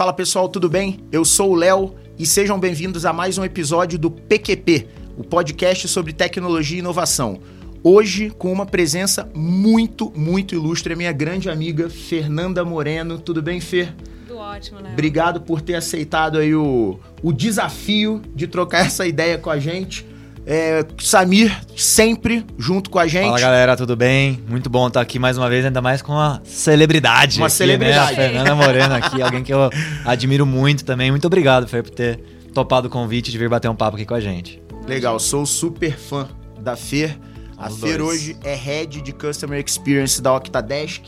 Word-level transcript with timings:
Fala 0.00 0.14
pessoal, 0.14 0.48
tudo 0.48 0.66
bem? 0.66 0.98
Eu 1.12 1.26
sou 1.26 1.50
o 1.50 1.54
Léo 1.54 1.94
e 2.18 2.24
sejam 2.24 2.58
bem-vindos 2.58 3.04
a 3.04 3.12
mais 3.12 3.36
um 3.36 3.44
episódio 3.44 3.98
do 3.98 4.10
PQP, 4.10 4.88
o 5.14 5.22
podcast 5.22 5.86
sobre 5.88 6.14
tecnologia 6.14 6.78
e 6.78 6.80
inovação. 6.80 7.38
Hoje 7.84 8.30
com 8.30 8.50
uma 8.50 8.64
presença 8.64 9.30
muito, 9.34 10.10
muito 10.16 10.54
ilustre, 10.54 10.94
a 10.94 10.96
minha 10.96 11.12
grande 11.12 11.50
amiga 11.50 11.90
Fernanda 11.90 12.64
Moreno. 12.64 13.18
Tudo 13.18 13.42
bem, 13.42 13.60
Fer? 13.60 13.94
Tudo 14.26 14.38
ótimo, 14.38 14.80
Léo. 14.80 14.94
Obrigado 14.94 15.42
por 15.42 15.60
ter 15.60 15.74
aceitado 15.74 16.38
aí 16.38 16.54
o, 16.54 16.98
o 17.22 17.30
desafio 17.30 18.22
de 18.34 18.46
trocar 18.46 18.86
essa 18.86 19.06
ideia 19.06 19.36
com 19.36 19.50
a 19.50 19.58
gente. 19.58 20.06
É, 20.46 20.84
Samir, 20.98 21.54
sempre 21.76 22.44
junto 22.58 22.90
com 22.90 22.98
a 22.98 23.06
gente. 23.06 23.26
Fala 23.26 23.40
galera, 23.40 23.76
tudo 23.76 23.94
bem? 23.94 24.42
Muito 24.48 24.68
bom 24.70 24.88
estar 24.88 25.00
aqui 25.00 25.18
mais 25.18 25.36
uma 25.38 25.48
vez, 25.48 25.64
ainda 25.64 25.80
mais 25.82 26.02
com 26.02 26.12
uma 26.12 26.40
celebridade. 26.44 27.38
Uma 27.38 27.46
aqui, 27.46 27.56
celebridade. 27.56 28.16
Né? 28.16 28.26
A 28.26 28.28
Fernanda 28.30 28.54
Moreno 28.54 28.94
aqui, 28.94 29.22
alguém 29.22 29.42
que 29.42 29.52
eu 29.52 29.70
admiro 30.04 30.46
muito 30.46 30.84
também. 30.84 31.10
Muito 31.10 31.26
obrigado, 31.26 31.68
Fer, 31.68 31.82
por 31.82 31.90
ter 31.90 32.18
topado 32.54 32.88
o 32.88 32.90
convite 32.90 33.30
de 33.30 33.38
vir 33.38 33.48
bater 33.48 33.68
um 33.68 33.76
papo 33.76 33.96
aqui 33.96 34.06
com 34.06 34.14
a 34.14 34.20
gente. 34.20 34.60
Legal, 34.88 35.20
sou 35.20 35.44
super 35.46 35.96
fã 35.96 36.26
da 36.58 36.74
Fer. 36.74 37.18
A 37.56 37.68
Os 37.68 37.78
Fer 37.78 37.98
dois. 37.98 38.08
hoje 38.20 38.36
é 38.42 38.54
Head 38.54 39.02
de 39.02 39.12
Customer 39.12 39.62
Experience 39.64 40.20
da 40.22 40.34
Octadesk, 40.34 41.04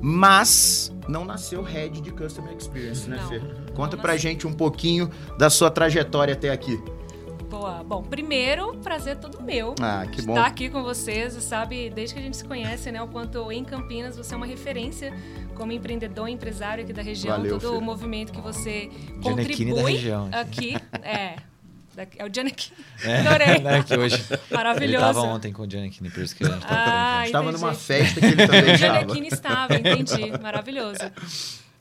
mas 0.00 0.92
não 1.08 1.24
nasceu 1.24 1.62
Head 1.62 2.02
de 2.02 2.10
Customer 2.10 2.54
Experience, 2.54 3.08
né, 3.08 3.16
Não, 3.20 3.28
Fer? 3.28 3.42
não 3.42 3.74
Conta 3.74 3.96
pra 3.96 4.16
gente 4.16 4.46
um 4.46 4.52
pouquinho 4.52 5.10
da 5.38 5.48
sua 5.48 5.70
trajetória 5.70 6.34
até 6.34 6.50
aqui. 6.50 6.78
Boa. 7.48 7.84
Bom, 7.84 8.02
primeiro, 8.02 8.76
prazer 8.78 9.16
todo 9.18 9.40
meu. 9.42 9.74
Ah, 9.80 10.04
que 10.10 10.20
bom. 10.22 10.32
Estar 10.34 10.46
aqui 10.46 10.68
com 10.68 10.82
vocês, 10.82 11.34
Você 11.34 11.40
sabe, 11.40 11.90
desde 11.90 12.14
que 12.14 12.20
a 12.20 12.22
gente 12.22 12.36
se 12.36 12.44
conhece, 12.44 12.90
né, 12.90 13.00
o 13.00 13.06
quanto 13.08 13.50
em 13.52 13.64
Campinas 13.64 14.16
você 14.16 14.34
é 14.34 14.36
uma 14.36 14.46
referência 14.46 15.12
como 15.54 15.70
empreendedor, 15.72 16.28
empresário 16.28 16.82
aqui 16.84 16.92
da 16.92 17.02
região, 17.02 17.36
Valeu, 17.36 17.58
todo 17.58 17.70
Fê. 17.72 17.76
o 17.76 17.80
movimento 17.80 18.32
que 18.32 18.40
você 18.40 18.90
Gianecchini 19.22 19.72
contribui 19.72 19.74
da 19.82 19.88
região. 19.90 20.28
aqui. 20.32 20.76
É. 21.02 21.36
É 22.18 22.24
o 22.26 22.28
Gianecchini. 22.34 22.76
É, 23.04 23.20
Adorei. 23.20 23.58
né, 23.60 23.82
que 23.82 23.96
hoje 23.96 24.22
Ele 24.28 24.38
Maravilhoso. 24.50 25.04
tava 25.06 25.20
ontem 25.22 25.50
com 25.50 25.62
o 25.62 25.70
Giannichini, 25.70 26.10
por 26.10 26.22
isso 26.22 26.36
que 26.36 26.44
a 26.44 26.48
gente 26.48 26.66
tá 26.66 27.18
Ah, 27.20 27.26
Estava 27.26 27.50
numa 27.52 27.72
festa 27.72 28.20
que 28.20 28.26
ele 28.26 28.36
também 28.46 28.60
O 28.64 28.74
estava. 28.74 28.76
Gianecchini 28.76 29.28
estava, 29.28 29.74
entendi. 29.76 30.30
Maravilhoso. 30.42 31.00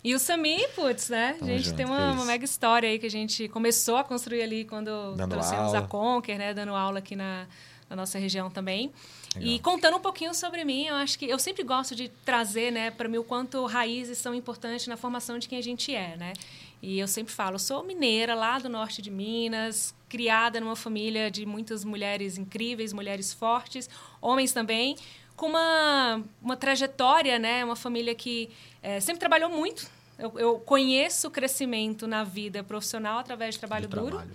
E 0.05 0.13
o 0.13 0.19
Sami, 0.19 0.67
putz, 0.75 1.09
né? 1.09 1.31
A 1.31 1.39
Tamo 1.39 1.51
gente 1.51 1.63
junto, 1.65 1.77
tem 1.77 1.85
uma, 1.87 2.09
isso. 2.09 2.13
uma 2.13 2.25
mega 2.25 2.45
história 2.45 2.87
aí 2.87 2.99
que 2.99 3.07
a 3.07 3.09
gente 3.09 3.47
começou 3.47 3.97
a 3.97 4.03
construir 4.03 4.43
ali 4.43 4.63
quando 4.63 5.15
Dando 5.15 5.31
trouxemos 5.31 5.73
aula. 5.73 5.79
a 5.79 5.81
Conquer, 5.87 6.37
né? 6.37 6.53
Dando 6.53 6.75
aula 6.75 6.99
aqui 6.99 7.15
na, 7.15 7.47
na 7.89 7.95
nossa 7.95 8.19
região 8.19 8.47
também. 8.51 8.91
E 9.35 9.39
Legal. 9.39 9.59
contando 9.63 9.97
um 9.97 9.99
pouquinho 9.99 10.31
sobre 10.35 10.63
mim, 10.63 10.85
eu 10.85 10.93
acho 10.93 11.17
que 11.17 11.25
eu 11.25 11.39
sempre 11.39 11.63
gosto 11.63 11.95
de 11.95 12.09
trazer, 12.23 12.71
né, 12.71 12.89
para 12.91 13.09
mim 13.09 13.17
o 13.17 13.23
quanto 13.23 13.65
raízes 13.65 14.17
são 14.19 14.33
importantes 14.33 14.87
na 14.87 14.95
formação 14.95 15.39
de 15.39 15.49
quem 15.49 15.57
a 15.57 15.61
gente 15.61 15.93
é, 15.93 16.15
né? 16.15 16.33
E 16.81 16.99
eu 16.99 17.07
sempre 17.07 17.33
falo, 17.33 17.55
eu 17.55 17.59
sou 17.59 17.83
mineira 17.83 18.35
lá 18.35 18.59
do 18.59 18.69
norte 18.69 19.01
de 19.01 19.09
Minas, 19.09 19.93
criada 20.07 20.59
numa 20.59 20.75
família 20.75 21.31
de 21.31 21.45
muitas 21.45 21.83
mulheres 21.83 22.37
incríveis, 22.37 22.93
mulheres 22.93 23.33
fortes, 23.33 23.89
homens 24.21 24.53
também, 24.53 24.95
com 25.35 25.47
uma, 25.47 26.21
uma 26.41 26.55
trajetória, 26.57 27.37
né? 27.39 27.63
Uma 27.65 27.75
família 27.75 28.15
que 28.15 28.49
eh, 28.81 28.99
sempre 28.99 29.19
trabalhou 29.19 29.49
muito. 29.49 29.89
Eu, 30.17 30.33
eu 30.39 30.59
conheço 30.59 31.27
o 31.27 31.31
crescimento 31.31 32.07
na 32.07 32.23
vida 32.23 32.63
profissional 32.63 33.19
através 33.19 33.55
de 33.55 33.59
trabalho 33.59 33.87
duro. 33.87 34.07
trabalho. 34.17 34.31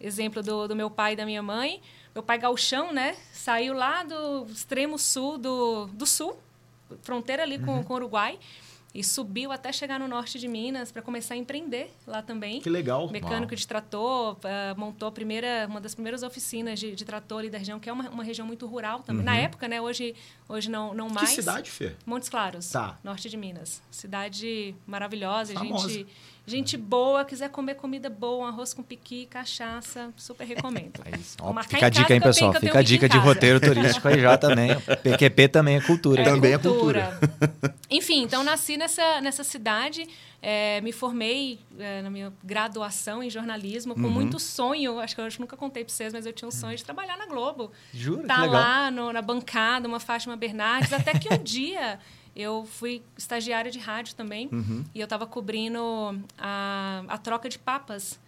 Exemplo 0.00 0.42
do, 0.42 0.68
do 0.68 0.76
meu 0.76 0.90
pai 0.90 1.14
e 1.14 1.16
da 1.16 1.24
minha 1.24 1.42
mãe. 1.42 1.80
Meu 2.14 2.22
pai 2.22 2.36
gauchão, 2.36 2.92
né? 2.92 3.16
Saiu 3.32 3.72
lá 3.72 4.02
do 4.02 4.44
extremo 4.50 4.98
sul 4.98 5.38
do, 5.38 5.86
do 5.86 6.04
sul, 6.04 6.38
fronteira 7.02 7.42
ali 7.42 7.56
Uhum. 7.56 7.64
com, 7.64 7.84
com 7.84 7.92
o 7.94 7.96
Uruguai, 7.96 8.38
e 8.94 9.02
subiu 9.02 9.50
até 9.50 9.72
chegar 9.72 9.98
no 9.98 10.06
norte 10.06 10.38
de 10.38 10.46
Minas 10.46 10.92
para 10.92 11.00
começar 11.00 11.32
a 11.34 11.36
empreender 11.36 11.90
lá 12.06 12.20
também. 12.20 12.60
Que 12.60 12.68
legal. 12.68 13.08
Mecânico 13.10 13.56
de 13.56 13.66
trator, 13.66 14.36
ah, 14.44 14.74
montou 14.76 15.08
a 15.08 15.12
primeira, 15.12 15.66
uma 15.68 15.80
das 15.80 15.94
primeiras 15.94 16.22
oficinas 16.22 16.78
de, 16.78 16.94
de 16.94 17.04
trator 17.04 17.38
ali 17.38 17.48
da 17.50 17.56
região, 17.58 17.80
que 17.80 17.88
é 17.88 17.92
uma, 17.92 18.10
uma 18.10 18.22
região 18.24 18.46
muito 18.46 18.66
rural 18.66 19.00
também. 19.00 19.24
Na 19.24 19.36
época, 19.36 19.66
né? 19.66 19.80
Hoje, 19.80 20.14
hoje 20.48 20.70
não, 20.70 20.92
não 20.92 21.04
Uhum. 21.06 21.10
Que 21.10 21.14
mais. 21.16 21.30
cidade, 21.30 21.70
Fer? 21.70 21.96
Montes 22.04 22.28
Claros, 22.28 22.70
Tá. 22.70 22.98
norte 23.02 23.30
de 23.30 23.36
Minas. 23.36 23.82
Cidade 23.90 24.74
maravilhosa, 24.86 25.54
Famosa. 25.54 25.88
gente, 25.88 26.06
gente 26.46 26.76
boa, 26.76 27.24
quiser 27.24 27.48
comer 27.50 27.74
comida 27.76 28.10
boa, 28.10 28.48
arroz 28.48 28.74
com 28.74 28.82
piqui, 28.82 29.26
cachaça, 29.26 30.10
super 30.16 30.44
recomendo. 30.46 31.00
É 31.04 31.16
isso. 31.16 31.36
Ó, 31.40 31.52
fica 31.62 31.86
a 31.86 31.88
dica, 31.88 32.12
hein, 32.14 32.20
pessoal? 32.20 32.50
tenho- 32.52 32.62
Fica 32.62 32.78
a 32.78 32.82
dica 32.82 33.08
de 33.08 33.16
roteiro 33.18 33.60
turístico 33.60 34.08
aí 34.08 34.20
já 34.20 34.36
também. 34.36 34.70
PQP 35.02 35.48
também 35.48 35.76
é 35.76 35.80
cultura. 35.80 36.24
Também 36.24 36.52
é 36.52 36.58
cultura. 36.58 37.18
Enfim, 37.90 38.22
então 38.24 38.42
nasci 38.42 38.76
nessa, 38.76 39.20
nessa 39.20 39.44
cidade, 39.44 40.06
eh, 40.42 40.80
me 40.80 40.92
formei 40.92 41.60
eh, 41.78 42.02
na 42.02 42.10
minha 42.10 42.32
graduação 42.42 43.22
em 43.22 43.30
jornalismo 43.30 43.94
Uhum. 43.94 44.02
com 44.02 44.08
muito 44.08 44.38
sonho. 44.40 44.98
Acho 44.98 45.14
que 45.14 45.20
eu 45.20 45.24
acho 45.26 45.36
que 45.36 45.42
nunca 45.42 45.56
contei 45.56 45.84
para 45.84 45.92
vocês, 45.94 46.12
mas 46.12 46.26
eu 46.26 46.32
tinha 46.32 46.48
um 46.48 46.52
sonho 46.52 46.76
de 46.76 46.82
trabalhar 46.84 47.16
na 47.16 47.26
Globo. 47.26 47.70
Jura? 47.94 48.26
Tá 48.26 48.34
que 48.36 48.40
legal. 48.42 48.60
lá 48.60 48.90
no- 48.90 49.12
na 49.12 49.22
bancada, 49.22 49.86
uma 49.86 50.00
Fátima 50.00 50.36
Bernardes, 50.36 50.92
até 50.92 51.12
que 51.18 51.32
um 51.32 51.38
dia 51.42 51.98
eu 52.34 52.64
fui 52.66 53.02
estagiária 53.16 53.70
de 53.70 53.78
rádio 53.78 54.14
também 54.14 54.48
Uhum. 54.52 54.84
e 54.94 55.00
eu 55.00 55.04
estava 55.04 55.26
cobrindo 55.26 55.80
a, 56.38 57.04
a 57.08 57.18
troca 57.18 57.48
de 57.48 57.58
papas. 57.58 58.18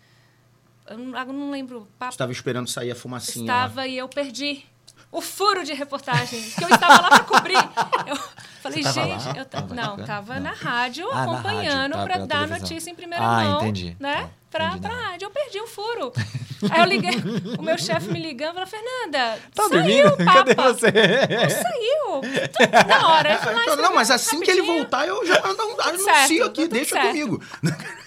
Eu 0.86 0.98
não, 0.98 1.18
eu 1.18 1.32
não 1.32 1.50
lembro. 1.50 1.88
Papa, 1.98 2.12
Estava 2.12 2.32
esperando 2.32 2.68
sair 2.68 2.90
a 2.90 2.94
fumacinha. 2.94 3.46
lá. 3.50 3.64
estava 3.64 3.86
e 3.86 3.96
eu 3.96 4.08
perdi 4.08 4.62
o 5.10 5.20
furo 5.22 5.64
de 5.64 5.72
reportagem 5.72 6.42
que 6.50 6.62
eu 6.64 6.68
estava 6.68 7.00
lá 7.00 7.08
para 7.08 7.24
cobrir. 7.24 7.56
Eu 8.06 8.70
falei, 8.70 8.82
gente, 8.82 9.26
lá? 9.26 9.34
eu 9.36 9.44
Tava 9.44 9.74
não, 9.74 9.98
estava 10.00 10.40
na 10.40 10.52
rádio 10.52 11.06
Ah, 11.12 11.24
acompanhando 11.24 11.92
tá, 11.92 12.02
para 12.02 12.14
pela 12.14 12.26
dar 12.26 12.34
televisão. 12.46 12.58
notícia 12.60 12.90
em 12.90 12.94
primeira 12.94 13.22
Ah, 13.22 13.44
mão, 13.44 13.56
entendi. 13.62 13.94
né? 14.00 14.22
Tá, 14.22 14.30
Para 14.50 14.76
não. 14.76 14.88
rádio, 14.90 15.26
eu 15.26 15.30
perdi 15.30 15.60
o 15.60 15.66
furo. 15.66 16.12
Aí 16.70 16.80
eu 16.80 16.86
liguei, 16.86 17.10
o 17.58 17.62
meu 17.62 17.78
chefe 17.78 18.10
me 18.10 18.20
ligando, 18.20 18.54
falou, 18.54 18.66
Fernanda, 18.66 19.38
Tá 19.54 19.68
saiu 19.68 19.70
dormindo? 19.70 20.08
o 20.14 20.24
papa. 20.24 20.32
Cadê 20.32 20.54
você? 20.54 20.86
Não 20.90 21.50
saiu. 21.50 22.48
Tudo 22.52 22.88
na 22.88 23.08
hora. 23.08 23.40
Não, 23.76 23.94
mas 23.94 24.10
assim 24.10 24.40
que 24.40 24.50
ele 24.50 24.60
rapidinho. 24.60 24.82
voltar, 24.82 25.06
eu 25.06 25.26
já 25.26 25.40
não, 25.54 25.80
anuncio 25.80 26.04
certo, 26.04 26.44
aqui, 26.44 26.68
deixa 26.68 26.94
certo. 26.94 27.08
comigo. 27.08 27.42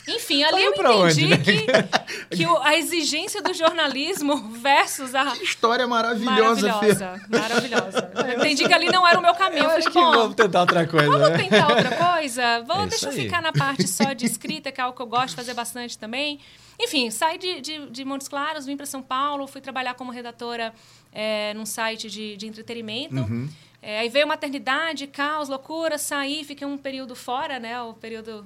Enfim, 0.08 0.44
ali 0.44 0.54
Saiu 0.54 0.66
eu 0.72 0.74
pra 0.74 0.92
onde, 0.96 1.26
entendi 1.26 1.66
né? 1.68 1.84
que, 2.30 2.36
que 2.38 2.46
o- 2.46 2.58
a 2.62 2.78
exigência 2.78 3.42
do 3.42 3.54
jornalismo 3.54 4.38
versus 4.62 5.14
a, 5.14 5.32
Que 5.32 5.44
história 5.44 5.86
maravilhosa. 5.86 6.68
Maravilhosa, 6.68 7.22
maravilhosa. 7.30 8.12
Eu 8.28 8.38
entendi 8.40 8.66
que 8.68 8.74
ali 8.74 8.88
não 8.92 9.06
era 9.08 9.20
o 9.20 9.22
meu 9.22 9.34
caminho. 9.36 9.66
Eu 9.66 9.72
acho 9.72 9.92
falei, 9.92 10.10
que 10.12 10.18
vamos 10.18 10.36
tentar 10.36 10.62
outra 10.62 10.88
coisa, 10.88 11.10
vamos 11.10 11.30
né? 11.30 11.38
tentar 11.38 11.68
outra 11.68 11.96
coisa? 12.14 12.62
Vamos, 12.62 12.86
É 12.86 12.90
deixa 12.90 13.06
eu 13.08 13.12
aí. 13.12 13.18
ficar 13.18 13.42
na 13.42 13.52
parte 13.52 13.88
só 13.88 14.14
de 14.14 14.26
escrita, 14.26 14.72
que 14.72 14.80
é 14.80 14.84
algo 14.84 14.96
que 14.96 15.02
eu 15.02 15.08
gosto 15.08 15.30
de 15.30 15.36
fazer 15.36 15.54
bastante 15.54 15.98
também. 15.98 16.40
Enfim, 16.80 17.10
saí 17.12 17.38
de, 17.38 17.60
de, 17.60 17.86
de 17.90 18.06
Montes 18.06 18.28
Claros, 18.28 18.66
vim 18.66 18.78
para 18.78 18.86
São 18.86 19.02
Paulo, 19.02 19.48
fui 19.48 19.60
trabalhar 19.60 19.96
como 19.96 20.12
redatora 20.12 20.74
é, 21.12 21.54
num 21.56 21.66
site 21.66 22.10
de, 22.10 22.38
de 22.38 22.48
entretenimento. 22.48 23.16
Uhum. 23.16 23.50
É, 23.82 24.00
aí 24.00 24.10
veio 24.10 24.28
maternidade, 24.28 25.08
caos, 25.08 25.50
loucura, 25.50 25.98
saí, 25.98 26.44
fiquei 26.44 26.66
um 26.68 26.78
período 26.78 27.16
fora, 27.16 27.60
né? 27.60 27.82
O 27.82 27.94
período 27.94 28.46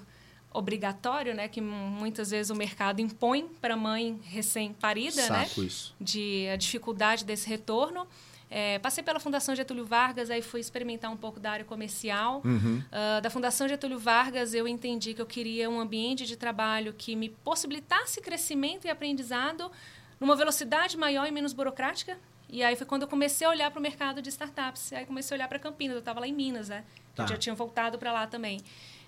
obrigatório, 0.54 1.34
né? 1.34 1.48
Que 1.48 1.62
muitas 1.62 2.32
vezes 2.32 2.50
o 2.50 2.56
mercado 2.56 3.00
impõe 3.02 3.48
para 3.62 3.74
a 3.74 3.78
mãe 3.78 4.20
recém-parida, 4.24 5.30
né? 5.30 5.48
Isso. 5.58 5.96
de 6.00 6.48
a 6.50 6.56
dificuldade 6.56 7.26
desse 7.26 7.48
retorno. 7.48 8.08
É, 8.54 8.80
passei 8.80 9.02
pela 9.02 9.18
Fundação 9.18 9.56
Getúlio 9.56 9.86
Vargas, 9.86 10.30
aí 10.30 10.42
fui 10.42 10.60
experimentar 10.60 11.10
um 11.10 11.16
pouco 11.16 11.40
da 11.40 11.52
área 11.52 11.64
comercial. 11.64 12.42
Uhum. 12.44 12.84
Ah, 12.92 13.22
da 13.22 13.30
Fundação 13.30 13.66
Getúlio 13.66 13.98
Vargas, 13.98 14.54
eu 14.54 14.68
entendi 14.68 15.14
que 15.14 15.22
eu 15.22 15.26
queria 15.26 15.70
um 15.70 15.80
ambiente 15.80 16.26
de 16.26 16.36
trabalho 16.36 16.94
que 16.94 17.16
me 17.16 17.30
possibilitasse 17.30 18.20
crescimento 18.20 18.86
e 18.86 18.90
aprendizado 18.90 19.72
numa 20.20 20.36
velocidade 20.36 20.98
maior 20.98 21.26
e 21.26 21.32
menos 21.32 21.54
burocrática. 21.54 22.18
E 22.50 22.62
aí 22.62 22.76
foi 22.76 22.86
quando 22.86 23.04
eu 23.04 23.08
comecei 23.08 23.48
a 23.48 23.50
olhar 23.50 23.72
para 23.72 23.80
o 23.80 23.82
mercado 23.82 24.22
de 24.22 24.28
startups. 24.28 24.92
Aí 24.92 25.06
comecei 25.06 25.34
a 25.34 25.38
olhar 25.38 25.48
para 25.48 25.58
Campinas, 25.58 25.96
eu 25.96 26.00
estava 26.00 26.20
lá 26.20 26.28
em 26.28 26.34
Minas, 26.34 26.68
né? 26.68 26.84
Tá. 27.16 27.24
Eu 27.24 27.28
já 27.30 27.38
tinha 27.38 27.56
voltado 27.56 27.98
para 27.98 28.12
lá 28.12 28.28
também. 28.28 28.60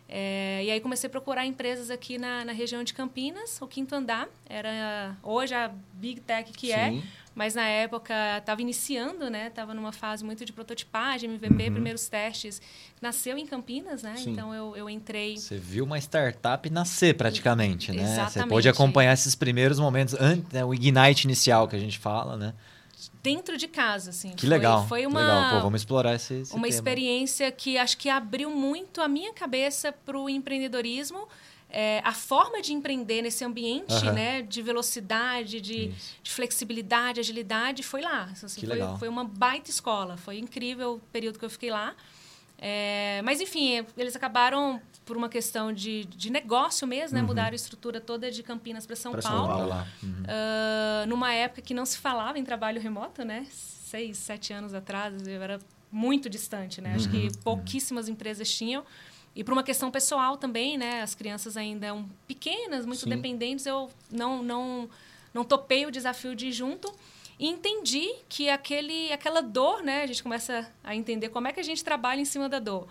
É, 0.07 0.61
e 0.63 0.71
aí 0.71 0.79
comecei 0.79 1.07
a 1.07 1.09
procurar 1.09 1.45
empresas 1.45 1.89
aqui 1.89 2.17
na, 2.17 2.45
na 2.45 2.51
região 2.51 2.83
de 2.83 2.93
Campinas, 2.93 3.59
o 3.61 3.67
Quinto 3.67 3.95
Andar. 3.95 4.27
Era 4.47 5.15
hoje 5.23 5.53
a 5.53 5.71
Big 5.93 6.21
Tech 6.21 6.51
que 6.51 6.71
é, 6.71 6.91
Sim. 6.91 7.03
mas 7.33 7.55
na 7.55 7.67
época 7.67 8.13
estava 8.37 8.61
iniciando, 8.61 9.29
né? 9.29 9.47
Estava 9.47 9.73
numa 9.73 9.91
fase 9.91 10.23
muito 10.23 10.45
de 10.45 10.53
prototipagem, 10.53 11.29
MVP, 11.29 11.71
primeiros 11.71 12.07
testes. 12.07 12.61
Nasceu 13.01 13.37
em 13.37 13.45
Campinas, 13.45 14.03
né? 14.03 14.11
Uhum. 14.11 14.17
Sim. 14.17 14.31
Então 14.31 14.53
eu, 14.53 14.75
eu 14.75 14.89
entrei. 14.89 15.37
Você 15.37 15.57
viu 15.57 15.85
uma 15.85 15.97
startup 15.97 16.69
nascer 16.69 17.15
praticamente, 17.15 17.91
né? 17.91 18.05
Você 18.05 18.13
Exatamente. 18.13 18.49
pôde 18.49 18.69
acompanhar 18.69 19.13
esses 19.13 19.35
primeiros 19.35 19.79
momentos, 19.79 20.15
antes, 20.19 20.51
né, 20.51 20.63
o 20.63 20.73
ignite 20.73 21.25
inicial 21.25 21.67
que 21.67 21.75
a 21.75 21.79
gente 21.79 21.97
fala, 21.97 22.37
né? 22.37 22.53
Dentro 23.21 23.57
de 23.57 23.67
casa, 23.67 24.09
assim. 24.11 24.31
Que 24.31 24.41
Foi- 24.41 24.49
legal. 24.49 24.87
Foi 24.87 25.05
uma, 25.05 25.19
legal. 25.21 25.55
Pô, 25.55 25.61
vamos 25.61 25.81
explorar 25.81 26.15
esse, 26.15 26.33
esse 26.35 26.51
uma 26.53 26.63
tema. 26.63 26.67
experiência 26.67 27.51
que 27.51 27.77
acho 27.77 27.97
que 27.97 28.09
abriu 28.09 28.49
muito 28.49 29.01
a 29.01 29.07
minha 29.07 29.33
cabeça 29.33 29.91
para 29.91 30.17
o 30.17 30.29
empreendedorismo. 30.29 31.27
É, 31.75 32.01
a 32.05 32.13
forma 32.13 32.61
de 32.61 32.71
empreender 32.71 33.23
nesse 33.23 33.43
ambiente, 33.43 33.91
Aham. 33.95 34.11
né, 34.11 34.41
de 34.43 34.61
velocidade, 34.61 35.59
de, 35.59 35.87
de 36.21 36.29
flexibilidade, 36.31 37.19
agilidade, 37.19 37.81
foi 37.81 38.01
lá. 38.01 38.29
Assim, 38.31 38.61
Que 38.61 38.67
foi, 38.67 38.75
legal. 38.75 38.97
foi 38.99 39.07
uma 39.09 39.23
baita 39.23 39.71
escola. 39.71 40.15
Foi 40.15 40.37
incrível 40.37 40.93
o 40.95 40.99
período 41.11 41.39
que 41.39 41.45
eu 41.45 41.49
fiquei 41.49 41.71
lá. 41.71 41.95
É, 42.57 43.21
mas, 43.23 43.41
enfim, 43.41 43.85
eles 43.97 44.15
acabaram, 44.15 44.81
por 45.05 45.17
uma 45.17 45.27
questão 45.27 45.73
de, 45.73 46.05
de 46.05 46.31
negócio 46.31 46.87
mesmo, 46.87 47.15
né? 47.15 47.21
Uhum. 47.21 47.27
Mudaram 47.27 47.51
a 47.51 47.55
estrutura 47.55 47.99
toda 47.99 48.31
de 48.31 48.41
Campinas 48.41 48.85
para 48.85 48.95
São 48.95 49.11
Pra 49.11 49.21
São 49.21 49.31
Paulo. 49.31 49.47
Paulo. 49.47 49.67
lá. 49.67 49.87
Uhum. 50.01 50.23
Ah, 50.27 51.05
numa 51.07 51.33
época 51.33 51.61
que 51.61 51.73
não 51.73 51.85
se 51.85 51.97
falava 51.97 52.39
em 52.39 52.43
trabalho 52.43 52.81
remoto, 52.81 53.23
né? 53.23 53.45
Seis, 53.49 54.17
sete 54.17 54.53
anos 54.53 54.73
atrás, 54.73 55.27
eu 55.27 55.41
era 55.41 55.59
muito 55.91 56.29
distante, 56.29 56.81
né? 56.81 56.95
Acho 56.95 57.09
que 57.09 57.29
pouquíssimas 57.43 58.07
empresas 58.09 58.49
tinham. 58.51 58.83
E 59.35 59.43
por 59.43 59.51
uma 59.51 59.63
questão 59.63 59.91
pessoal 59.91 60.37
também, 60.37 60.77
né? 60.77 61.01
As 61.01 61.13
crianças 61.15 61.57
ainda 61.57 61.87
eram 61.87 62.09
pequenas, 62.27 62.85
muito 62.85 63.01
Sim. 63.01 63.09
dependentes. 63.09 63.65
Eu 63.65 63.89
não, 64.11 64.41
não, 64.41 64.89
não 65.33 65.43
topei 65.43 65.85
o 65.85 65.91
desafio 65.91 66.35
de 66.35 66.47
ir 66.47 66.51
junto. 66.51 66.91
E 67.39 67.47
entendi 67.47 68.09
que 68.29 68.49
aquele, 68.49 69.11
aquela 69.11 69.41
dor, 69.41 69.81
né? 69.81 70.03
A 70.03 70.07
gente 70.07 70.21
começa 70.21 70.71
a 70.83 70.95
entender 70.95 71.29
como 71.29 71.47
é 71.47 71.53
que 71.53 71.59
a 71.59 71.63
gente 71.63 71.83
trabalha 71.83 72.21
em 72.21 72.25
cima 72.25 72.47
da 72.47 72.59
dor. 72.59 72.87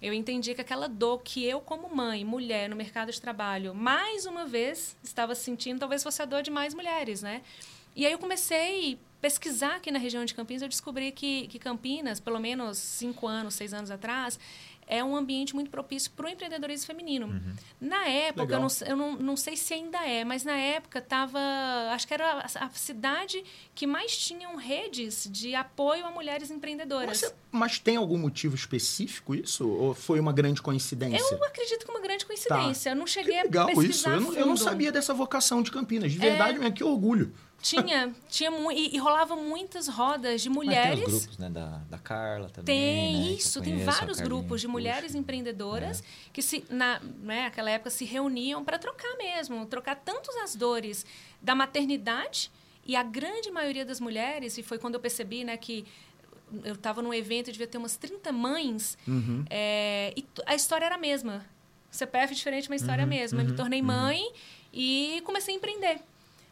Eu 0.00 0.12
entendi 0.12 0.54
que 0.54 0.60
aquela 0.60 0.88
dor 0.88 1.22
que 1.22 1.44
eu, 1.44 1.60
como 1.60 1.94
mãe, 1.94 2.24
mulher, 2.24 2.68
no 2.68 2.76
mercado 2.76 3.10
de 3.10 3.20
trabalho, 3.20 3.74
mais 3.74 4.26
uma 4.26 4.44
vez 4.44 4.94
estava 5.02 5.34
sentindo, 5.34 5.80
talvez 5.80 6.02
fosse 6.02 6.20
a 6.20 6.26
dor 6.26 6.42
de 6.42 6.50
mais 6.50 6.74
mulheres, 6.74 7.22
né? 7.22 7.42
E 7.94 8.04
aí 8.04 8.12
eu 8.12 8.18
comecei 8.18 8.94
a 8.94 9.20
pesquisar 9.22 9.76
aqui 9.76 9.90
na 9.90 9.98
região 9.98 10.22
de 10.26 10.34
Campinas, 10.34 10.60
eu 10.60 10.68
descobri 10.68 11.10
que, 11.12 11.48
que 11.48 11.58
Campinas, 11.58 12.20
pelo 12.20 12.38
menos 12.38 12.76
cinco 12.76 13.26
anos, 13.26 13.54
seis 13.54 13.72
anos 13.72 13.90
atrás, 13.90 14.38
é 14.86 15.02
um 15.02 15.16
ambiente 15.16 15.54
muito 15.54 15.70
propício 15.70 16.10
para 16.12 16.26
o 16.26 16.28
empreendedorismo 16.28 16.86
feminino. 16.86 17.42
Na 17.80 18.06
época, 18.06 18.54
eu, 18.54 18.60
não, 18.60 18.68
eu 18.86 18.96
não, 18.96 19.16
não 19.16 19.36
sei 19.36 19.56
se 19.56 19.74
ainda 19.74 19.98
é, 20.06 20.24
mas 20.24 20.44
na 20.44 20.56
época 20.56 20.98
estava. 21.00 21.38
Acho 21.92 22.06
que 22.06 22.14
era 22.14 22.32
a, 22.40 22.64
a 22.66 22.70
cidade 22.70 23.42
que 23.74 23.86
mais 23.86 24.16
tinham 24.16 24.56
redes 24.56 25.28
de 25.30 25.54
apoio 25.54 26.06
a 26.06 26.10
mulheres 26.10 26.50
empreendedoras. 26.50 27.08
Mas, 27.08 27.18
você- 27.20 27.34
mas 27.50 27.78
tem 27.78 27.96
algum 27.96 28.18
motivo 28.18 28.54
específico 28.54 29.34
isso? 29.34 29.68
Ou 29.68 29.94
foi 29.94 30.20
uma 30.20 30.32
grande 30.32 30.62
coincidência? 30.62 31.34
Eu 31.34 31.44
acredito 31.44 31.84
que 31.84 31.90
é 31.90 31.94
uma 31.94 32.00
grande 32.02 32.24
coincidência. 32.26 32.90
Eu 32.90 32.96
não 32.96 33.04
Que 33.04 33.10
cheguei 33.10 33.42
legal 33.42 33.68
a 33.68 33.72
isso. 33.72 33.80
pesquisar 33.82 34.14
Eu 34.14 34.20
não, 34.20 34.32
eu 34.34 34.46
não 34.46 34.56
sabia 34.56 34.92
dessa 34.92 35.12
vocação 35.12 35.62
de 35.62 35.70
Campinas. 35.70 36.06
É. 36.06 36.14
De 36.14 36.18
verdade 36.18 36.58
mesmo, 36.58 36.74
que 36.74 36.84
orgulho. 36.84 37.34
Tinha, 37.68 38.14
tinha 38.28 38.50
mu 38.50 38.70
e, 38.70 38.94
e 38.94 38.98
rolava 38.98 39.34
muitas 39.34 39.88
rodas 39.88 40.40
de 40.40 40.48
Mas 40.48 40.58
tem 40.58 40.66
mulheres. 40.66 41.06
os 41.06 41.20
grupos, 41.20 41.38
né? 41.38 41.50
Da, 41.50 41.66
da 41.90 41.98
Carla 41.98 42.48
também. 42.50 42.64
Tem 42.64 43.16
né, 43.16 43.32
isso, 43.32 43.60
tem 43.60 43.78
vários 43.84 44.20
grupos 44.20 44.60
de 44.60 44.66
puxa. 44.66 44.72
mulheres 44.72 45.14
empreendedoras 45.14 46.02
que 46.32 46.40
se 46.42 46.64
na 46.70 47.00
né, 47.00 47.44
naquela 47.44 47.70
época 47.70 47.90
se 47.90 48.04
reuniam 48.04 48.64
para 48.64 48.78
trocar 48.78 49.16
mesmo, 49.16 49.66
trocar 49.66 49.96
tanto 49.96 50.30
as 50.42 50.54
dores 50.54 51.04
da 51.42 51.54
maternidade 51.54 52.50
e 52.84 52.94
a 52.94 53.02
grande 53.02 53.50
maioria 53.50 53.84
das 53.84 53.98
mulheres 53.98 54.56
e 54.58 54.62
foi 54.62 54.78
quando 54.78 54.94
eu 54.94 55.00
percebi, 55.00 55.42
né, 55.42 55.56
que 55.56 55.84
eu 56.62 56.74
estava 56.74 57.02
num 57.02 57.12
evento, 57.12 57.50
devia 57.50 57.66
ter 57.66 57.78
umas 57.78 57.96
30 57.96 58.30
mães 58.30 58.96
Uhum. 59.08 59.44
é, 59.50 60.12
e 60.16 60.24
a 60.46 60.54
história 60.54 60.84
era 60.86 60.94
a 60.94 60.98
mesma. 60.98 61.44
CPF 61.90 62.34
diferente, 62.34 62.68
mas 62.68 62.82
a 62.82 62.84
história 62.84 63.02
é 63.02 63.04
a 63.04 63.06
mesma. 63.06 63.40
Eu 63.42 63.46
me 63.46 63.52
tornei 63.54 63.80
mãe 63.82 64.30
e 64.72 65.20
comecei 65.24 65.54
a 65.54 65.56
empreender. 65.56 66.00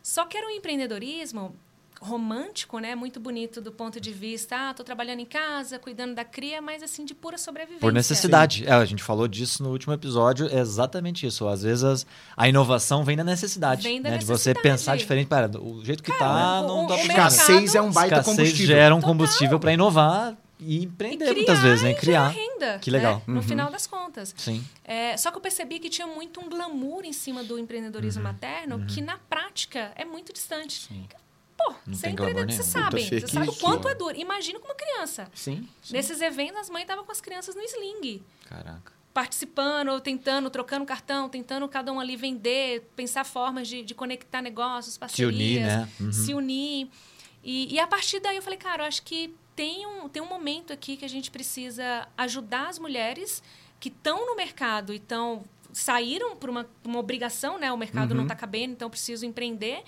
Só 0.07 0.27
que 0.27 0.37
era 0.37 0.47
um 0.47 0.51
empreendedorismo 0.51 1.57
romântico, 2.01 2.79
né? 2.79 2.95
Muito 2.95 3.19
bonito 3.19 3.63
do 3.63 3.73
ponto 3.73 3.99
de 3.99 4.13
vista, 4.13 4.55
ah, 4.69 4.75
tô 4.75 4.85
trabalhando 4.85 5.21
em 5.21 5.25
casa, 5.25 5.79
cuidando 5.79 6.15
da 6.15 6.23
cria, 6.25 6.61
mas 6.61 6.83
assim, 6.83 7.03
de 7.07 7.15
pura 7.15 7.39
sobrevivência. 7.39 7.81
Por 7.81 7.93
necessidade. 7.95 8.67
É, 8.67 8.73
a 8.73 8.85
gente 8.85 9.03
falou 9.03 9.27
disso 9.27 9.63
no 9.63 9.71
último 9.71 9.95
episódio, 9.95 10.47
é 10.55 10.59
exatamente 10.59 11.27
isso. 11.27 11.49
Às 11.49 11.63
vezes 11.63 11.83
as- 11.83 12.07
a 12.37 12.47
inovação 12.47 13.05
vem 13.05 13.17
da 13.17 13.25
necessidade. 13.25 13.83
Vem 13.83 14.03
da 14.03 14.11
né? 14.11 14.19
De 14.19 14.27
você 14.27 14.51
necessidade. 14.51 14.63
pensar 14.63 14.97
diferente. 14.99 15.29
Pera, 15.29 15.51
o 15.59 15.83
jeito 15.83 16.03
que 16.03 16.13
Cara, 16.13 16.19
tá 16.35 16.61
o- 16.61 16.67
não 16.69 16.85
o- 16.85 16.89
tá 16.89 16.95
o 16.95 16.99
mercado- 16.99 17.31
Escassez 17.33 17.75
é 17.75 17.81
um 17.81 17.91
baita 17.91 18.17
Escassez 18.17 18.37
combustível. 18.37 18.67
gera 18.77 18.95
um 18.95 19.01
combustível 19.01 19.59
para 19.59 19.73
inovar 19.73 20.37
e 20.65 20.79
E 20.81 20.85
empreender 20.85 21.25
criar 21.27 21.35
muitas 21.37 21.61
vezes, 21.63 21.83
né? 21.83 21.91
e 21.91 21.95
Criar. 21.95 22.31
gerar 22.33 22.45
renda. 22.49 22.79
Que 22.81 22.91
legal. 22.91 23.17
né? 23.27 23.35
No 23.35 23.43
final 23.43 23.71
das 23.71 23.87
contas. 23.87 24.35
Sim. 24.37 24.65
É, 24.85 25.17
só 25.17 25.31
que 25.31 25.37
eu 25.37 25.41
percebi 25.41 25.79
que 25.79 25.89
tinha 25.89 26.07
muito 26.07 26.41
um 26.41 26.49
glamour 26.49 27.05
em 27.05 27.13
cima 27.13 27.43
do 27.45 27.59
empreendedorismo 27.59 28.23
Uhum. 28.23 28.29
materno 28.33 28.87
que 28.87 29.01
na 29.01 29.19
prática 29.19 29.93
é 29.97 30.05
muito 30.05 30.33
distante. 30.33 30.87
Sim. 30.89 31.07
Pô, 31.57 31.73
Não 31.87 31.95
você 31.95 32.09
é 32.09 32.11
empreendedor, 32.11 32.51
você 32.53 32.63
sabe. 32.65 33.01
Você 33.03 33.27
sabe 33.29 33.49
o 33.49 33.53
quanto 33.55 33.87
ó. 33.87 33.91
é 33.91 33.95
duro. 33.95 34.17
Imagina 34.19 34.59
com 34.59 34.67
uma 34.67 34.75
criança. 34.75 35.31
Sim. 35.35 35.69
sim. 35.83 35.93
Nesses 35.95 36.21
eventos, 36.21 36.57
as 36.59 36.69
mães 36.71 36.83
estavam 36.83 37.05
com 37.05 37.13
as 37.13 37.21
crianças 37.21 37.55
no 37.55 37.63
sling. 37.63 38.23
Caraca. 38.49 38.93
participando, 39.15 40.01
tentando, 40.01 40.51
trocando 40.51 40.85
cartão, 40.85 41.29
tentando 41.29 41.69
cada 41.69 41.93
um 41.93 42.01
ali 42.01 42.17
vender, 42.17 42.91
pensar 42.97 43.25
formas 43.25 43.69
de, 43.69 43.85
de 43.85 43.95
conectar 43.95 44.43
negócios, 44.43 44.99
parcerias, 44.99 45.33
unir, 45.33 45.61
né? 45.61 45.89
Uhum. 46.01 46.13
se 46.13 46.35
unir. 46.35 46.89
E, 47.43 47.73
e 47.75 47.79
a 47.79 47.87
partir 47.87 48.19
daí 48.21 48.35
eu 48.37 48.43
falei, 48.43 48.59
cara, 48.59 48.83
eu 48.83 48.89
acho 48.89 49.03
que 49.05 49.33
tem 49.57 49.87
um, 49.87 50.09
tem 50.09 50.23
um 50.23 50.27
momento 50.29 50.73
aqui 50.73 50.97
que 50.97 51.05
a 51.05 51.09
gente 51.09 51.31
precisa 51.31 52.09
ajudar 52.17 52.69
as 52.69 52.79
mulheres 52.79 53.43
que 53.81 53.89
estão 53.89 54.27
no 54.27 54.35
mercado 54.37 54.93
e 54.93 54.97
estão 54.97 55.45
saíram 55.73 56.37
por 56.37 56.49
uma, 56.51 56.69
uma 56.85 56.99
obrigação, 57.01 57.59
né? 57.59 57.73
O 57.73 57.77
mercado 57.77 58.11
Uhum. 58.13 58.19
não 58.19 58.25
está 58.25 58.35
cabendo, 58.37 58.73
então 58.75 58.87
eu 58.87 58.91
preciso 58.91 59.27
empreender. 59.27 59.83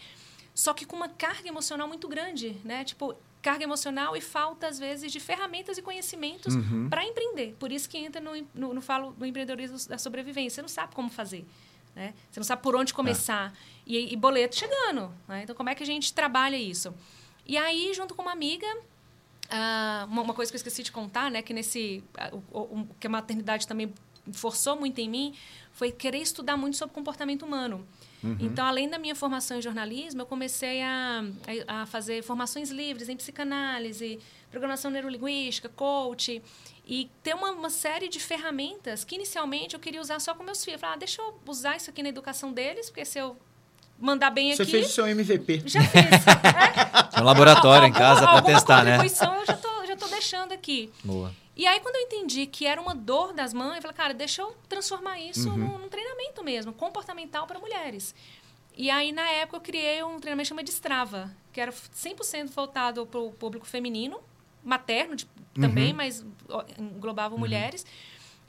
Só 0.55 0.75
que 0.75 0.85
com 0.85 0.97
uma 0.97 1.09
carga 1.09 1.49
emocional 1.49 1.87
muito 1.87 2.09
grande, 2.09 2.57
né? 2.65 2.83
Tipo, 2.83 3.15
carga 3.41 3.63
emocional 3.63 4.17
e 4.17 4.21
falta, 4.21 4.67
às 4.67 4.79
vezes, 4.79 5.13
de 5.13 5.21
ferramentas 5.21 5.79
e 5.79 5.83
conhecimentos 5.83 6.55
Uhum. 6.57 6.89
para 6.91 7.05
empreender. 7.05 7.55
Por 7.59 7.71
isso 7.71 7.89
que 7.89 7.97
entra 7.99 8.21
no, 8.21 8.33
no, 8.55 8.75
no 8.75 8.81
falo 8.81 9.13
do 9.13 9.25
empreendedorismo 9.25 9.77
da 9.89 9.97
sobrevivência. 9.99 10.57
Você 10.57 10.63
não 10.63 10.69
sabe 10.69 10.93
como 10.95 11.09
fazer. 11.09 11.47
Né? 11.95 12.13
Você 12.31 12.41
não 12.41 12.45
sabe 12.45 12.63
por 12.63 12.75
onde 12.75 12.93
começar. 12.93 13.53
E, 13.87 14.13
e 14.13 14.17
boleto 14.17 14.57
chegando. 14.57 15.15
Né? 15.29 15.43
Então, 15.45 15.55
como 15.55 15.69
é 15.71 15.75
que 15.77 15.83
a 15.85 15.87
gente 15.87 16.13
trabalha 16.13 16.57
isso? 16.57 16.93
E 17.47 17.57
aí, 17.57 17.95
junto 17.95 18.13
com 18.15 18.23
uma 18.23 18.33
amiga, 18.33 18.67
ah, 19.51 20.07
uma, 20.11 20.23
uma 20.23 20.35
coisa 20.35 20.51
que 20.51 20.57
eu 20.57 20.59
esqueci 20.59 20.83
de 20.83 20.93
contar, 20.93 21.31
né? 21.31 21.43
Que 21.43 21.53
nesse... 21.55 22.03
o- 22.53 22.59
o- 22.81 22.89
que 23.01 23.07
a 23.07 23.11
maternidade 23.11 23.67
também 23.67 23.93
forçou 24.33 24.77
muito 24.77 24.99
em 24.99 25.09
mim, 25.09 25.35
foi 25.73 25.93
querer 25.93 26.19
estudar 26.19 26.57
muito 26.57 26.77
sobre 26.77 26.95
comportamento 26.95 27.45
humano. 27.45 27.87
Então, 28.41 28.67
além 28.67 28.89
da 28.89 28.99
minha 28.99 29.15
formação 29.15 29.57
em 29.59 29.63
jornalismo, 29.63 30.23
eu 30.23 30.27
comecei 30.27 30.83
a, 30.83 31.23
a, 31.69 31.83
a 31.83 31.87
fazer 31.87 32.25
formações 32.25 32.71
livres 32.71 33.09
em 33.09 33.17
psicanálise, 33.17 34.19
programação 34.51 34.91
neurolinguística, 34.91 35.69
coach, 35.69 36.43
e 36.85 37.09
ter 37.23 37.35
uma, 37.37 37.53
uma 37.53 37.71
série 37.71 38.09
de 38.09 38.19
ferramentas 38.19 39.05
que 39.05 39.15
inicialmente 39.15 39.75
eu 39.75 39.81
queria 39.81 40.01
usar 40.01 40.19
só 40.21 40.35
com 40.35 40.43
meus 40.43 40.65
filhos. 40.65 40.79
Eu 40.79 40.81
falei, 40.81 40.97
ah, 40.97 40.99
deixa 40.99 41.23
eu 41.23 41.39
usar 41.47 41.77
isso 41.77 41.89
aqui 41.91 42.03
na 42.03 42.09
educação 42.09 42.53
deles, 42.53 42.91
porque 42.91 43.05
se 43.05 43.17
eu 43.19 43.37
mandar 43.99 44.31
bem 44.31 44.55
Você 44.55 44.63
aqui... 44.63 44.71
fez 44.73 44.87
o 44.87 44.93
seu 44.93 45.07
MVP. 45.07 45.63
Já 45.67 45.81
fiz. 45.83 46.03
É, 47.17 47.21
um 47.21 47.25
laboratório 47.25 47.89
em 47.89 47.93
casa 47.93 48.27
para 48.27 48.43
testar, 48.43 48.85
né? 48.85 48.97
contribuição 48.99 49.35
eu 49.37 49.47
já 49.47 49.55
tô, 49.57 49.87
já 49.87 49.97
tô 49.97 50.07
deixando 50.09 50.53
aqui. 50.53 50.91
Boa. 51.03 51.33
E 51.57 51.67
aí, 51.67 51.81
quando 51.81 51.97
eu 51.97 52.03
entendi 52.03 52.45
que 52.47 52.67
era 52.67 52.79
uma 52.79 52.95
dor 52.95 53.33
das 53.33 53.55
mães, 53.55 53.77
eu 53.77 53.83
falei, 53.83 53.97
cara, 53.97 54.13
deixa 54.13 54.43
eu 54.43 54.55
transformar 54.69 55.19
isso 55.19 55.49
num, 55.49 55.79
num 55.79 55.89
treinamento 55.89 56.45
mesmo, 56.45 56.75
comportamental 56.75 57.47
para 57.47 57.59
mulheres. 57.59 58.15
E 58.77 58.91
aí, 58.91 59.13
na 59.13 59.27
época, 59.31 59.57
eu 59.57 59.61
criei 59.63 60.03
um 60.03 60.21
treinamento 60.21 60.51
chamado 60.51 60.67
Destrava, 60.67 61.31
que 61.51 61.59
era 61.59 61.73
100% 61.73 62.51
voltado 62.51 63.07
para 63.07 63.19
o 63.19 63.31
público 63.33 63.67
feminino, 63.67 64.21
materno 64.63 65.17
de- 65.17 65.27
também, 65.59 65.95
mas 65.95 66.23
ó, 66.51 66.63
englobava 66.79 67.35
mulheres. 67.39 67.87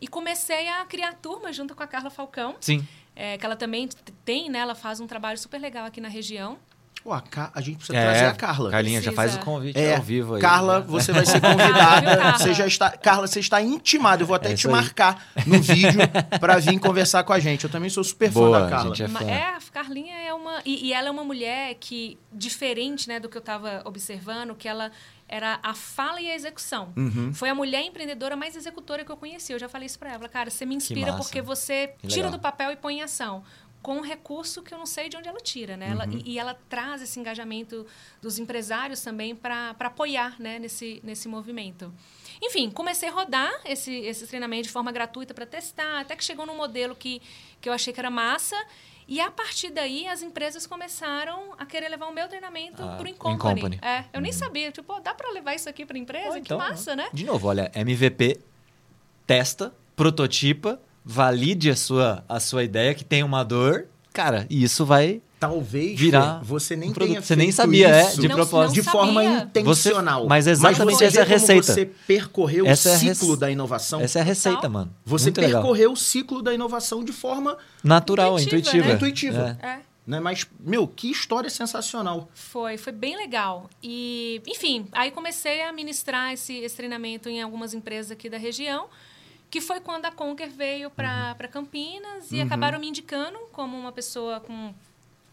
E 0.01 0.07
comecei 0.09 0.67
a 0.67 0.83
criar 0.85 1.13
turma 1.13 1.53
junto 1.53 1.73
com 1.73 1.81
a 1.81 1.87
Carla 1.87 2.09
Falcão, 2.09 2.57
Sim. 2.59 2.85
É, 3.17 3.37
que 3.37 3.45
ela 3.45 3.55
também 3.55 3.89
tem, 4.23 4.49
né? 4.49 4.59
Ela 4.59 4.75
faz 4.75 4.99
um 4.99 5.07
trabalho 5.07 5.37
super 5.37 5.59
legal 5.59 5.85
aqui 5.85 5.99
na 5.99 6.07
região. 6.07 6.57
Pô, 7.03 7.13
a, 7.13 7.21
Ca- 7.21 7.51
a 7.55 7.61
gente 7.61 7.77
precisa 7.77 7.97
trazer 7.97 8.25
a 8.25 8.33
Carla. 8.33 8.67
É, 8.67 8.71
Carlinha, 8.71 9.01
já 9.01 9.13
faz 9.13 9.31
o 9.31 9.35
Precisa. 9.35 9.45
convite 9.45 9.79
É, 9.79 9.95
ao 9.95 10.01
vivo 10.01 10.35
aí. 10.35 10.41
Carla, 10.41 10.79
né? 10.79 10.85
você 10.89 11.13
vai 11.13 11.25
ser 11.25 11.37
Ah, 11.37 11.39
viu, 11.47 11.57
convidada. 11.57 12.17
Carla? 12.17 12.37
você 12.39 12.53
já 12.53 12.67
está, 12.67 12.89
Carla, 12.97 13.27
você 13.27 13.39
está 13.39 13.61
intimada. 13.61 14.23
Eu 14.23 14.27
vou 14.27 14.35
até 14.35 14.49
É 14.51 14.53
te 14.53 14.57
isso 14.59 14.67
aí. 14.67 14.73
marcar 14.73 15.25
no 15.45 15.61
vídeo 15.61 15.99
para 16.39 16.57
vir 16.59 16.77
conversar 16.79 17.23
com 17.23 17.31
a 17.31 17.39
gente. 17.39 17.63
Eu 17.63 17.69
também 17.69 17.89
sou 17.89 18.03
super 18.03 18.29
fã 18.29 18.39
Boa, 18.41 18.59
da 18.61 18.69
Carla. 18.69 18.93
gente, 18.95 19.03
é 19.03 19.07
fã. 19.19 19.23
É, 19.25 19.41
a 19.55 19.59
Carlinha 19.71 20.15
é 20.17 20.33
uma. 20.33 20.59
E, 20.65 20.87
e 20.87 20.93
ela 20.93 21.07
é 21.07 21.11
uma 21.11 21.23
mulher 21.23 21.75
que, 21.79 22.17
diferente 22.33 23.07
né, 23.07 23.19
do 23.21 23.29
que 23.29 23.37
eu 23.37 23.41
estava 23.41 23.81
observando, 23.85 24.53
que 24.53 24.67
ela 24.67 24.91
era 25.29 25.59
a 25.61 25.73
fala 25.73 26.21
e 26.21 26.29
a 26.31 26.35
execução. 26.35 26.93
Uhum. 26.95 27.33
Foi 27.33 27.49
a 27.49 27.55
mulher 27.55 27.83
empreendedora 27.83 28.35
mais 28.35 28.55
executora 28.55 29.03
que 29.03 29.11
eu 29.11 29.17
conheci. 29.17 29.51
Eu 29.53 29.59
já 29.59 29.67
falei 29.67 29.85
isso 29.85 29.99
para 29.99 30.13
ela. 30.13 30.29
Cara, 30.29 30.49
você 30.49 30.65
me 30.65 30.75
inspira 30.75 31.13
porque 31.17 31.41
você 31.41 31.87
Que 31.99 32.07
tira 32.07 32.27
legal. 32.27 32.31
do 32.39 32.41
papel 32.41 32.71
e 32.71 32.75
põe 32.75 32.99
em 32.99 33.01
ação. 33.01 33.43
Com 33.81 33.97
um 33.97 34.01
recurso 34.01 34.63
que 34.63 34.73
eu 34.73 34.77
não 34.77 34.85
sei 34.85 35.07
de 35.07 35.15
onde 35.15 35.27
ela 35.29 35.39
tira, 35.39 35.77
né? 35.77 35.89
Ela- 35.91 36.05
Uhum. 36.05 36.21
e, 36.25 36.33
e 36.33 36.39
ela 36.39 36.53
traz 36.67 37.01
esse 37.01 37.19
engajamento 37.19 37.85
dos 38.21 38.39
empresários 38.39 39.01
também 39.01 39.35
para 39.35 39.75
apoiar 39.79 40.35
né, 40.39 40.59
nesse, 40.59 40.99
nesse 41.03 41.27
movimento. 41.27 41.93
Enfim, 42.41 42.69
comecei 42.71 43.07
a 43.09 43.11
rodar 43.11 43.51
esse, 43.65 43.91
esse 43.93 44.27
treinamento 44.27 44.63
de 44.63 44.69
forma 44.69 44.91
gratuita 44.91 45.33
para 45.33 45.45
testar, 45.45 45.99
até 46.01 46.15
que 46.15 46.23
chegou 46.23 46.45
num 46.45 46.55
modelo 46.57 46.95
que, 46.95 47.21
que 47.61 47.67
eu 47.69 47.73
achei 47.73 47.93
que 47.93 47.99
era 47.99 48.09
massa. 48.09 48.55
E 49.07 49.21
a 49.21 49.31
partir 49.31 49.69
daí, 49.69 50.05
as 50.07 50.21
empresas 50.21 50.67
começaram 50.67 51.53
a 51.57 51.65
querer 51.65 51.87
levar 51.87 52.07
o 52.07 52.13
meu 52.13 52.27
treinamento 52.27 52.83
Ah, 52.83 52.95
para 52.97 53.05
o 53.05 53.07
Incompany. 53.07 53.59
Incompany. 53.59 53.79
É, 53.81 54.03
eu 54.11 54.19
nem 54.19 54.31
sabia. 54.33 54.71
Tipo, 54.71 54.95
"Pô, 54.95 54.99
dá 54.99 55.13
para 55.13 55.31
levar 55.31 55.55
isso 55.55 55.69
aqui 55.69 55.85
para 55.85 55.97
empresa? 55.97 56.27
Ou 56.27 56.33
que 56.33 56.39
então, 56.39 56.57
massa, 56.57 56.95
né? 56.95 57.07
De 57.13 57.25
novo, 57.25 57.47
olha, 57.47 57.71
MVP, 57.73 58.39
testa, 59.25 59.73
prototipa, 59.95 60.79
valide 61.05 61.69
a 61.69 61.75
sua, 61.75 62.25
a 62.27 62.39
sua 62.39 62.63
ideia 62.63 62.93
que 62.93 63.03
tem 63.05 63.23
uma 63.23 63.43
dor, 63.43 63.87
cara, 64.11 64.45
e 64.49 64.61
isso 64.63 64.85
vai 64.85 65.21
talvez 65.39 65.99
Virar 65.99 66.41
você 66.43 66.75
nem 66.75 66.89
um 66.89 66.93
tenha 66.93 67.21
Você 67.21 67.35
nem 67.35 67.51
sabia, 67.51 67.87
é, 67.89 68.11
de 68.15 68.27
Não- 68.27 68.35
propósito. 68.35 68.73
de 68.75 68.83
forma 68.83 69.23
sabia. 69.23 69.43
intencional. 69.43 70.21
Você- 70.23 70.27
mas 70.29 70.47
exatamente 70.47 70.97
você 70.97 71.05
essa 71.05 71.19
é 71.19 71.21
a 71.21 71.25
receita. 71.25 71.73
Você 71.73 71.85
percorreu 71.85 72.65
Essa 72.65 72.89
é 72.89 72.91
o 72.91 72.95
a 72.95 72.97
ciclo 72.97 73.27
rece- 73.29 73.39
da 73.39 73.51
inovação. 73.51 74.01
Essa 74.01 74.19
é 74.19 74.21
a 74.21 74.25
receita, 74.25 74.67
mano. 74.69 74.93
Você 75.05 75.25
Muito 75.25 75.41
legal. 75.41 75.61
percorreu 75.61 75.91
o 75.91 75.95
ciclo 75.97 76.41
da 76.41 76.53
inovação 76.53 77.03
de 77.03 77.11
forma 77.11 77.57
Natural, 77.83 78.39
Intuitiva, 78.39 78.57
intuitiva. 78.57 78.87
né? 78.87 78.93
intuitiva. 78.95 79.57
É. 79.61 79.67
É. 79.67 79.79
Né? 80.07 80.19
Mas, 80.21 80.47
meu, 80.59 80.87
que 80.87 81.11
história 81.11 81.49
sensacional. 81.49 82.29
Foi, 82.33 82.77
foi 82.77 82.93
bem 82.93 83.17
legal. 83.17 83.69
E, 83.83 84.41
enfim, 84.47 84.87
aí 84.93 85.11
comecei 85.11 85.61
a 85.63 85.73
ministrar 85.73 86.31
esse, 86.31 86.53
esse 86.59 86.77
treinamento 86.77 87.27
em 87.27 87.41
algumas 87.41 87.73
empresas 87.73 88.09
aqui 88.11 88.29
da 88.29 88.37
região, 88.37 88.85
que 89.51 89.59
foi 89.59 89.81
quando 89.81 90.05
a 90.05 90.11
Conquer 90.11 90.49
veio 90.49 90.89
para 90.89 91.35
Campinas 91.51 92.31
e 92.31 92.39
acabaram 92.39 92.79
me 92.79 92.87
indicando 92.87 93.37
como 93.51 93.77
uma 93.77 93.91
pessoa 93.91 94.39
com, 94.39 94.73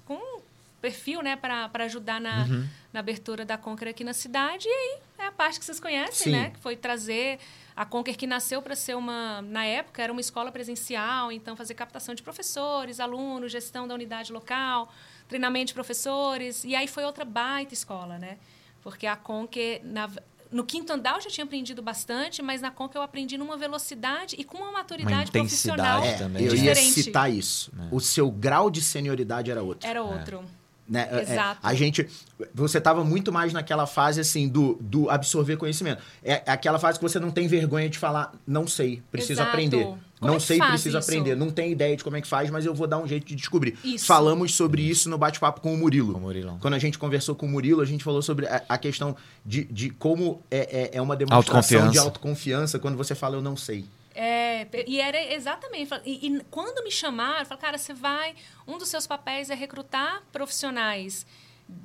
com 0.04 0.14
um 0.14 0.40
perfil 0.80 1.22
né, 1.22 1.34
para 1.34 1.70
ajudar 1.84 2.20
na, 2.20 2.46
na 2.92 3.00
abertura 3.00 3.44
da 3.44 3.56
Conquer 3.56 3.88
aqui 3.88 4.04
na 4.04 4.12
cidade. 4.12 4.66
E 4.68 4.70
aí 4.70 4.98
é 5.18 5.26
a 5.26 5.32
parte 5.32 5.58
que 5.58 5.64
vocês 5.64 5.80
conhecem, 5.80 6.24
Sim. 6.24 6.30
né? 6.32 6.50
Que 6.50 6.58
foi 6.60 6.76
trazer 6.76 7.38
a 7.74 7.84
Conquer 7.86 8.16
que 8.16 8.26
nasceu 8.26 8.60
para 8.60 8.76
ser 8.76 8.94
uma, 8.94 9.40
na 9.42 9.64
época, 9.64 10.02
era 10.02 10.12
uma 10.12 10.20
escola 10.20 10.52
presencial, 10.52 11.32
então 11.32 11.56
fazer 11.56 11.74
captação 11.74 12.14
de 12.14 12.22
professores, 12.22 13.00
alunos, 13.00 13.50
gestão 13.50 13.88
da 13.88 13.94
unidade 13.94 14.30
local, 14.32 14.92
treinamento 15.26 15.68
de 15.68 15.74
professores, 15.74 16.64
e 16.64 16.74
aí 16.76 16.86
foi 16.86 17.04
outra 17.04 17.24
baita 17.24 17.72
escola, 17.74 18.18
né? 18.18 18.36
Porque 18.82 19.06
a 19.06 19.16
Conquer, 19.16 19.80
na- 19.82 20.10
no 20.54 20.64
quinto 20.64 20.92
andar 20.92 21.16
eu 21.16 21.20
já 21.20 21.28
tinha 21.30 21.44
aprendido 21.44 21.82
bastante, 21.82 22.40
mas 22.40 22.60
na 22.62 22.70
Conquer 22.70 22.98
eu 22.98 23.02
aprendi 23.02 23.36
numa 23.36 23.56
velocidade 23.56 24.36
e 24.38 24.44
com 24.44 24.58
uma 24.58 24.70
maturidade 24.70 25.28
intensidade 25.28 25.82
profissional 25.82 26.04
É, 26.04 26.12
também. 26.16 26.44
eu 26.44 26.54
ia 26.54 26.74
citar 26.76 27.30
isso. 27.30 27.72
O 27.90 28.00
seu 28.00 28.30
grau 28.30 28.70
de 28.70 28.80
senioridade 28.80 29.50
era 29.50 29.62
outro. 29.62 29.88
Era 29.88 30.00
outro. 30.02 30.44
né? 30.88 31.08
É, 31.10 31.22
Exato. 31.22 31.60
a 31.62 31.74
gente. 31.74 32.08
Você 32.54 32.78
estava 32.78 33.02
muito 33.02 33.32
mais 33.32 33.52
naquela 33.52 33.86
fase 33.86 34.20
assim 34.20 34.48
do, 34.48 34.78
do 34.80 35.10
absorver 35.10 35.56
conhecimento. 35.56 36.00
É 36.22 36.42
aquela 36.46 36.78
fase 36.78 36.98
que 36.98 37.02
você 37.02 37.18
não 37.18 37.30
tem 37.32 37.48
vergonha 37.48 37.88
de 37.88 37.98
falar, 37.98 38.32
não 38.46 38.66
sei, 38.66 39.02
preciso 39.10 39.40
Exato. 39.40 39.48
aprender. 39.50 39.88
Como 40.24 40.32
não 40.32 40.36
é 40.38 40.40
sei, 40.40 40.58
preciso 40.58 40.98
isso? 40.98 41.08
aprender. 41.08 41.34
Não 41.36 41.50
tenho 41.50 41.70
ideia 41.72 41.96
de 41.96 42.02
como 42.04 42.16
é 42.16 42.20
que 42.20 42.26
faz, 42.28 42.50
mas 42.50 42.66
eu 42.66 42.74
vou 42.74 42.86
dar 42.86 42.98
um 42.98 43.06
jeito 43.06 43.26
de 43.26 43.34
descobrir. 43.34 43.78
Isso. 43.84 44.06
Falamos 44.06 44.54
sobre 44.54 44.82
isso 44.82 45.08
no 45.08 45.16
bate-papo 45.16 45.60
com 45.60 45.72
o 45.72 45.76
Murilo. 45.76 46.12
Com 46.12 46.18
o 46.18 46.22
Murilão. 46.22 46.58
Quando 46.58 46.74
a 46.74 46.78
gente 46.78 46.98
conversou 46.98 47.34
com 47.34 47.46
o 47.46 47.48
Murilo, 47.48 47.80
a 47.80 47.84
gente 47.84 48.02
falou 48.02 48.22
sobre 48.22 48.46
a, 48.46 48.62
a 48.68 48.78
questão 48.78 49.16
de, 49.44 49.64
de 49.64 49.90
como 49.90 50.42
é, 50.50 50.90
é, 50.94 50.98
é 50.98 51.02
uma 51.02 51.16
demonstração 51.16 51.90
de 51.90 51.98
Autoconfiança. 51.98 52.02
autoconfiança 52.04 52.78
quando 52.78 52.96
você 52.96 53.14
fala 53.14 53.36
eu 53.36 53.42
não 53.42 53.56
sei. 53.56 53.84
É, 54.16 54.68
e 54.86 55.00
era 55.00 55.34
exatamente. 55.34 55.90
E, 56.04 56.28
e 56.28 56.40
quando 56.50 56.84
me 56.84 56.90
chamaram, 56.90 57.40
eu 57.40 57.46
falei, 57.46 57.60
cara, 57.60 57.78
você 57.78 57.92
vai. 57.92 58.34
Um 58.66 58.78
dos 58.78 58.88
seus 58.88 59.06
papéis 59.08 59.50
é 59.50 59.54
recrutar 59.54 60.22
profissionais 60.32 61.26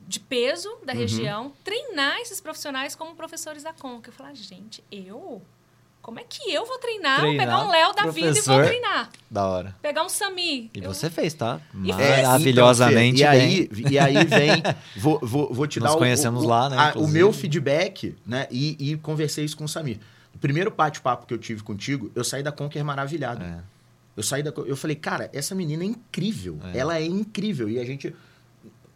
de 0.07 0.19
peso 0.19 0.69
da 0.85 0.93
Uhum. 0.93 0.99
região, 0.99 1.53
treinar 1.63 2.19
esses 2.19 2.39
profissionais 2.41 2.95
como 2.95 3.15
professores 3.15 3.63
da 3.63 3.73
Conca. 3.73 4.09
Eu 4.09 4.13
falei, 4.13 4.33
ah, 4.33 4.35
gente, 4.35 4.83
eu? 4.91 5.41
Como 6.09 6.19
é 6.19 6.23
que 6.27 6.51
eu 6.51 6.65
vou 6.65 6.79
treinar? 6.79 7.19
Treinar 7.19 7.21
Vou 7.21 7.37
pegar 7.37 7.67
um 7.67 7.71
Léo 7.71 7.93
da 7.93 8.09
vida 8.11 8.39
e 8.39 8.41
vou 8.41 8.63
treinar. 8.65 9.09
Da 9.29 9.45
hora. 9.47 9.75
Pegar 9.79 10.03
um 10.03 10.09
Sami. 10.09 10.71
E 10.73 10.79
Eu- 10.83 10.91
você 10.91 11.07
fez, 11.07 11.35
tá? 11.35 11.61
E- 11.83 11.91
É, 11.91 12.23
Maravilhosamente 12.23 13.21
então, 13.21 13.33
e 13.33 13.37
aí, 13.37 13.69
e 13.91 13.99
aí 13.99 14.25
vem, 14.25 14.63
vou, 14.97 15.19
vou, 15.21 15.53
vou 15.53 15.67
te 15.67 15.79
Nós 15.79 15.91
dar 15.91 15.95
o- 15.95 15.99
conhecemos 15.99 16.43
o, 16.43 16.47
lá, 16.47 16.67
né, 16.67 16.77
a- 16.77 16.93
o 16.97 17.07
meu 17.07 17.31
feedback, 17.31 18.15
né? 18.25 18.47
E, 18.49 18.75
e 18.91 18.97
conversei 18.97 19.45
isso 19.45 19.55
com 19.55 19.65
o 19.65 19.69
Samir. 19.69 19.99
O 20.33 20.39
primeiro 20.39 20.71
bate-papo 20.71 21.27
que 21.27 21.33
eu 21.33 21.37
tive 21.37 21.61
contigo, 21.61 22.11
eu 22.15 22.23
saí 22.23 22.41
da 22.41 22.51
Conquer 22.51 22.83
maravilhado. 22.83 23.43
É. 23.43 23.59
Eu 24.17 24.23
saí 24.23 24.41
da. 24.41 24.51
Eu 24.65 24.75
falei, 24.75 24.95
cara, 24.95 25.29
essa 25.31 25.53
menina 25.53 25.83
é 25.83 25.87
incrível. 25.87 26.57
É. 26.73 26.79
Ela 26.79 26.97
é 26.97 27.05
incrível. 27.05 27.69
E 27.69 27.79
a 27.79 27.85
gente. 27.85 28.15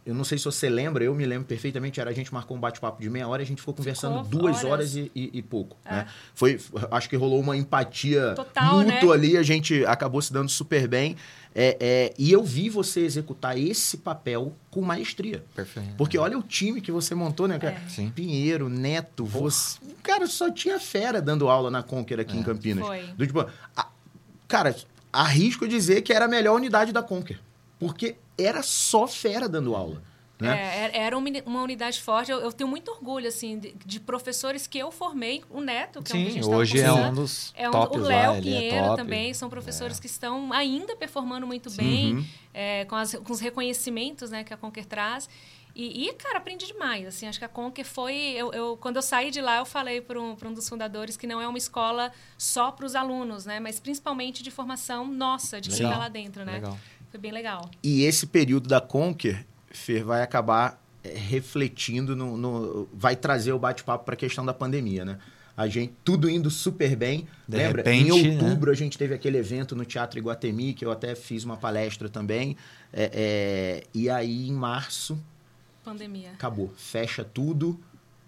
Eu 0.06 0.14
não 0.14 0.22
sei 0.24 0.36
se 0.36 0.44
você 0.44 0.68
lembra, 0.68 1.02
eu 1.02 1.14
me 1.14 1.24
lembro 1.24 1.46
perfeitamente. 1.46 1.98
Era, 1.98 2.10
a 2.10 2.12
gente 2.12 2.32
marcou 2.32 2.54
um 2.56 2.60
bate-papo 2.60 3.00
de 3.00 3.08
meia 3.08 3.26
hora 3.26 3.40
e 3.40 3.44
a 3.44 3.46
gente 3.46 3.60
ficou 3.60 3.72
conversando 3.72 4.22
Ficou 4.24 4.40
duas 4.42 4.58
horas. 4.58 4.70
horas 4.94 4.96
e, 4.96 5.10
e- 5.14 5.30
e 5.32 5.42
pouco. 5.42 5.76
É. 5.84 5.90
Né? 5.92 6.06
Foi, 6.34 6.60
acho 6.90 7.08
que 7.08 7.16
rolou 7.16 7.40
uma 7.40 7.56
empatia 7.56 8.34
Total, 8.34 8.80
mútua 8.80 8.92
né? 9.16 9.24
ali, 9.24 9.36
a 9.38 9.42
gente 9.42 9.84
acabou 9.86 10.20
se 10.20 10.30
dando 10.32 10.50
super 10.50 10.86
bem. 10.86 11.16
É, 11.54 11.76
é, 11.80 12.14
e 12.18 12.30
eu 12.32 12.42
vi 12.44 12.68
você 12.68 13.00
executar 13.00 13.56
esse 13.56 13.96
papel 13.98 14.52
com 14.70 14.82
maestria. 14.82 15.42
Perfeito. 15.54 15.94
Porque 15.96 16.18
olha 16.18 16.36
o 16.36 16.42
time 16.42 16.80
que 16.80 16.90
você 16.92 17.14
montou, 17.14 17.46
né, 17.48 17.58
cara? 17.58 17.74
É. 17.86 17.88
Sim. 17.88 18.10
Pinheiro, 18.10 18.68
Neto, 18.68 19.24
você. 19.24 19.78
Cara, 20.02 20.26
só 20.26 20.50
tinha 20.50 20.78
fera 20.80 21.22
dando 21.22 21.48
aula 21.48 21.70
na 21.70 21.82
Conquer 21.82 22.20
aqui 22.20 22.36
em 22.36 22.42
Campinas. 22.42 22.84
Foi. 22.84 23.04
Do 23.16 23.26
tipo, 23.26 23.40
a- 23.76 23.88
cara, 24.48 24.74
arrisco 25.12 25.66
dizer 25.68 26.02
que 26.02 26.12
era 26.12 26.24
a 26.24 26.28
melhor 26.28 26.56
unidade 26.56 26.92
da 26.92 27.02
Conquer. 27.02 27.38
Porque 27.86 28.16
era 28.38 28.62
só 28.62 29.06
fera 29.06 29.48
dando 29.48 29.74
aula. 29.76 30.02
Né? 30.40 30.90
É, 30.92 30.98
era- 31.06 31.16
uma 31.16 31.28
uni- 31.28 31.42
uma 31.46 31.62
unidade 31.62 32.00
forte. 32.02 32.30
Eu, 32.32 32.40
eu 32.40 32.52
tenho 32.52 32.68
muito 32.68 32.90
orgulho, 32.90 33.28
assim, 33.28 33.56
de, 33.58 33.72
de 33.86 34.00
professores 34.00 34.66
que 34.66 34.76
eu 34.76 34.90
formei. 34.90 35.44
O 35.48 35.60
Neto, 35.60 36.02
que 36.02 36.12
é 36.12 36.16
um 36.16 36.18
que 36.18 36.26
a 36.26 36.30
Sim, 36.30 36.34
gente 36.34 36.44
tava 36.44 36.56
hoje 36.56 36.80
é 36.80 36.92
um 36.92 37.14
dos 37.14 37.52
É 37.56 37.68
um, 37.68 37.72
tops 37.72 38.00
o 38.00 38.04
Léo 38.04 38.32
é 38.32 38.40
Pinheiro 38.40 38.84
top. 38.86 38.96
também, 38.96 39.32
são 39.32 39.48
professores 39.48 39.98
É. 39.98 40.00
que 40.00 40.06
estão 40.06 40.52
ainda 40.52 40.96
performando 40.96 41.46
muito 41.46 41.70
bem, 41.70 42.28
é, 42.52 42.84
com, 42.86 42.96
as- 42.96 43.14
com 43.14 43.32
os 43.32 43.38
reconhecimentos 43.40 44.30
né, 44.30 44.42
que 44.42 44.52
a 44.52 44.56
Conquer 44.56 44.84
traz. 44.86 45.28
E, 45.76 46.06
e, 46.08 46.12
cara, 46.14 46.38
aprendi 46.38 46.66
demais. 46.66 47.04
Assim, 47.06 47.26
acho 47.26 47.36
que 47.38 47.44
a 47.44 47.48
Conquer 47.48 47.84
foi. 47.84 48.14
Eu, 48.14 48.52
eu- 48.52 48.76
quando 48.76 48.94
eu 48.96 49.02
saí 49.02 49.30
de 49.32 49.40
lá, 49.40 49.58
eu 49.58 49.64
falei 49.64 50.00
para 50.00 50.20
um, 50.20 50.36
pra 50.36 50.48
um 50.48 50.52
dos 50.52 50.68
fundadores 50.68 51.16
que 51.16 51.26
não 51.26 51.40
é 51.40 51.48
uma 51.48 51.58
escola 51.58 52.12
só 52.38 52.70
para 52.70 52.86
os 52.86 52.94
alunos, 52.94 53.44
né? 53.44 53.58
Mas 53.58 53.80
principalmente 53.80 54.40
de 54.40 54.52
formação 54.52 55.04
nossa, 55.06 55.60
de 55.60 55.70
quem 55.70 55.84
está 55.86 55.98
lá 55.98 56.08
dentro, 56.08 56.44
né? 56.44 56.52
Legal. 56.54 56.78
Foi 57.14 57.20
bem 57.20 57.30
legal. 57.30 57.70
E 57.80 58.02
esse 58.02 58.26
período 58.26 58.68
da 58.68 58.80
Conquer, 58.80 59.46
Fer, 59.70 60.02
vai 60.04 60.20
acabar 60.20 60.82
é, 61.04 61.10
refletindo 61.16 62.16
no, 62.16 62.36
no- 62.36 62.88
vai 62.92 63.14
trazer 63.14 63.52
o 63.52 63.58
bate-papo 63.58 64.04
para 64.04 64.14
a 64.14 64.16
questão 64.16 64.44
da 64.44 64.52
pandemia, 64.52 65.04
né? 65.04 65.18
A 65.56 65.68
gente 65.68 65.94
tudo 66.02 66.28
indo 66.28 66.50
super 66.50 66.96
bem. 66.96 67.28
De 67.46 67.56
Lembra? 67.56 67.84
repente, 67.84 68.10
em 68.10 68.34
né? 68.34 68.42
outubro 68.42 68.72
a 68.72 68.74
gente 68.74 68.98
teve 68.98 69.14
aquele 69.14 69.38
evento 69.38 69.76
no 69.76 69.84
Teatro 69.84 70.18
Iguatemi 70.18 70.74
que 70.74 70.84
eu 70.84 70.90
até 70.90 71.14
fiz 71.14 71.44
uma 71.44 71.56
palestra 71.56 72.08
também. 72.08 72.56
É, 72.92 73.10
é, 73.14 73.86
e 73.94 74.10
aí 74.10 74.48
em 74.48 74.52
março 74.52 75.16
Pandemia. 75.84 76.32
acabou, 76.32 76.72
fecha 76.76 77.22
tudo. 77.22 77.78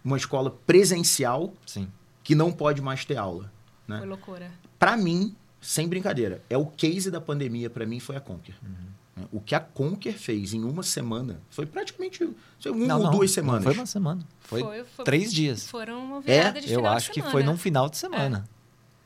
Uma 0.05 0.17
escola 0.17 0.49
presencial 0.65 1.53
Sim. 1.67 1.89
que 2.23 2.37
não 2.37 2.53
pode 2.53 2.81
mais 2.81 3.05
ter 3.05 3.17
aula. 3.17 3.51
Né? 3.89 3.99
Foi 3.99 4.07
loucura. 4.07 4.49
Para 4.79 4.97
mim, 4.97 5.35
sem 5.67 5.89
brincadeira, 5.89 6.41
é 6.49 6.57
o 6.57 6.65
case 6.67 7.11
da 7.11 7.21
pandemia 7.21 7.69
para 7.69 7.85
mim 7.85 7.99
foi 7.99 8.15
a 8.17 8.21
Conquer. 8.21 8.55
Uhum. 8.63 9.25
O 9.33 9.41
que 9.41 9.55
a 9.55 9.61
Conquer 9.61 10.13
fez 10.15 10.53
em 10.55 10.63
uma 10.63 10.83
semana 10.83 11.41
foi 11.51 11.67
praticamente 11.67 12.19
sei, 12.61 12.71
uma 12.71 12.87
Não, 12.87 12.99
ou 12.99 13.05
não, 13.05 13.11
duas 13.11 13.31
não 13.31 13.35
semanas. 13.35 13.65
foi 13.65 13.73
uma 13.75 13.87
semana. 13.87 14.23
Foi, 14.41 14.61
Foi- 14.63 14.85
foi- 14.85 15.05
três 15.05 15.33
dias. 15.33 15.67
Foram 15.67 16.05
uma 16.05 16.19
É? 16.19 16.39
virada 16.39 16.61
de 16.61 16.67
Eu 16.73 16.79
final 16.81 16.93
de 16.93 16.97
acho 16.99 17.11
que 17.13 17.23
foi 17.23 17.43
num 17.43 17.57
final 17.57 17.89
de 17.89 17.97
semana. 17.97 18.49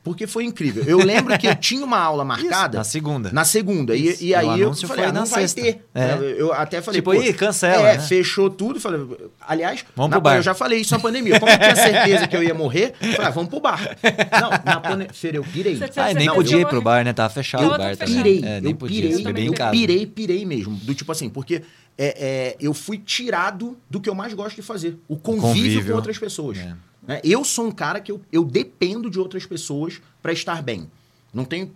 Porque 0.03 0.25
foi 0.25 0.45
incrível. 0.45 0.83
Eu 0.87 0.97
lembro 0.97 1.37
que 1.37 1.45
eu 1.47 1.53
tinha 1.55 1.85
uma 1.85 1.99
aula 1.99 2.25
marcada 2.25 2.79
Na 2.79 2.83
segunda. 2.83 3.29
na 3.31 3.45
segunda. 3.45 3.95
E, 3.95 4.07
Isso. 4.09 4.23
e 4.23 4.27
E 4.29 4.35
aí 4.35 4.59
eu 4.59 4.73
falei, 4.73 5.05
ah, 5.05 5.11
não 5.11 5.25
vai 5.27 5.47
sexta. 5.47 5.61
ter. 5.61 5.85
É. 5.93 6.17
Eu 6.39 6.51
até 6.53 6.81
falei, 6.81 7.01
Tipo, 7.01 7.11
pô, 7.13 7.21
ih, 7.21 7.31
cancela, 7.33 7.87
É, 7.87 7.97
né? 7.97 8.03
fechou 8.03 8.49
tudo. 8.49 8.79
Falei, 8.79 8.99
aliás, 9.47 9.85
Vamos 9.95 10.09
na 10.09 10.15
pro 10.17 10.21
bar. 10.21 10.37
eu 10.37 10.41
já 10.41 10.55
falei 10.55 10.79
isso 10.81 10.91
na 10.95 10.99
pandemia. 10.99 11.39
Como 11.39 11.51
eu 11.51 11.57
tinha 11.59 11.75
certeza 11.75 12.27
que 12.27 12.35
eu 12.35 12.41
ia 12.43 12.53
morrer, 12.55 12.93
eu 12.99 13.11
falei, 13.11 13.27
ah, 13.27 13.29
vamos 13.29 13.49
pro 13.51 13.59
bar. 13.59 13.95
Não, 14.41 14.49
na 14.65 14.79
pandemia, 14.79 15.09
eu 15.33 15.43
pirei. 15.43 15.75
Você- 15.75 15.99
Ah, 15.99 16.13
nem 16.15 16.25
Não, 16.25 16.33
podia 16.35 16.55
eu- 16.57 16.61
ir 16.61 16.65
pro 16.67 16.81
bar, 16.81 17.05
né? 17.05 17.13
Tava 17.13 17.31
fechado 17.31 17.63
Eu 17.63 17.69
o 17.69 17.77
bar 17.77 17.95
também. 17.95 18.15
pirei, 18.15 18.37
É, 18.43 18.59
nem 18.59 18.71
eu 18.71 18.77
podia. 18.77 19.01
pirei, 19.17 19.47
eu 19.49 19.53
casa. 19.53 19.71
pirei, 19.71 20.05
pirei 20.07 20.45
mesmo. 20.47 20.75
Do 20.77 20.95
tipo 20.95 21.11
assim, 21.11 21.29
porque 21.29 21.61
é, 21.95 22.55
é, 22.55 22.57
eu 22.59 22.73
fui 22.73 22.97
tirado 22.97 23.77
do 23.87 23.99
que 24.01 24.09
eu 24.09 24.15
mais 24.15 24.33
gosto 24.33 24.55
de 24.55 24.61
fazer. 24.63 24.97
O 25.07 25.15
convívio, 25.15 25.41
Convívio. 25.49 25.85
com 25.91 25.93
outras 25.93 26.17
pessoas. 26.17 26.57
É. 26.57 26.73
Né? 27.01 27.19
Eu 27.23 27.43
sou 27.43 27.67
um 27.67 27.71
cara 27.71 27.99
que 27.99 28.11
eu, 28.11 28.21
eu 28.31 28.43
dependo 28.43 29.09
de 29.09 29.19
outras 29.19 29.45
pessoas 29.45 30.01
para 30.21 30.31
estar 30.31 30.61
bem. 30.61 30.89
Não 31.33 31.45
tenho 31.45 31.73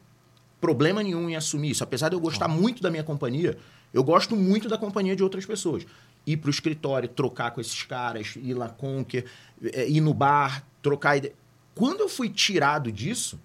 problema 0.62 1.02
nenhum 1.04 1.30
em 1.30 1.36
assumir 1.36 1.72
isso. 1.72 1.84
Apesar 1.84 2.10
de 2.10 2.16
eu 2.16 2.20
gostar 2.20 2.48
muito 2.48 2.82
da 2.82 2.90
minha 2.90 3.04
companhia, 3.04 3.58
eu 3.94 4.04
gosto 4.04 4.36
muito 4.36 4.68
da 4.68 4.78
companhia 4.78 5.16
de 5.16 5.24
outras 5.24 5.46
pessoas. 5.46 5.86
Ir 6.26 6.38
pro 6.38 6.50
escritório, 6.50 7.08
trocar 7.08 7.52
com 7.52 7.62
esses 7.62 7.84
caras, 7.84 8.36
ir 8.36 8.54
lá 8.54 8.70
Conquer, 8.70 9.26
eh, 9.64 9.88
ir 9.88 10.02
no 10.02 10.14
bar, 10.14 10.66
trocar 10.82 11.18
ideia. 11.18 11.34
Quando 11.74 12.02
eu 12.02 12.10
fui 12.10 12.30
tirado 12.30 12.92
disso, 12.92 13.40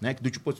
né, 0.00 0.14
que 0.14 0.22
do 0.22 0.30
tipo, 0.30 0.52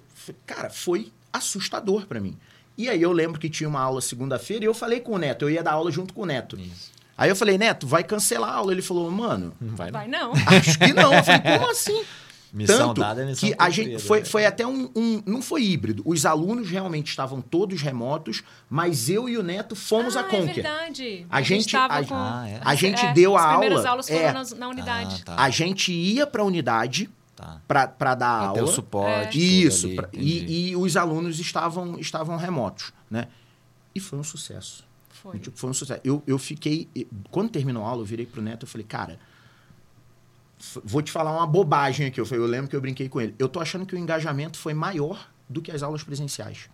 cara, 0.47 0.71
foi 0.71 1.13
assustador 1.33 2.07
para 2.07 2.21
mim. 2.21 2.37
E 2.77 2.89
aí 2.89 3.03
eu 3.03 3.13
lembro 3.13 3.41
que 3.41 3.51
tinha 3.51 3.69
uma 3.69 3.81
aula 3.81 4.01
segunda-feira 4.01 4.65
e 4.65 4.67
eu 4.69 4.75
falei 4.75 5.01
com 5.01 5.13
o 5.13 5.19
Neto, 5.19 5.43
eu 5.45 5.51
ia 5.51 5.63
dar 5.63 5.73
aula 5.73 5.91
junto 5.91 6.15
com 6.15 6.23
o 6.23 6.27
Neto. 6.27 6.59
Isso. 6.59 6.93
Aí 7.21 7.29
eu 7.29 7.37
falei, 7.37 7.59
Neto, 7.59 7.87
vai 7.87 8.03
cancelar 8.03 8.49
a 8.51 8.55
aula. 8.55 8.73
Ele 8.73 8.81
falou, 8.81 9.11
mano, 9.11 9.53
Não 9.61 9.77
vai, 9.77 9.91
não. 9.91 9.99
Vai 10.01 10.09
não. 10.09 10.33
acho 10.57 10.79
que 10.79 10.93
não. 10.95 11.13
Eu 11.15 11.23
falei, 11.23 11.59
como 11.59 11.71
assim? 11.71 12.03
Missão 12.53 12.89
Tanto 12.89 13.01
dada 13.03 13.23
é 13.23 13.27
missão 13.27 13.49
que 13.49 13.55
a 13.57 13.71
gente 13.71 13.99
foi, 14.03 14.19
né? 14.21 14.25
foi 14.25 14.45
até 14.47 14.67
um, 14.67 14.91
um- 14.97 15.23
Não 15.25 15.41
foi 15.41 15.63
híbrido. 15.63 16.03
Os 16.05 16.27
alunos 16.27 16.69
realmente 16.69 17.09
estavam 17.09 17.41
todos 17.41 17.81
remotos, 17.81 18.43
mas 18.69 19.09
eu 19.09 19.29
e 19.29 19.37
o 19.39 19.43
Neto 19.43 19.77
fomos 19.77 20.17
ah, 20.17 20.21
a 20.21 20.25
Conquer. 20.25 20.51
É 20.51 20.53
verdade. 20.55 21.27
A 21.31 21.43
gente- 21.43 21.71
tava 21.71 21.95
a- 21.99 22.05
com... 22.05 22.15
Ah, 22.17 22.45
é? 22.49 22.61
A 22.65 22.75
gente 22.75 23.05
É, 23.07 23.13
deu 23.13 23.37
a 23.37 23.45
As 23.45 23.51
primeiras 23.51 23.79
aula. 23.81 23.91
aulas 23.91 24.09
foram 24.09 24.21
é, 24.21 24.55
na 24.59 24.69
unidade. 24.69 25.17
Ah, 25.21 25.25
tá. 25.27 25.43
A 25.45 25.51
gente 25.51 25.93
ia 25.93 26.27
para 26.27 26.43
a 26.43 26.45
unidade 26.45 27.09
tá. 27.37 27.61
para 27.69 27.85
dar 27.87 27.95
Pra 27.97 28.17
ter 28.55 28.59
aula. 28.61 28.63
o 28.63 28.67
suporte. 28.67 29.39
tudo 29.39 29.43
Isso. 29.45 29.87
ali, 29.87 29.95
pra- 29.97 30.09
e, 30.13 30.71
e 30.71 30.77
os 30.77 30.97
alunos 30.97 31.39
estavam, 31.39 32.01
estavam 32.01 32.37
remotos, 32.37 32.93
né? 33.09 33.29
E 33.95 34.01
foi 34.01 34.19
um 34.19 34.25
sucesso. 34.25 34.85
Foi. 35.23 35.39
Tipo, 35.39 35.57
foi 35.59 35.71
um 35.71 35.75
sucesso. 35.75 36.01
Eu, 36.05 36.23
eu 36.27 36.39
fiquei. 36.39 36.89
Quando 37.31 37.51
terminou 37.51 37.85
a 37.85 37.89
aula, 37.89 38.03
eu 38.03 38.07
virei 38.07 38.27
pro 38.27 38.41
Neto 38.43 38.65
e 38.65 38.69
falei, 38.69 38.87
cara. 38.87 39.19
Vou 40.85 41.01
te 41.01 41.11
falar 41.11 41.33
uma 41.35 41.47
bobagem 41.47 42.07
aqui. 42.07 42.21
Eu, 42.21 42.27
falei, 42.27 42.45
eu 42.45 42.49
lembro 42.49 42.69
que 42.69 42.77
eu 42.77 42.81
brinquei 42.81 43.09
com 43.09 43.21
ele. 43.21 43.35
Eu 43.39 43.49
tô 43.49 43.61
achando 43.61 43.87
que 43.87 43.95
o 43.95 43.99
engajamento 43.99 44.59
foi 44.59 44.75
maior 44.75 45.29
do 45.49 45.63
que 45.63 45.71
as 45.73 45.83
aulas 45.83 46.03
presenciais. 46.03 46.69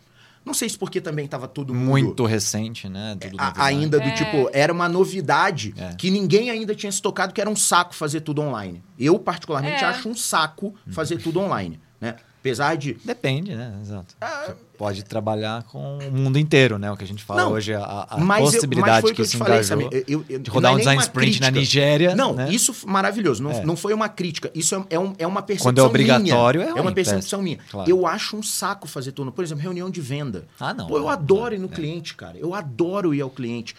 Não 0.45 0.53
sei 0.55 0.69
se 0.69 0.77
porque 0.79 1.01
também 1.01 1.27
tava 1.27 1.47
todo 1.49 1.73
mundo. 1.75 1.89
Muito 1.91 2.25
recente, 2.25 2.89
né? 2.89 3.17
Tudo 3.21 3.37
a- 3.39 3.45
novidade. 3.47 3.61
ainda 3.69 3.99
do 4.01 4.07
É. 4.09 4.11
tipo, 4.13 4.51
era 4.53 4.73
uma 4.73 4.89
novidade 4.89 5.73
É. 5.77 5.95
que 5.95 6.11
ninguém 6.11 6.51
ainda 6.51 6.75
tinha 6.75 6.91
se 6.91 7.01
tocado 7.03 7.33
que 7.33 7.41
era 7.41 7.51
um 7.51 7.57
saco 7.57 7.95
fazer 7.95 8.21
tudo 8.21 8.43
online. 8.43 8.83
Eu, 8.99 9.19
particularmente, 9.19 9.83
É. 9.83 9.87
acho 9.87 10.09
um 10.09 10.15
saco 10.15 10.75
fazer 10.91 11.19
tudo 11.19 11.41
online. 11.41 11.81
Né? 12.01 12.17
Apesar 12.47 12.77
de. 12.77 12.95
Depende, 13.05 13.55
né? 13.55 13.73
Exato. 13.83 14.15
Você 14.21 14.55
pode 14.79 15.05
trabalhar 15.05 15.63
com 15.65 15.99
o 15.99 16.11
mundo 16.13 16.39
inteiro, 16.39 16.79
né? 16.79 16.91
O 16.93 16.97
que 16.97 17.03
a 17.05 17.07
gente 17.07 17.25
fala 17.25 17.43
Não, 17.43 17.53
hoje, 17.53 17.73
a, 17.75 17.81
a 17.83 18.19
eu, 18.21 18.27
possibilidade 18.45 19.07
o 19.07 19.09
que 19.09 19.15
que 19.17 19.21
eu 19.23 19.25
se 19.25 19.37
falei, 19.37 19.55
engajou 19.61 19.69
Samir. 19.91 20.05
Eu, 20.07 20.25
eu, 20.29 20.39
de 20.39 20.51
rodar 20.51 20.71
não 20.71 20.77
um 20.77 20.79
é 20.79 20.83
design 20.83 21.03
sprint 21.03 21.41
na 21.41 21.47
crítica. 21.51 21.61
Nigéria. 21.61 22.15
Não, 22.15 22.35
né? 22.35 22.49
isso 22.51 22.75
maravilhoso. 22.87 23.43
Não, 23.43 23.51
É. 23.51 23.65
não 23.65 23.75
foi 23.77 23.93
uma 23.95 24.09
crítica. 24.09 24.51
Isso 24.55 24.75
é, 24.75 24.85
é 24.91 24.99
um- 24.99 25.15
é 25.19 25.27
uma 25.27 25.43
percepção 25.43 25.71
Quando 25.73 25.79
é 25.79 25.83
obrigatório, 25.83 26.61
minha. 26.61 26.69
é 26.69 26.71
É 26.71 26.75
uma 26.75 26.83
ruim, 26.85 26.95
percepção 26.95 27.43
minha. 27.43 27.59
claro. 27.71 27.91
Eu 27.91 28.07
acho 28.07 28.37
um 28.37 28.43
saco 28.43 28.87
fazer 28.87 29.13
tudo. 29.13 29.33
Por 29.33 29.43
exemplo, 29.43 29.63
reunião 29.63 29.91
de 29.91 30.01
venda. 30.01 30.45
Ah, 30.61 30.73
não. 30.75 30.87
Pô, 30.87 30.99
eu 30.99 31.09
adoro 31.09 31.55
ir 31.55 31.59
no 31.59 31.69
cliente, 31.69 32.15
cara. 32.15 32.37
Eu 32.39 32.55
adoro 32.55 33.15
ir 33.15 33.21
ao 33.23 33.31
cliente. 33.31 33.75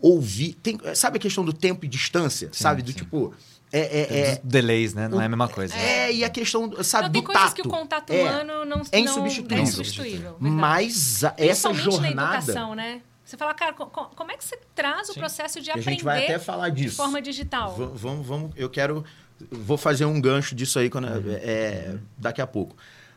Ouvir. 0.00 0.54
Tem, 0.54 0.78
sabe 0.94 1.18
a 1.18 1.20
questão 1.20 1.44
do 1.44 1.52
tempo 1.52 1.84
e 1.84 1.88
distância? 1.88 2.48
sabe? 2.52 2.82
Do 2.82 2.90
sim. 2.92 2.98
tipo. 2.98 3.34
É, 3.72 4.00
é, 4.00 4.04
Tem 4.06 4.18
é, 4.18 4.32
os 4.32 4.38
delays, 4.42 4.94
né? 4.94 5.06
Não 5.06 5.20
é 5.20 5.26
a 5.26 5.28
mesma 5.28 5.46
coisa. 5.48 5.72
é, 5.76 6.12
e 6.12 6.24
a 6.24 6.28
questão, 6.28 6.82
sabe, 6.82 7.04
Não, 7.04 7.12
tem 7.12 7.22
do 7.22 7.26
coisas 7.26 7.44
tato. 7.44 7.54
que 7.54 7.62
o 7.62 7.70
contato 7.70 8.10
É. 8.10 8.20
humano 8.22 8.64
não, 8.64 8.82
É 8.90 9.00
não- 9.00 9.04
insubstituível. 9.04 9.58
é 9.58 9.60
insubstituível. 9.60 10.30
verdade. 10.40 10.54
Mas 10.56 11.22
a- 11.24 11.34
essa 11.38 11.68
Principalmente 11.68 12.02
na 12.14 12.22
jornada. 12.22 12.36
educação, 12.38 12.74
né? 12.74 13.00
Você 13.24 13.36
fala, 13.36 13.54
cara, 13.54 13.72
co- 13.72 13.86
co- 13.86 14.06
como 14.16 14.32
é 14.32 14.36
que 14.36 14.44
você 14.44 14.58
traz 14.74 15.08
o 15.10 15.12
Sim. 15.12 15.20
processo 15.20 15.60
de 15.60 15.70
a 15.70 15.74
aprender 15.74 15.90
gente 15.92 16.02
vai 16.04 16.24
até 16.24 16.36
falar 16.40 16.68
de 16.70 16.82
disso. 16.82 16.96
forma 16.96 17.22
digital? 17.22 17.76
Va- 17.76 17.86
Vamos, 17.94 18.26
vamos, 18.26 18.50
eu 18.56 18.68
quero. 18.68 19.04
Vou 19.52 19.78
fazer 19.78 20.04
um 20.04 20.20
gancho 20.20 20.52
disso 20.52 20.76
aí 20.80 20.90
quando, 20.90 21.06
é, 21.30 21.96
daqui 22.18 22.40
a 22.40 22.46
pouco. 22.48 22.74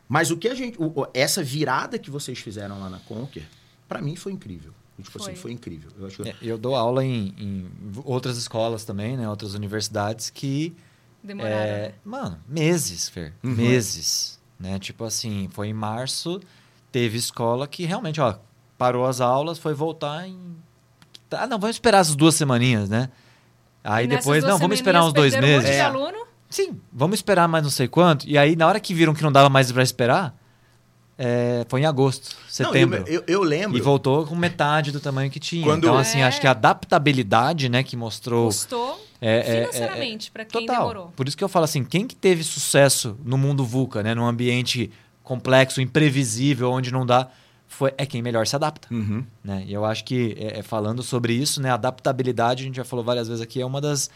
Mas 0.08 0.30
o 0.30 0.36
que 0.36 0.46
a 0.46 0.54
gente. 0.54 0.80
o- 0.80 1.00
o- 1.00 1.06
essa 1.12 1.42
virada 1.42 1.98
que 1.98 2.12
vocês 2.12 2.38
fizeram 2.38 2.78
lá 2.78 2.88
na 2.88 3.00
Conquer, 3.00 3.42
pra 3.88 4.00
mim 4.00 4.14
foi 4.14 4.30
incrível. 4.32 4.72
Tipo 5.02 5.18
Foi. 5.18 5.32
assim, 5.32 5.40
foi 5.40 5.52
incrível. 5.52 5.90
Eu 5.98 6.06
acho 6.06 6.22
que- 6.22 6.28
É, 6.28 6.34
Eu 6.40 6.56
dou 6.56 6.76
aula 6.76 7.04
em, 7.04 7.34
em 7.36 7.70
outras 8.04 8.36
escolas 8.36 8.84
também, 8.84 9.16
né? 9.16 9.28
Outras 9.28 9.54
universidades 9.54 10.30
que 10.30 10.74
Demoraram. 11.22 11.56
É, 11.56 11.82
né? 11.88 11.94
mano, 12.04 12.38
meses, 12.48 13.08
Fer. 13.08 13.32
Uhum. 13.42 13.50
Meses. 13.52 14.38
Né? 14.60 14.78
Tipo 14.78 15.04
assim, 15.04 15.48
foi 15.52 15.68
em 15.68 15.72
março, 15.72 16.40
teve 16.92 17.18
escola 17.18 17.66
que 17.66 17.84
realmente, 17.84 18.20
ó, 18.20 18.36
parou 18.78 19.04
as 19.06 19.20
aulas, 19.20 19.58
foi 19.58 19.74
voltar 19.74 20.28
em. 20.28 20.38
Ah, 21.30 21.46
não, 21.48 21.58
vamos 21.58 21.74
esperar 21.76 21.98
as 21.98 22.14
duas 22.14 22.36
semaninhas, 22.36 22.88
né? 22.88 23.08
Aí 23.82 24.04
E 24.04 24.08
depois, 24.08 24.44
não, 24.44 24.56
vamos 24.58 24.76
esperar 24.78 25.04
uns 25.04 25.12
dois 25.12 25.32
perderam 25.32 25.54
um 25.54 25.56
monte 25.56 25.64
meses. 25.64 25.76
de 25.76 25.82
É. 25.82 25.84
aluno. 25.84 26.26
Sim, 26.48 26.80
vamos 26.92 27.18
esperar 27.18 27.48
mais 27.48 27.64
não 27.64 27.70
sei 27.70 27.88
quanto. 27.88 28.28
E 28.28 28.38
aí, 28.38 28.54
na 28.54 28.68
hora 28.68 28.78
que 28.78 28.94
viram 28.94 29.12
que 29.12 29.22
não 29.24 29.32
dava 29.32 29.48
mais 29.48 29.72
pra 29.72 29.82
esperar, 29.82 30.38
é, 31.16 31.64
foi 31.68 31.80
em 31.82 31.86
agosto, 31.86 32.30
Não, 32.42 32.50
setembro. 32.50 33.04
eu, 33.06 33.14
eu, 33.14 33.24
eu 33.28 33.42
lembro. 33.42 33.76
E 33.76 33.80
voltou 33.80 34.26
com 34.26 34.34
metade 34.34 34.90
do 34.92 34.98
tamanho 35.00 35.30
que 35.30 35.38
tinha. 35.40 35.62
Quando- 35.64 35.84
Então, 35.84 35.96
assim, 35.96 36.18
É. 36.20 36.24
acho 36.24 36.40
que 36.40 36.46
a 36.46 36.50
adaptabilidade, 36.52 37.68
né, 37.68 37.82
que 37.82 37.96
mostrou 37.96 38.46
Custou 38.46 39.00
É, 39.20 39.38
é, 39.38 39.42
financeiramente 39.60 40.30
para 40.30 40.44
quem 40.44 40.66
Total. 40.66 40.80
demorou. 40.82 41.12
Por 41.16 41.26
isso 41.28 41.36
que 41.36 41.44
eu 41.44 41.48
falo 41.48 41.64
assim, 41.64 41.84
quem 41.84 42.06
que 42.06 42.14
teve 42.16 42.42
sucesso 42.44 43.16
no 43.24 43.38
mundo 43.38 43.64
VUCA, 43.64 44.02
né, 44.02 44.14
num 44.14 44.26
ambiente 44.26 44.90
complexo, 45.22 45.80
imprevisível, 45.80 46.70
onde 46.70 46.90
não 46.92 47.06
dá, 47.06 47.28
foi, 47.74 47.92
é 47.98 48.06
quem 48.06 48.22
melhor 48.22 48.46
se 48.46 48.54
adapta. 48.56 48.86
Uhum. 48.92 49.24
Né? 49.42 49.64
E 49.66 49.72
eu 49.74 49.84
acho 49.84 50.04
que, 50.04 50.34
é, 50.38 50.60
é, 50.60 50.62
falando 50.62 51.02
sobre 51.02 51.32
isso, 51.34 51.60
né, 51.60 51.70
adaptabilidade, 51.70 52.62
a 52.62 52.66
gente 52.66 52.76
já 52.76 52.84
falou 52.84 53.04
várias 53.04 53.26
vezes 53.28 53.42
aqui, 53.42 53.60
é 53.60 53.66
uma 53.66 53.80
das 53.80 54.08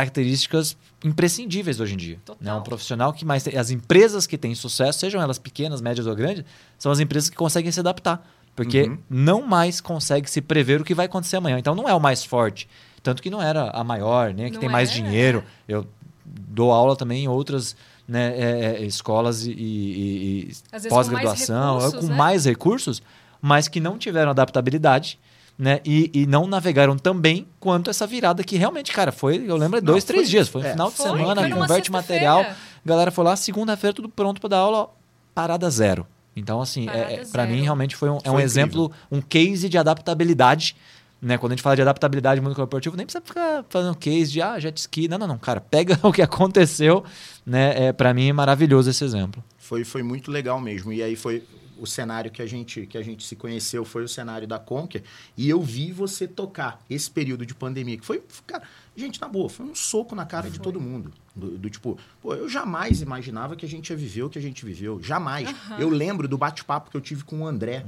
características 0.00 0.76
imprescindíveis 1.04 1.80
hoje 1.80 1.94
em 1.94 1.96
dia. 1.96 2.18
Total. 2.24 2.36
Né? 2.40 2.52
Um 2.54 2.62
profissional 2.62 3.12
que 3.12 3.24
mais... 3.24 3.42
tem- 3.42 3.56
As 3.58 3.70
empresas 3.70 4.26
que 4.26 4.36
têm 4.36 4.54
sucesso, 4.54 4.98
sejam 4.98 5.20
elas 5.22 5.38
pequenas, 5.38 5.80
médias 5.80 6.06
ou 6.06 6.14
grandes, 6.14 6.44
são 6.78 6.92
as 6.92 7.00
empresas 7.00 7.30
que 7.30 7.36
conseguem 7.36 7.72
se 7.72 7.80
adaptar. 7.80 8.26
Porque 8.54 8.82
Uhum. 8.84 8.98
não 9.10 9.42
mais 9.42 9.80
consegue 9.80 10.30
se 10.30 10.40
prever 10.40 10.80
o 10.80 10.84
que 10.84 10.94
vai 10.94 11.06
acontecer 11.06 11.36
amanhã. 11.36 11.58
Então 11.58 11.74
não 11.74 11.88
é 11.88 11.94
o 11.94 12.00
mais 12.00 12.24
forte. 12.24 12.68
Tanto 13.02 13.22
que 13.22 13.28
não 13.30 13.40
era 13.42 13.70
a 13.70 13.84
maior, 13.84 14.32
nem 14.32 14.46
a 14.46 14.48
que 14.48 14.54
Não 14.54 14.60
tem 14.60 14.68
mais 14.68 14.90
era, 14.90 14.98
dinheiro. 15.02 15.44
Eu 15.68 15.86
dou 16.24 16.72
aula 16.72 16.96
também 16.96 17.24
em 17.24 17.28
outras 17.28 17.76
né, 18.08 18.34
é, 18.36 18.76
é, 18.80 18.84
escolas 18.84 19.44
e, 19.46 19.50
e- 19.50 20.48
e 20.50 20.80
com 20.80 20.88
pós-graduação, 20.88 21.74
mais 21.78 21.84
é, 21.84 21.86
recursos, 21.86 22.00
com 22.00 22.06
né? 22.06 22.16
mais 22.16 22.44
recursos, 22.44 23.02
mas 23.42 23.68
que 23.68 23.80
não 23.80 23.98
tiveram 23.98 24.30
adaptabilidade. 24.30 25.18
Né? 25.58 25.80
E, 25.86 26.10
e 26.12 26.26
não 26.26 26.46
navegaram 26.46 26.98
tão 26.98 27.18
bem 27.18 27.46
quanto 27.58 27.88
essa 27.88 28.06
virada 28.06 28.44
que 28.44 28.56
realmente, 28.58 28.92
cara, 28.92 29.10
foi, 29.10 29.42
eu 29.48 29.56
lembro, 29.56 29.80
dois, 29.80 30.04
Não, 30.04 30.06
três 30.08 30.24
foi- 30.24 30.30
dias. 30.30 30.48
Foi 30.48 30.60
no 30.60 30.68
é, 30.68 30.72
final 30.72 30.90
de 30.90 30.96
Foi, 30.96 31.06
semana, 31.18 31.40
foi 31.40 31.50
converte 31.50 31.90
material. 31.90 32.40
A 32.42 32.54
galera 32.84 33.10
foi 33.10 33.24
lá, 33.24 33.34
segunda-feira, 33.36 33.94
tudo 33.94 34.06
pronto 34.06 34.38
para 34.38 34.50
dar 34.50 34.58
aula, 34.58 34.78
ó, 34.78 34.88
parada 35.34 35.70
zero. 35.70 36.06
Então, 36.36 36.60
assim, 36.60 36.84
Parada 36.84 37.10
é, 37.10 37.14
é, 37.22 37.24
para 37.24 37.46
mim, 37.46 37.62
realmente 37.62 37.96
foi 37.96 38.10
um, 38.10 38.12
é 38.12 38.16
um 38.16 38.18
incrível. 38.18 38.40
exemplo, 38.40 38.92
um 39.10 39.22
case 39.22 39.66
de 39.70 39.78
adaptabilidade. 39.78 40.76
Né? 41.20 41.38
Quando 41.38 41.52
a 41.52 41.56
gente 41.56 41.62
fala 41.62 41.74
de 41.74 41.82
adaptabilidade 41.82 42.40
no 42.40 42.44
mundo 42.46 42.56
corporativo, 42.56 42.96
nem 42.96 43.06
precisa 43.06 43.24
ficar 43.24 43.64
fazendo 43.68 43.96
case 43.96 44.32
de 44.32 44.42
ah, 44.42 44.58
jet 44.58 44.76
ski. 44.78 45.08
Não, 45.08 45.18
não, 45.18 45.26
não, 45.26 45.38
cara. 45.38 45.60
Pega 45.60 45.98
o 46.06 46.12
que 46.12 46.22
aconteceu. 46.22 47.04
Né? 47.44 47.86
É, 47.86 47.92
para 47.92 48.12
mim 48.12 48.28
é 48.28 48.32
maravilhoso 48.32 48.90
esse 48.90 49.04
exemplo. 49.04 49.42
Foi, 49.58 49.84
foi 49.84 50.02
muito 50.02 50.30
legal 50.30 50.60
mesmo. 50.60 50.92
E 50.92 51.02
aí 51.02 51.16
foi 51.16 51.42
o 51.78 51.86
cenário 51.86 52.30
que 52.30 52.40
a 52.40 52.46
gente 52.46 52.86
que 52.86 52.96
a 52.96 53.02
gente 53.02 53.24
se 53.24 53.36
conheceu 53.36 53.84
foi 53.84 54.02
o 54.02 54.08
cenário 54.08 54.46
da 54.46 54.58
Conquer 54.58 55.02
e 55.36 55.48
eu 55.48 55.60
vi 55.60 55.92
você 55.92 56.26
tocar 56.26 56.80
esse 56.88 57.10
período 57.10 57.44
de 57.44 57.54
pandemia 57.54 57.98
que 57.98 58.04
foi 58.04 58.22
cara 58.46 58.62
gente 58.96 59.20
na 59.20 59.28
boa 59.28 59.48
foi 59.48 59.66
um 59.66 59.74
soco 59.74 60.14
na 60.14 60.24
cara 60.24 60.48
de 60.48 60.58
todo 60.58 60.80
mundo 60.80 61.12
do, 61.34 61.58
do 61.58 61.70
tipo 61.70 61.98
pô 62.22 62.34
eu 62.34 62.48
jamais 62.48 63.02
imaginava 63.02 63.56
que 63.56 63.66
a 63.66 63.68
gente 63.68 63.90
ia 63.90 63.96
viver 63.96 64.22
o 64.22 64.30
que 64.30 64.38
a 64.38 64.42
gente 64.42 64.64
viveu 64.64 65.02
jamais 65.02 65.54
eu 65.78 65.88
lembro 65.88 66.26
do 66.26 66.38
bate-papo 66.38 66.90
que 66.90 66.96
eu 66.96 67.00
tive 67.00 67.24
com 67.24 67.40
o 67.40 67.46
André 67.46 67.84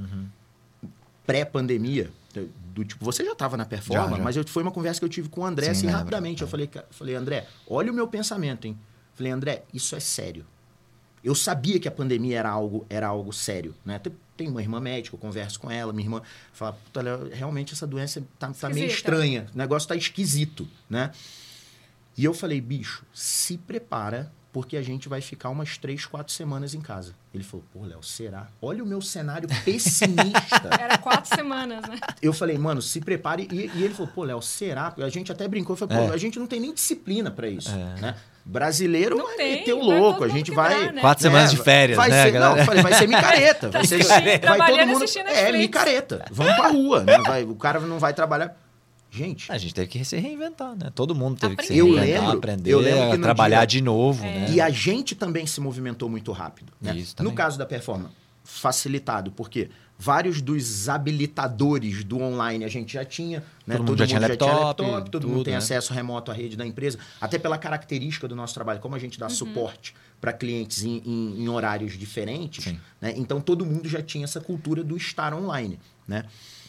pré-pandemia 1.29 2.11
do 2.75 2.85
tipo 2.85 3.05
você 3.05 3.25
já 3.25 3.33
estava 3.33 3.57
na 3.57 3.65
performance 3.67 4.11
Já, 4.11 4.17
já. 4.17 4.23
mas 4.25 4.37
eu, 4.37 4.47
foi 4.47 4.63
uma 4.63 4.73
conversa 4.73 4.99
que 5.01 5.05
eu 5.05 5.09
tive 5.11 5.29
com 5.29 5.43
o 5.43 5.45
André 5.45 5.67
Sim, 5.67 5.71
assim 5.73 5.87
lembro. 5.87 5.99
rapidamente 5.99 6.43
eu 6.43 6.49
falei 6.49 6.67
ca- 6.67 6.85
falei 6.91 7.15
André 7.15 7.47
olha 7.67 7.91
o 7.93 7.95
meu 7.95 8.09
pensamento 8.09 8.67
hein 8.67 8.79
falei 9.15 9.31
André 9.33 9.65
isso 9.75 9.95
é 9.95 10.01
sério 10.01 10.47
eu 11.23 11.35
sabia 11.35 11.79
que 11.81 11.87
a 11.89 11.91
pandemia 11.91 12.39
era 12.39 12.49
algo, 12.49 12.87
era 12.89 13.09
algo 13.09 13.33
sério, 13.33 13.75
né? 13.85 13.99
Tem- 13.99 14.13
Tem 14.37 14.49
uma 14.49 14.63
irmã 14.63 14.79
médica, 14.81 15.17
eu 15.17 15.19
converso 15.21 15.59
com 15.59 15.69
ela, 15.69 15.93
minha 15.93 16.07
irmã 16.07 16.23
fala, 16.53 16.75
Puta, 16.75 17.01
realmente 17.33 17.75
essa 17.75 17.89
doença 17.89 18.23
tá, 18.39 18.53
tá 18.53 18.69
meio 18.71 18.87
estranha, 18.87 19.49
o 19.53 19.59
negócio 19.59 19.89
tá 19.89 19.97
esquisito, 19.97 20.67
né? 20.89 21.11
E 22.17 22.25
eu 22.25 22.33
falei, 22.33 22.61
bicho, 22.61 23.05
se 23.13 23.59
prepara, 23.59 24.33
porque 24.53 24.77
a 24.77 24.83
gente 24.83 25.09
vai 25.09 25.21
ficar 25.21 25.51
umas 25.51 25.77
três, 25.79 26.07
quatro 26.07 26.33
semanas 26.33 26.75
em 26.75 26.81
casa. 26.81 27.13
Ele 27.35 27.45
falou, 27.45 27.65
pô, 27.73 27.85
Léo, 27.85 28.03
será? 28.03 28.49
Olha 28.63 28.83
o 28.83 28.87
meu 28.87 29.01
cenário 29.01 29.49
pessimista. 29.65 30.69
Era 30.81 30.99
quatro 30.99 31.35
semametros, 31.35 31.89
né? 31.95 32.01
eu 32.23 32.33
falei, 32.33 32.57
mano, 32.59 32.81
se 32.81 33.01
prepare. 33.01 33.47
E, 33.53 33.71
e 33.75 33.85
ele 33.85 33.95
falou, 33.95 34.11
pô, 34.13 34.25
Léo, 34.25 34.41
será? 34.41 34.95
A 34.97 35.09
gente 35.09 35.31
até 35.31 35.47
brincou, 35.47 35.77
falou, 35.77 35.95
pô, 35.95 36.11
É. 36.11 36.15
a 36.15 36.17
gente 36.17 36.39
não 36.39 36.47
tem 36.47 36.61
nem 36.61 36.73
disciplina 36.73 37.31
pra 37.31 37.49
isso, 37.49 37.71
né? 38.01 38.17
Brasileiro 38.45 39.19
Não 39.19 39.27
vai 39.27 39.37
tem, 39.37 39.53
meter 39.57 39.75
o 39.75 39.83
louco, 39.83 40.25
a 40.25 40.29
gente 40.29 40.51
quebrar, 40.51 40.71
vai... 40.71 40.93
né? 40.93 41.01
Quatro 41.03 41.23
semanas 41.23 41.51
de 41.51 41.59
férias, 41.59 41.99
vai 41.99 42.09
né, 42.09 42.25
Ser, 42.25 42.31
galera? 42.31 42.53
não, 42.53 42.59
eu 42.59 42.65
falei, 42.65 42.83
vai 42.83 42.95
ser 42.95 43.07
micareta. 43.07 43.69
vai, 43.71 43.85
ser, 43.87 44.03
vai 44.03 44.39
todo 44.41 44.87
mundo. 44.87 45.05
É, 45.27 45.53
micareta. 45.53 46.25
Vamos 46.31 46.55
pra 46.57 46.69
rua, 46.69 47.05
né? 47.05 47.19
Vai- 47.19 47.45
o 47.45 47.55
cara 47.55 47.79
não 47.81 47.99
vai 47.99 48.15
trabalhar. 48.15 48.57
Gente, 49.11 49.51
A 49.51 49.57
gente 49.57 49.75
teve 49.75 49.87
que 49.89 50.05
se 50.05 50.17
reinventar, 50.19 50.77
né? 50.77 50.91
Todo 50.95 51.15
mundo 51.15 51.39
teve 51.39 51.57
que 51.57 51.65
se 51.67 51.73
Aprender. 51.73 51.81
Eu 51.91 51.95
reinventar, 51.97 52.21
lembro- 52.23 52.39
aprender 52.39 52.71
eu 52.75 52.79
lembro 52.81 53.23
trabalhar 53.23 53.61
dia- 53.65 53.79
de 53.79 53.81
novo, 53.83 54.23
né? 54.23 54.47
E 54.51 54.61
a 54.61 54.69
gente 54.71 55.15
também 55.15 55.47
se 55.47 55.61
movimentou 55.61 56.09
muito 56.11 56.31
rápido. 56.33 56.73
Né? 56.81 56.95
Isso 56.97 57.17
também. 57.17 57.31
no 57.33 57.37
caso 57.37 57.57
da 57.59 57.65
performance, 57.65 58.13
facilitado, 58.45 59.31
porque 59.33 59.71
vários 59.99 60.41
dos 60.43 60.89
habilitadores 60.89 62.05
do 62.05 62.21
online 62.21 62.65
a 62.65 62.69
gente 62.69 62.93
já 62.93 63.05
tinha. 63.05 63.43
Né? 63.67 63.77
Todo 63.77 63.87
mundo 63.89 63.99
já 63.99 64.07
tinha 64.07 64.21
laptop, 64.21 64.77
todo 64.77 65.11
tudo, 65.11 65.29
mundo 65.29 65.45
tem 65.45 65.53
né? 65.53 65.59
acesso 65.59 65.93
remoto 65.95 66.31
à 66.31 66.35
rede 66.35 66.57
da 66.57 66.67
empresa, 66.67 66.99
até 67.21 67.39
pela 67.39 67.57
característica 67.59 68.29
do 68.29 68.37
nosso 68.37 68.55
trabalho, 68.55 68.79
como 68.81 68.95
a 68.95 68.99
gente 68.99 69.19
dá 69.19 69.27
Uhum. 69.27 69.31
suporte 69.31 69.95
para 70.21 70.33
clientes 70.33 70.85
em, 70.85 71.03
em- 71.05 71.43
em 71.45 71.49
horários 71.49 71.97
diferentes. 71.99 72.67
Né? 73.01 73.15
Então 73.17 73.41
todo 73.41 73.65
mundo 73.65 73.89
já 73.89 74.03
tinha 74.03 74.25
essa 74.25 74.41
cultura 74.41 74.85
do 74.85 74.97
estar 74.97 75.33
online. 75.35 75.79
Né? 76.07 76.25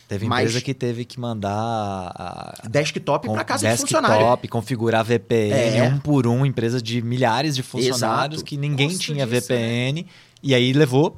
Teve 0.09 0.25
Mas- 0.27 0.39
empresa 0.49 0.61
que 0.65 0.73
teve 0.73 1.05
que 1.05 1.19
mandar 1.19 1.51
a, 1.53 2.67
Desktop 2.67 3.27
para 3.29 3.43
casa 3.43 3.69
de 3.69 3.77
funcionário. 3.77 4.17
desktop, 4.17 4.47
configurar 4.47 5.05
VPN, 5.05 5.77
É. 5.77 5.83
um 5.83 5.99
por 5.99 6.25
um, 6.25 6.43
empresa 6.43 6.81
de 6.81 6.99
milhares 7.01 7.55
de 7.55 7.61
funcionários 7.61 8.39
Exato. 8.39 8.43
que 8.43 8.57
ninguém 8.57 8.89
tinha 8.97 9.25
disso, 9.27 9.41
VPN. 9.47 10.07
E 10.41 10.55
aí 10.55 10.73
levou 10.73 11.15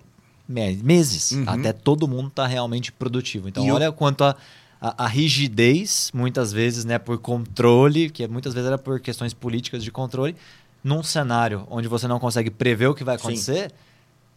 me- 0.48 0.76
meses 0.84 1.32
Uhum. 1.32 1.46
até 1.48 1.72
todo 1.72 2.06
mundo 2.06 2.28
estar 2.28 2.46
realmente 2.48 2.92
produtivo. 2.92 3.48
Então, 3.48 3.66
E 3.66 3.72
olha 3.72 3.94
quanto 3.94 4.26
a, 4.26 4.36
a, 4.82 5.06
a 5.06 5.08
rigidez, 5.08 6.12
muitas 6.14 6.52
vezes, 6.52 6.84
né, 6.84 7.00
por 7.00 7.18
controle, 7.18 8.10
que 8.10 8.28
muitas 8.28 8.54
vezes 8.54 8.68
era 8.68 8.78
por 8.78 9.00
questões 9.00 9.34
políticas 9.34 9.86
de 9.86 9.90
controle, 9.92 10.36
num 10.84 11.02
cenário 11.02 11.66
onde 11.70 11.88
você 11.88 12.10
não 12.10 12.20
consegue 12.20 12.50
prever 12.50 12.88
o 12.88 12.94
que 12.94 13.06
vai 13.06 13.18
Sim. 13.18 13.24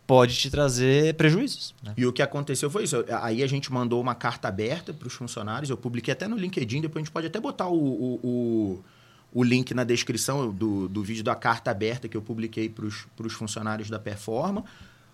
Pode 0.07 0.37
te 0.37 0.51
trazer 0.51 1.14
prejuízos. 1.14 1.75
Né? 1.83 1.95
E 1.97 2.07
o 2.07 2.12
que 2.12 2.23
aconteceu 2.23 2.71
foi 2.71 2.85
isso. 2.85 3.05
Aí 3.23 3.43
a 3.43 3.47
gente 3.47 3.73
mandou 3.73 4.01
uma 4.01 4.14
carta 4.14 4.49
aberta 4.49 4.93
para 4.93 5.09
os 5.09 5.14
funcionários. 5.14 5.71
Eu 5.71 5.77
publiquei 5.77 6.12
até 6.12 6.29
no 6.29 6.37
LinkedIn. 6.37 6.81
Depois 6.81 7.03
a 7.03 7.05
gente 7.05 7.12
pode 7.12 7.27
até 7.27 7.40
botar 7.40 7.69
o, 7.69 7.75
o, 7.75 8.21
o, 8.23 8.85
o 9.33 9.43
link 9.43 9.73
na 9.75 9.85
descrição 9.85 10.53
do, 10.53 10.88
do 10.88 11.03
vídeo 11.03 11.25
da 11.25 11.35
carta 11.35 11.71
aberta 11.71 12.09
que 12.09 12.17
eu 12.17 12.23
publiquei 12.23 12.69
para 12.69 12.87
os 12.87 13.33
funcionários 13.33 13.88
da 13.88 13.99
Performa. 13.99 14.64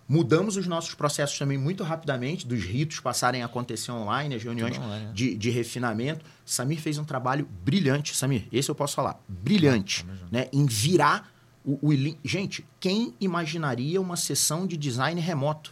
Mudamos 0.07 0.57
os 0.57 0.67
nossos 0.67 0.93
processos 0.93 1.39
também 1.39 1.57
muito 1.57 1.85
rapidamente, 1.85 2.45
dos 2.45 2.61
ritos 2.65 2.99
passarem 2.99 3.43
a 3.43 3.45
acontecer 3.45 3.93
online, 3.93 4.35
as 4.35 4.43
reuniões 4.43 4.77
online, 4.77 5.05
né? 5.05 5.11
de, 5.13 5.37
de 5.37 5.49
refinamento. 5.49 6.25
Samir 6.45 6.81
fez 6.81 6.97
um 6.97 7.05
trabalho 7.05 7.47
brilhante, 7.63 8.13
Samir, 8.13 8.45
esse 8.51 8.69
eu 8.69 8.75
posso 8.75 8.93
falar, 8.93 9.23
brilhante, 9.25 10.05
né? 10.29 10.49
em 10.51 10.65
virar 10.65 11.31
o, 11.65 11.79
o, 11.81 12.15
gente, 12.23 12.65
quem 12.79 13.13
imaginaria 13.19 13.99
uma 14.01 14.15
sessão 14.15 14.65
de 14.65 14.75
design 14.77 15.19
remoto? 15.21 15.71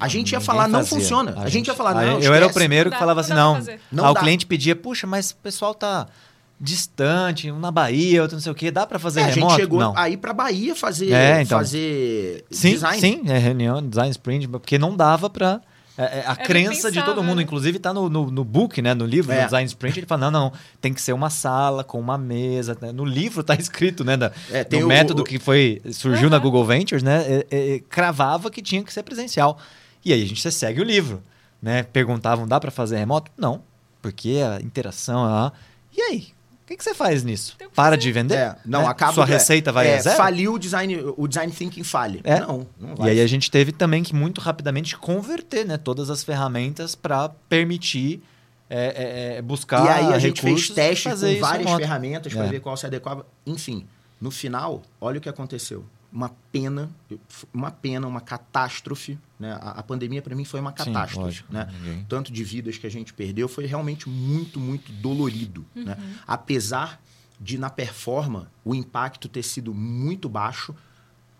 A 0.00 0.08
gente 0.08 0.32
ia 0.32 0.40
falar, 0.40 0.66
não 0.68 0.80
fazia. 0.80 0.98
funciona. 0.98 1.34
A, 1.38 1.48
gente 1.50 1.66
ia 1.68 1.74
falar, 1.74 1.94
não, 1.94 2.02
Eu 2.02 2.10
esquece. 2.20 2.32
era 2.32 2.46
o 2.46 2.52
primeiro 2.52 2.90
que 2.90 2.94
Não 2.94 3.06
dá, 3.06 3.14
falava 3.14 3.34
não 3.34 3.56
assim, 3.56 3.70
não. 3.92 4.02
Não 4.04 4.06
Ah, 4.06 4.10
o 4.12 4.14
cliente 4.14 4.46
pedia, 4.46 4.74
puxa, 4.74 5.06
mas 5.06 5.32
o 5.32 5.36
pessoal 5.36 5.74
tá 5.74 6.06
distante, 6.58 7.50
um 7.50 7.58
na 7.58 7.70
Bahia, 7.70 8.22
outro 8.22 8.36
não 8.36 8.40
sei 8.42 8.52
o 8.52 8.54
quê, 8.54 8.70
dá 8.70 8.86
pra 8.86 8.98
fazer 8.98 9.20
É, 9.20 9.24
a 9.24 9.26
remoto? 9.26 9.52
gente 9.52 9.60
chegou 9.60 9.80
não. 9.80 9.96
aí 9.98 10.16
pra 10.16 10.32
Bahia 10.32 10.74
fazer, 10.74 11.10
É, 11.12 11.42
então. 11.42 11.58
fazer 11.58 12.44
Sim, 12.50 12.70
design. 12.70 13.00
sim, 13.00 13.22
é 13.26 13.36
reunião, 13.38 13.86
design 13.86 14.10
sprint, 14.12 14.48
porque 14.48 14.78
não 14.78 14.96
dava 14.96 15.28
pra... 15.28 15.60
é, 15.98 16.20
é, 16.20 16.24
a 16.26 16.34
crença 16.36 16.90
de 16.90 17.02
todo 17.04 17.22
mundo, 17.22 17.36
né? 17.38 17.42
inclusive 17.42 17.78
tá 17.78 17.92
no, 17.92 18.08
no, 18.08 18.30
no 18.30 18.44
book, 18.44 18.80
né, 18.80 18.94
no 18.94 19.04
livro, 19.04 19.30
É. 19.32 19.38
no 19.40 19.44
design 19.44 19.66
sprint, 19.66 19.98
ele 19.98 20.06
fala, 20.06 20.30
não, 20.30 20.30
não, 20.30 20.52
tem 20.80 20.92
que 20.94 21.00
ser 21.02 21.12
uma 21.12 21.28
sala 21.30 21.84
com 21.84 22.00
uma 22.00 22.16
mesa, 22.16 22.76
né? 22.80 22.92
no 22.92 23.04
livro 23.04 23.42
tá 23.42 23.54
escrito, 23.60 24.02
né, 24.04 24.16
da, 24.16 24.32
É, 24.50 24.64
tem 24.64 24.80
do 24.80 24.86
o- 24.86 24.88
método 24.88 25.22
o- 25.22 25.24
que 25.24 25.38
foi, 25.38 25.80
surgiu 25.92 26.30
na 26.30 26.36
Uhum. 26.36 26.42
Google 26.42 26.64
Ventures, 26.64 27.02
né, 27.02 27.24
é, 27.26 27.46
é, 27.50 27.78
cravava 27.88 28.50
que 28.50 28.62
tinha 28.62 28.82
que 28.82 28.92
ser 28.92 29.02
presencial. 29.02 29.58
E 30.04 30.12
aí 30.12 30.22
a 30.22 30.26
gente 30.26 30.50
segue 30.50 30.80
o 30.80 30.84
livro, 30.84 31.22
né, 31.60 31.82
perguntavam, 31.82 32.46
dá 32.48 32.58
pra 32.58 32.70
fazer 32.70 32.96
remoto? 32.96 33.30
Não, 33.36 33.62
porque 34.00 34.40
a 34.44 34.60
interação, 34.62 35.22
ah, 35.24 35.52
e 35.96 36.00
aí? 36.00 36.28
O 36.72 36.74
que, 36.74 36.78
que 36.78 36.84
você 36.84 36.94
faz 36.94 37.22
nisso? 37.22 37.54
Para 37.74 37.86
fazer. 37.90 37.96
de 37.98 38.12
vender? 38.12 38.34
É, 38.36 38.56
não, 38.64 38.82
Né? 38.82 38.88
acaba 38.88 39.12
Sua 39.12 39.24
é, 39.24 39.26
receita 39.26 39.70
vai 39.70 39.88
é, 39.88 39.96
a 39.98 40.00
zero? 40.00 40.16
Faliu 40.16 40.54
o 40.54 40.58
design, 40.58 40.96
o 41.16 41.28
design 41.28 41.52
thinking 41.52 41.84
falha. 41.84 42.20
É. 42.24 42.40
Não, 42.40 42.66
não 42.80 42.92
E 42.94 42.96
vai. 42.96 43.10
aí 43.10 43.20
a 43.20 43.26
gente 43.26 43.50
teve 43.50 43.72
também 43.72 44.02
que 44.02 44.14
muito 44.14 44.40
rapidamente 44.40 44.96
converter 44.96 45.66
né, 45.66 45.76
todas 45.76 46.08
as 46.08 46.24
ferramentas 46.24 46.94
para 46.94 47.28
permitir 47.48 48.22
é, 48.70 49.34
é, 49.34 49.36
é, 49.38 49.42
buscar 49.42 49.84
E 49.84 49.88
aí 49.88 50.14
a 50.14 50.18
gente 50.18 50.40
fez 50.40 50.52
recursos 50.54 50.70
e 50.70 50.74
teste 50.74 51.08
fazer 51.10 51.34
com 51.34 51.40
várias 51.42 51.70
ferramentas 51.74 52.32
para 52.32 52.44
É. 52.46 52.48
ver 52.48 52.60
qual 52.60 52.74
se 52.76 52.86
adequava. 52.86 53.26
Enfim, 53.46 53.86
no 54.18 54.30
final, 54.30 54.80
olha 54.98 55.18
o 55.18 55.20
que 55.20 55.28
aconteceu. 55.28 55.84
Uma 56.12 56.28
pena, 56.52 56.90
uma 57.54 57.70
pena, 57.70 58.06
uma 58.06 58.20
catástrofe. 58.20 59.18
Né? 59.40 59.52
A, 59.52 59.70
a 59.70 59.82
pandemia, 59.82 60.20
para 60.20 60.34
mim, 60.36 60.44
foi 60.44 60.60
uma 60.60 60.70
Sim, 60.70 60.76
catástrofe. 60.92 61.18
lógico, 61.18 61.52
né? 61.52 61.66
ninguém- 61.72 62.04
Tanto 62.06 62.30
de 62.30 62.44
vidas 62.44 62.76
que 62.76 62.86
a 62.86 62.90
gente 62.90 63.14
perdeu, 63.14 63.48
foi 63.48 63.64
realmente 63.64 64.08
muito, 64.10 64.60
muito 64.60 64.92
dolorido. 64.92 65.64
Né? 65.74 65.96
Uhum. 65.98 66.14
Apesar 66.26 67.00
de, 67.40 67.56
na 67.56 67.70
performa, 67.70 68.50
o 68.62 68.74
impacto 68.74 69.26
ter 69.28 69.42
sido 69.42 69.72
muito 69.72 70.28
baixo, 70.28 70.74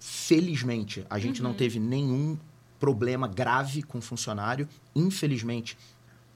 felizmente, 0.01 1.05
a 1.09 1.19
gente 1.19 1.43
Uhum. 1.43 1.49
não 1.49 1.55
teve 1.55 1.79
nenhum 1.79 2.37
problema 2.81 3.29
grave 3.29 3.83
com 3.83 4.01
funcionário. 4.01 4.69
Infelizmente, 4.97 5.77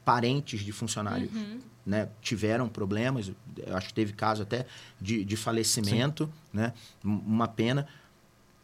parentes 0.04 0.60
de 0.60 0.70
funcionários 0.72 1.32
Uhum. 1.34 1.58
né, 1.84 2.08
tiveram 2.20 2.68
problemas, 2.68 3.32
eu 3.56 3.76
acho 3.76 3.88
que 3.88 3.94
teve 3.94 4.12
caso 4.12 4.42
até 4.42 4.66
de, 5.00 5.24
de 5.24 5.36
falecimento, 5.36 6.30
né, 6.52 6.72
um- 7.04 7.16
uma 7.18 7.48
pena, 7.48 7.88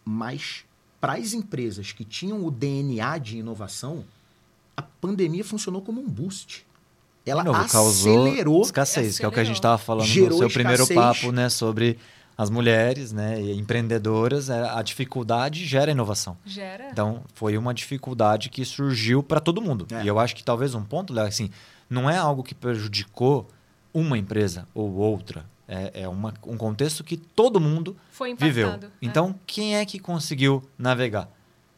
mas 0.04 0.64
para 1.00 1.14
as 1.14 1.32
empresas 1.32 1.92
que 1.92 2.04
tinham 2.04 2.44
o 2.44 2.50
DNA 2.50 3.18
de 3.18 3.38
inovação, 3.38 4.04
a 4.76 4.82
pandemia 4.82 5.44
funcionou 5.44 5.82
como 5.82 6.00
um 6.00 6.08
boost. 6.08 6.66
Ela 7.24 7.44
novo, 7.44 7.68
causou 7.68 8.26
acelerou 8.26 8.62
escassez, 8.62 9.18
que 9.18 9.24
é 9.24 9.28
o 9.28 9.30
que 9.30 9.38
a 9.38 9.44
gente 9.44 9.58
Acelerou. 9.58 9.76
estava 9.76 9.78
falando 9.78 10.30
no 10.30 10.38
seu 10.38 10.50
primeiro 10.50 10.82
escassez. 10.82 11.20
papo, 11.20 11.32
né, 11.32 11.48
sobre 11.48 11.98
as 12.36 12.50
mulheres, 12.50 13.12
né, 13.12 13.40
empreendedoras, 13.52 14.50
é, 14.50 14.68
a 14.70 14.82
dificuldade 14.82 15.64
gera 15.64 15.90
inovação. 15.90 16.36
Gera. 16.44 16.88
Então, 16.90 17.22
foi 17.34 17.56
uma 17.56 17.72
dificuldade 17.72 18.48
que 18.48 18.64
surgiu 18.64 19.22
para 19.22 19.40
todo 19.40 19.60
mundo. 19.62 19.86
É. 19.92 20.02
E 20.02 20.08
eu 20.08 20.18
acho 20.18 20.34
que 20.34 20.42
talvez 20.42 20.74
um 20.74 20.82
ponto, 20.82 21.12
Léo, 21.12 21.26
assim, 21.26 21.50
não 21.88 22.08
é 22.10 22.16
algo 22.16 22.42
que 22.42 22.54
prejudicou 22.54 23.46
uma 23.92 24.16
empresa 24.18 24.66
ou 24.74 24.92
outra. 24.94 25.44
É, 25.74 26.02
é 26.02 26.08
uma, 26.08 26.34
um 26.46 26.56
contexto 26.58 27.02
que 27.02 27.16
todo 27.16 27.58
mundo 27.58 27.96
viveu. 28.38 28.68
é. 28.72 28.80
Então, 29.00 29.34
quem 29.46 29.76
é 29.76 29.86
que 29.86 29.98
conseguiu 29.98 30.62
navegar? 30.76 31.28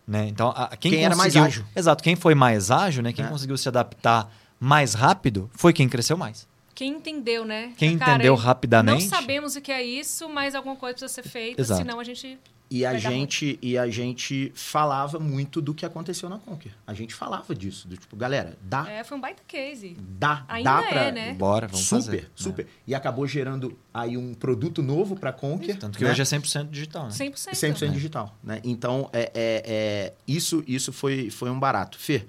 Né? 0.06 0.26
Então, 0.28 0.48
a- 0.48 0.76
quem, 0.76 0.90
Quem 0.92 1.04
era 1.04 1.14
mais 1.14 1.36
ágil. 1.36 1.64
Exato, 1.76 2.02
quem 2.02 2.16
foi 2.16 2.34
mais 2.34 2.70
ágil, 2.72 3.02
né? 3.04 3.12
Quem 3.12 3.24
É. 3.24 3.28
conseguiu 3.28 3.56
se 3.56 3.68
adaptar 3.68 4.28
mais 4.58 4.94
rápido 4.94 5.48
foi 5.54 5.72
quem 5.72 5.88
cresceu 5.88 6.16
mais. 6.16 6.46
Quem 6.74 6.94
entendeu, 6.94 7.44
né? 7.44 7.72
Quem 7.76 7.96
Cara, 7.96 8.14
entendeu 8.14 8.34
Não 8.34 8.42
rapidamente. 8.42 9.04
sabemos 9.04 9.54
o 9.54 9.60
que 9.60 9.70
é 9.70 9.80
isso, 9.82 10.28
mas 10.28 10.56
alguma 10.56 10.74
coisa 10.74 10.94
precisa 10.98 11.22
ser 11.22 11.28
feita, 11.28 11.60
Exato. 11.62 11.80
senão 11.80 12.00
a 12.00 12.04
gente. 12.04 12.36
E 12.70 12.84
a, 12.84 12.98
gente, 12.98 13.58
e 13.62 13.76
a 13.78 13.88
gente 13.88 14.50
falava 14.54 15.20
muito 15.20 15.60
do 15.60 15.72
que 15.74 15.84
aconteceu 15.86 16.28
na 16.28 16.38
Conquer. 16.38 16.72
A 16.86 16.94
gente 16.94 17.14
falava 17.14 17.54
disso, 17.54 17.86
do 17.86 17.96
tipo, 17.96 18.16
galera, 18.16 18.56
dá, 18.62 18.90
É, 18.90 19.04
foi 19.04 19.16
um 19.16 19.20
baita 19.20 19.42
case. 19.46 19.96
dá, 20.00 20.44
Ainda 20.48 20.80
dá 20.80 20.86
é, 20.86 20.88
pra... 20.90 21.12
né? 21.12 21.34
Bora, 21.34 21.68
vamos 21.68 21.86
super, 21.86 22.02
fazer. 22.02 22.22
né? 22.22 22.28
super. 22.34 22.66
E 22.86 22.94
acabou 22.94 23.26
gerando 23.26 23.78
aí 23.92 24.16
um 24.16 24.34
produto 24.34 24.82
novo 24.82 25.14
para 25.14 25.32
Conquer. 25.32 25.76
Tanto 25.78 25.98
que 25.98 26.04
né? 26.04 26.10
hoje 26.10 26.22
é 26.22 26.24
100% 26.24 26.68
digital, 26.70 27.04
né? 27.04 27.10
100%. 27.10 27.52
100% 27.52 27.90
digital, 27.92 28.36
né? 28.42 28.60
Então, 28.64 29.08
é, 29.12 29.30
é- 29.34 29.62
é- 29.66 30.12
isso, 30.26 30.64
isso 30.66 30.92
foi, 30.92 31.30
foi 31.30 31.50
um 31.50 31.60
barato. 31.60 31.98
Fê, 31.98 32.24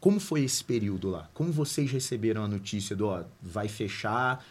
como 0.00 0.18
foi 0.20 0.42
esse 0.42 0.62
período 0.64 1.08
lá? 1.10 1.30
Como 1.32 1.52
vocês 1.52 1.90
receberam 1.90 2.42
a 2.44 2.48
notícia 2.48 2.94
do, 2.96 3.06
ó, 3.06 3.22
vai 3.40 3.68
fechar? 3.68 4.44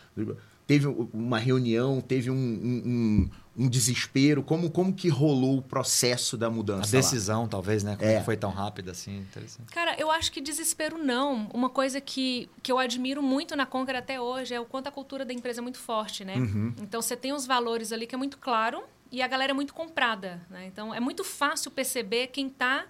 Teve 0.66 0.86
uma 1.14 1.40
reunião, 1.40 2.00
teve 2.00 2.30
um, 2.30 2.36
um- 2.36 2.82
um- 2.86 3.30
um 3.60 3.68
desespero? 3.68 4.42
Como, 4.42 4.72
como 4.72 4.94
que 4.94 5.10
rolou 5.10 5.58
o 5.58 5.62
processo 5.62 6.38
da 6.38 6.48
A 6.48 6.50
mudança 6.50 6.96
lá? 6.96 7.02
decisão, 7.02 7.48
talvez, 7.48 7.84
né? 7.84 7.96
Como 7.98 8.10
É. 8.10 8.20
que 8.20 8.26
foi 8.26 8.38
tão 8.38 8.50
rápida 8.52 8.92
assim. 8.92 9.18
Interessante. 9.18 9.72
Cara, 9.74 9.96
eu 10.00 10.10
acho 10.10 10.32
que 10.32 10.40
desespero 10.40 10.98
não. 10.98 11.48
Uma 11.54 11.70
coisa 11.70 12.00
que, 12.00 12.50
que 12.64 12.72
eu 12.72 12.80
admiro 12.80 13.22
muito 13.22 13.56
na 13.56 13.66
Conquer 13.66 13.96
até 13.98 14.20
hoje 14.20 14.54
é 14.54 14.60
o 14.60 14.66
quanto 14.66 14.88
a 14.88 14.92
cultura 14.92 15.26
da 15.26 15.34
empresa 15.34 15.60
é 15.60 15.64
muito 15.64 15.78
forte, 15.78 16.24
né? 16.24 16.36
Uhum. 16.36 16.74
Então 16.82 17.02
você 17.02 17.18
tem 17.18 17.34
os 17.34 17.46
valores 17.46 17.92
ali 17.92 18.08
que 18.08 18.16
é 18.16 18.18
muito 18.18 18.38
claro 18.38 18.82
e 19.12 19.22
a 19.22 19.28
galera 19.28 19.52
é 19.52 19.54
muito 19.54 19.74
comprada, 19.74 20.42
né? 20.50 20.66
Então 20.68 20.94
é 20.96 21.00
muito 21.00 21.24
fácil 21.24 21.70
perceber 21.70 22.28
quem 22.28 22.48
tá, 22.50 22.86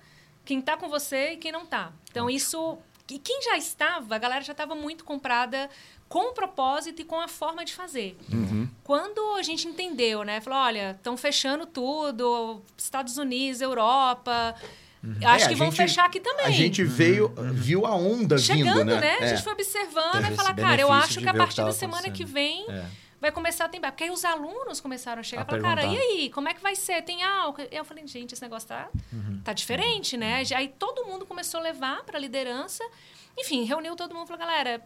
quem 0.46 0.62
tá 0.62 0.78
com 0.78 0.88
você 0.88 1.32
e 1.34 1.38
quem 1.38 1.52
não 1.52 1.66
tá. 1.66 1.92
Então 2.12 2.30
isso 2.30 2.78
e 3.12 3.18
quem 3.18 3.42
já 3.42 3.58
estava, 3.58 4.14
a 4.16 4.20
galera 4.20 4.42
já 4.44 4.52
estava 4.52 4.76
muito 4.76 5.04
comprada 5.04 5.68
com 6.10 6.32
o 6.32 6.34
propósito 6.34 7.02
e 7.02 7.06
com 7.06 7.22
a 7.22 7.28
forma 7.28 7.64
de 7.64 7.74
fazer. 7.74 8.18
Uhum. 8.34 8.68
Quando 8.84 9.36
a 9.38 9.44
gente 9.44 9.68
entendeu, 9.68 10.24
né? 10.24 10.42
Falou, 10.42 10.60
olha, 10.60 10.92
estão 10.98 11.16
fechando 11.16 11.66
tudo, 11.68 12.62
Estados 12.76 13.18
Unidos, 13.20 13.62
Europa, 13.62 14.56
acho 15.24 15.46
É, 15.46 15.48
que 15.50 15.54
a 15.54 15.58
vão 15.58 15.68
gente- 15.68 15.78
fechar 15.78 16.06
aqui 16.06 16.20
também. 16.20 16.46
A 16.48 16.52
gente 16.52 16.84
veio, 16.84 17.32
viu 17.54 17.86
a 17.86 17.96
onda 17.96 18.38
Chegando, 18.40 18.80
vindo, 18.80 18.86
né? 18.86 19.00
né? 19.00 19.18
A 19.20 19.24
É. 19.26 19.28
gente 19.30 19.44
foi 19.44 19.54
observando 19.54 20.14
Teve 20.14 20.34
e 20.34 20.36
falar, 20.36 20.56
cara, 20.56 20.82
eu 20.82 20.92
acho 20.92 21.20
que 21.20 21.30
a 21.30 21.34
partir 21.34 21.64
da 21.64 21.72
semana 21.72 22.10
que 22.10 22.26
vem 22.26 22.66
É. 22.70 22.86
vai 23.22 23.32
começar 23.32 23.66
a 23.66 23.70
ter. 23.70 23.80
Porque 23.80 24.06
aí 24.06 24.10
os 24.10 24.26
alunos 24.26 24.82
começaram 24.82 25.20
a 25.20 25.24
chegar 25.24 25.44
A 25.44 25.46
e 25.46 25.48
falar, 25.48 25.62
cara, 25.62 25.86
e 25.86 25.96
aí, 25.98 26.30
como 26.32 26.50
é 26.50 26.56
que 26.56 26.62
vai 26.62 26.76
ser? 26.76 27.04
Tem 27.04 27.22
álcool? 27.24 27.68
Eu 27.72 27.86
falei, 27.86 28.06
gente, 28.08 28.34
esse 28.34 28.42
negócio 28.42 28.68
tá, 28.68 28.90
Uhum. 29.14 29.42
tá 29.44 29.54
diferente, 29.54 30.18
né? 30.18 30.42
Aí 30.56 30.68
todo 30.70 31.06
mundo 31.06 31.24
começou 31.26 31.60
a 31.60 31.64
levar 31.64 32.04
para 32.04 32.18
a 32.18 32.20
liderança. 32.20 32.84
Enfim, 33.38 33.64
reuniu 33.64 33.96
todo 33.96 34.14
mundo 34.16 34.26
e 34.26 34.28
falou, 34.28 34.40
galera, 34.46 34.82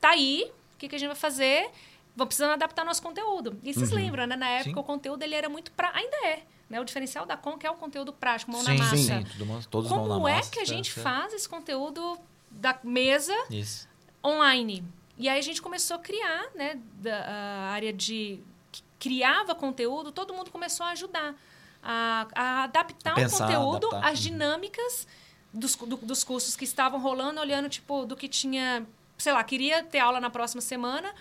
tá 0.00 0.10
aí, 0.10 0.50
que, 0.78 0.88
que 0.88 0.96
a 0.96 0.98
gente 0.98 1.08
vai 1.08 1.16
fazer? 1.16 1.70
Vamos 2.16 2.28
precisando 2.28 2.52
adaptar 2.52 2.84
nosso 2.84 3.02
conteúdo. 3.02 3.58
E 3.62 3.72
vocês 3.72 3.90
lembram, 3.90 4.26
né? 4.26 4.34
Na 4.36 4.48
época, 4.48 4.70
Uhum. 4.70 4.74
Sim. 4.76 4.80
o 4.80 4.84
conteúdo 4.84 5.22
ele 5.22 5.34
era 5.34 5.48
muito 5.48 5.70
pra. 5.72 5.90
Ainda 5.94 6.16
é. 6.26 6.42
Né? 6.68 6.80
O 6.80 6.84
diferencial 6.84 7.24
da 7.24 7.36
Conca 7.36 7.66
é 7.66 7.70
o 7.70 7.74
conteúdo 7.76 8.12
prático, 8.12 8.50
mão 8.52 8.60
sim, 8.60 8.66
na 8.66 8.74
massa. 8.84 8.96
sim, 8.96 9.24
tudo 9.32 9.46
mão- 9.46 9.62
todos 9.70 9.90
mão 9.90 10.06
na 10.06 10.14
Como 10.14 10.28
é 10.28 10.34
massa, 10.36 10.50
que 10.50 10.60
a 10.60 10.64
gente 10.64 10.92
certo, 10.92 11.04
faz 11.04 11.32
esse 11.32 11.48
conteúdo 11.48 12.18
da 12.50 12.78
mesa. 12.84 13.34
Isso. 13.50 13.88
online. 14.24 14.84
E 15.16 15.28
aí 15.28 15.38
a 15.38 15.42
gente 15.42 15.60
começou 15.62 15.96
a 15.96 15.98
criar, 16.00 16.46
né, 16.54 16.78
da 16.94 17.16
a 17.24 17.70
área 17.70 17.92
de 17.92 18.40
que 18.70 18.82
criava 18.98 19.54
conteúdo, 19.54 20.12
todo 20.12 20.34
mundo 20.34 20.50
começou 20.50 20.84
a 20.86 20.90
ajudar 20.90 21.34
a, 21.82 22.26
a 22.34 22.62
adaptar 22.64 23.12
A 23.12 23.14
pensar, 23.14 23.36
o 23.36 23.38
conteúdo 23.46 23.86
adaptar. 23.88 24.12
às 24.12 24.18
Uhum. 24.18 24.24
dinâmicas 24.30 25.06
dos, 25.54 25.74
do- 25.76 25.96
dos 25.96 26.22
cursos 26.24 26.54
que 26.56 26.64
estavam 26.64 27.00
rolando, 27.00 27.40
olhando 27.40 27.68
tipo 27.68 28.04
do 28.04 28.16
que 28.16 28.28
tinha, 28.28 28.86
sei 29.18 29.32
lá, 29.32 29.42
queria 29.44 29.82
ter 29.82 29.98
aula 29.98 30.20
na 30.20 30.30
próxima 30.30 30.60
semana 30.62 31.12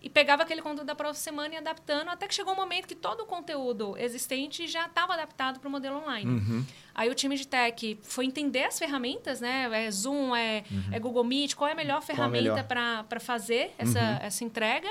e 0.00 0.10
pegava 0.10 0.42
aquele 0.42 0.60
conteúdo 0.60 0.86
da 0.86 0.96
próxima 0.96 1.22
semana 1.22 1.54
e 1.54 1.58
adaptando, 1.58 2.08
até 2.08 2.26
que 2.26 2.34
chegou 2.34 2.54
um 2.54 2.56
momento 2.56 2.88
que 2.88 2.94
todo 2.96 3.20
o 3.20 3.26
conteúdo 3.26 3.96
existente 3.96 4.66
já 4.66 4.86
estava 4.86 5.12
adaptado 5.12 5.60
para 5.60 5.68
o 5.68 5.70
modelo 5.70 5.98
online. 5.98 6.28
Uhum. 6.28 6.66
Aí 6.92 7.08
o 7.08 7.14
time 7.14 7.36
de 7.36 7.46
tech 7.46 7.96
foi 8.02 8.24
entender 8.26 8.64
as 8.64 8.76
ferramentas, 8.78 9.40
né? 9.40 9.68
É 9.86 9.88
Zoom, 9.92 10.34
é, 10.34 10.64
Uhum. 10.68 10.82
é 10.90 10.98
Google 10.98 11.22
Meet, 11.22 11.54
qual 11.54 11.68
é 11.68 11.72
a 11.72 11.76
melhor 11.76 11.98
a 11.98 12.00
ferramenta 12.00 12.64
para 12.64 13.20
fazer 13.20 13.72
essa, 13.78 14.00
Uhum. 14.00 14.18
essa 14.22 14.42
entrega. 14.44 14.88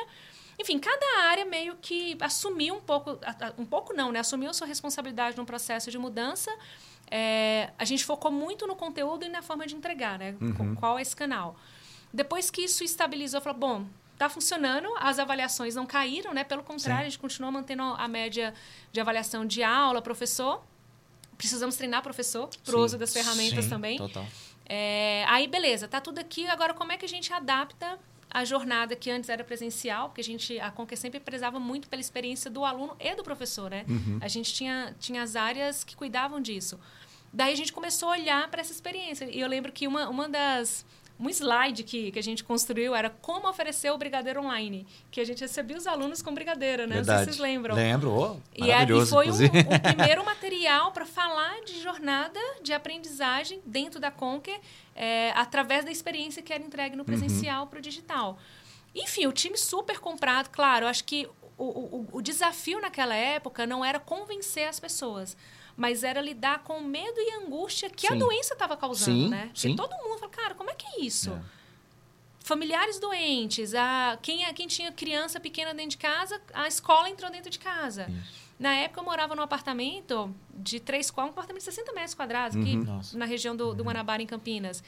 Enfim, 0.57 0.79
cada 0.79 1.23
área 1.27 1.43
meio 1.43 1.75
que 1.81 2.15
assumiu 2.21 2.75
um 2.75 2.81
pouco, 2.81 3.19
um 3.57 3.65
pouco 3.65 3.93
não, 3.93 4.11
né? 4.13 4.19
Assumiu 4.19 4.53
sua 4.53 4.67
responsabilidade 4.67 5.35
no 5.35 5.43
processo 5.45 5.91
de 5.91 5.97
mudança. 5.97 6.49
É, 7.09 7.71
a 7.77 7.83
gente 7.83 8.05
focou 8.05 8.31
muito 8.31 8.65
no 8.65 8.75
conteúdo 8.77 9.25
e 9.25 9.29
na 9.29 9.41
forma 9.41 9.67
de 9.67 9.75
entregar, 9.75 10.17
né? 10.17 10.35
Uhum. 10.39 10.75
Qual 10.75 10.97
é 10.97 11.01
esse 11.01 11.15
canal. 11.15 11.57
Depois 12.13 12.49
que 12.49 12.61
isso 12.61 12.83
estabilizou, 12.83 13.39
falou, 13.41 13.59
bom, 13.59 13.85
tá 14.17 14.29
funcionando, 14.29 14.87
as 14.99 15.17
avaliações 15.17 15.75
não 15.75 15.85
caíram, 15.85 16.33
né? 16.33 16.43
Pelo 16.43 16.63
contrário, 16.63 17.03
Sim. 17.03 17.07
a 17.07 17.09
gente 17.09 17.19
continuou 17.19 17.51
mantendo 17.51 17.81
a 17.83 18.07
média 18.07 18.53
de 18.91 18.99
avaliação 18.99 19.45
de 19.45 19.63
aula, 19.63 20.01
professor. 20.01 20.63
Precisamos 21.37 21.75
treinar 21.75 22.03
professor 22.03 22.49
para 22.63 22.77
uso 22.77 22.97
das 22.97 23.11
ferramentas 23.13 23.63
Sim, 23.65 23.69
também. 23.69 23.97
Total. 23.97 24.27
É, 24.67 25.25
aí, 25.27 25.47
beleza, 25.47 25.87
tá 25.87 25.99
tudo 25.99 26.19
aqui. 26.19 26.47
Agora, 26.47 26.73
como 26.73 26.91
é 26.91 26.97
que 26.97 27.05
a 27.05 27.09
gente 27.09 27.33
adapta 27.33 27.97
a 28.29 28.45
jornada 28.45 28.95
que 28.95 29.11
antes 29.11 29.29
era 29.29 29.43
presencial, 29.43 30.07
porque 30.07 30.21
a 30.21 30.23
gente 30.23 30.59
a 30.59 30.71
Conquer 30.71 30.95
sempre 30.95 31.19
prezava 31.19 31.59
muito 31.59 31.89
pela 31.89 31.99
experiência 31.99 32.49
do 32.49 32.63
aluno 32.63 32.95
e 32.99 33.13
do 33.13 33.23
professor, 33.23 33.69
né? 33.69 33.85
Uhum. 33.87 34.19
A 34.21 34.27
gente 34.27 34.53
tinha, 34.53 34.95
tinha 34.99 35.21
as 35.21 35.35
áreas 35.35 35.83
que 35.83 35.95
cuidavam 35.95 36.39
disso. 36.39 36.79
Daí 37.33 37.51
a 37.51 37.57
gente 37.57 37.73
começou 37.73 38.09
a 38.09 38.13
olhar 38.13 38.49
para 38.49 38.61
essa 38.61 38.71
experiência. 38.71 39.25
E 39.25 39.39
eu 39.39 39.47
lembro 39.47 39.71
que 39.71 39.87
uma, 39.87 40.07
uma 40.09 40.29
das 40.29 40.85
um 41.21 41.29
slide 41.29 41.83
que, 41.83 42.11
que 42.11 42.17
a 42.17 42.23
gente 42.23 42.43
construiu 42.43 42.95
era 42.95 43.09
como 43.09 43.47
oferecer 43.47 43.91
o 43.91 43.97
brigadeiro 43.97 44.41
online, 44.41 44.87
que 45.11 45.21
a 45.21 45.23
gente 45.23 45.41
recebia 45.41 45.77
os 45.77 45.85
alunos 45.85 46.21
com 46.21 46.33
brigadeira, 46.33 46.87
né? 46.87 46.95
Verdade. 46.95 47.19
Não 47.19 47.25
sei 47.25 47.33
se 47.33 47.37
vocês 47.39 47.51
lembram. 47.51 47.75
Lembro, 47.75 48.11
oh, 48.11 48.37
e, 48.55 48.71
é, 48.71 48.83
e 48.83 49.05
foi 49.05 49.29
um, 49.29 49.33
um, 49.33 49.79
primeiro 49.95 50.25
material 50.25 50.91
para 50.91 51.05
falar 51.05 51.61
de 51.61 51.79
jornada 51.79 52.39
de 52.63 52.73
aprendizagem 52.73 53.61
dentro 53.63 53.99
da 53.99 54.09
Conquer, 54.09 54.59
é, 54.95 55.31
através 55.35 55.85
da 55.85 55.91
experiência 55.91 56.41
que 56.41 56.51
era 56.51 56.63
entregue 56.63 56.95
no 56.95 57.05
presencial 57.05 57.63
uhum. 57.63 57.67
para 57.67 57.79
o 57.79 57.81
digital. 57.81 58.39
Enfim, 58.95 59.27
o 59.27 59.31
time 59.31 59.57
super 59.57 59.99
comprado, 59.99 60.49
claro, 60.49 60.87
acho 60.87 61.03
que 61.03 61.29
o, 61.55 61.65
o, 61.65 62.07
o 62.13 62.21
desafio 62.21 62.81
naquela 62.81 63.15
época 63.15 63.67
não 63.67 63.85
era 63.85 63.99
convencer 63.99 64.67
as 64.67 64.79
pessoas, 64.79 65.37
mas 65.81 66.03
era 66.03 66.21
lidar 66.21 66.63
com 66.63 66.77
o 66.77 66.83
medo 66.83 67.15
e 67.17 67.31
a 67.31 67.37
angústia 67.39 67.89
que 67.89 68.05
sim. 68.05 68.13
a 68.13 68.15
doença 68.15 68.53
estava 68.53 68.77
causando, 68.77 69.17
sim, 69.23 69.29
né? 69.29 69.49
Sim. 69.51 69.71
E 69.71 69.75
todo 69.75 69.91
mundo 70.03 70.19
fala, 70.19 70.31
cara, 70.31 70.53
como 70.53 70.69
é 70.69 70.75
que 70.75 70.85
é 70.85 71.01
isso? 71.01 71.31
É. 71.31 71.41
Familiares 72.43 72.99
doentes, 72.99 73.73
a, 73.73 74.15
quem, 74.21 74.45
quem 74.53 74.67
tinha 74.67 74.91
criança 74.91 75.39
pequena 75.39 75.73
dentro 75.73 75.91
de 75.91 75.97
casa, 75.97 76.39
a 76.53 76.67
escola 76.67 77.09
entrou 77.09 77.31
dentro 77.31 77.49
de 77.49 77.57
casa. 77.57 78.05
Isso. 78.11 78.51
Na 78.59 78.75
época 78.75 78.99
eu 78.99 79.03
morava 79.03 79.33
num 79.35 79.41
apartamento 79.41 80.31
de 80.53 80.79
três 80.79 81.09
quartos, 81.09 81.31
um 81.31 81.33
apartamento 81.33 81.61
de 81.61 81.71
60 81.73 81.93
metros 81.93 82.13
quadrados, 82.13 82.55
aqui 82.55 82.75
Uhum. 82.75 83.01
na 83.13 83.25
região 83.25 83.55
do, 83.55 83.73
do 83.73 83.83
Guanabara, 83.83 84.21
em 84.21 84.27
Campinas. 84.27 84.83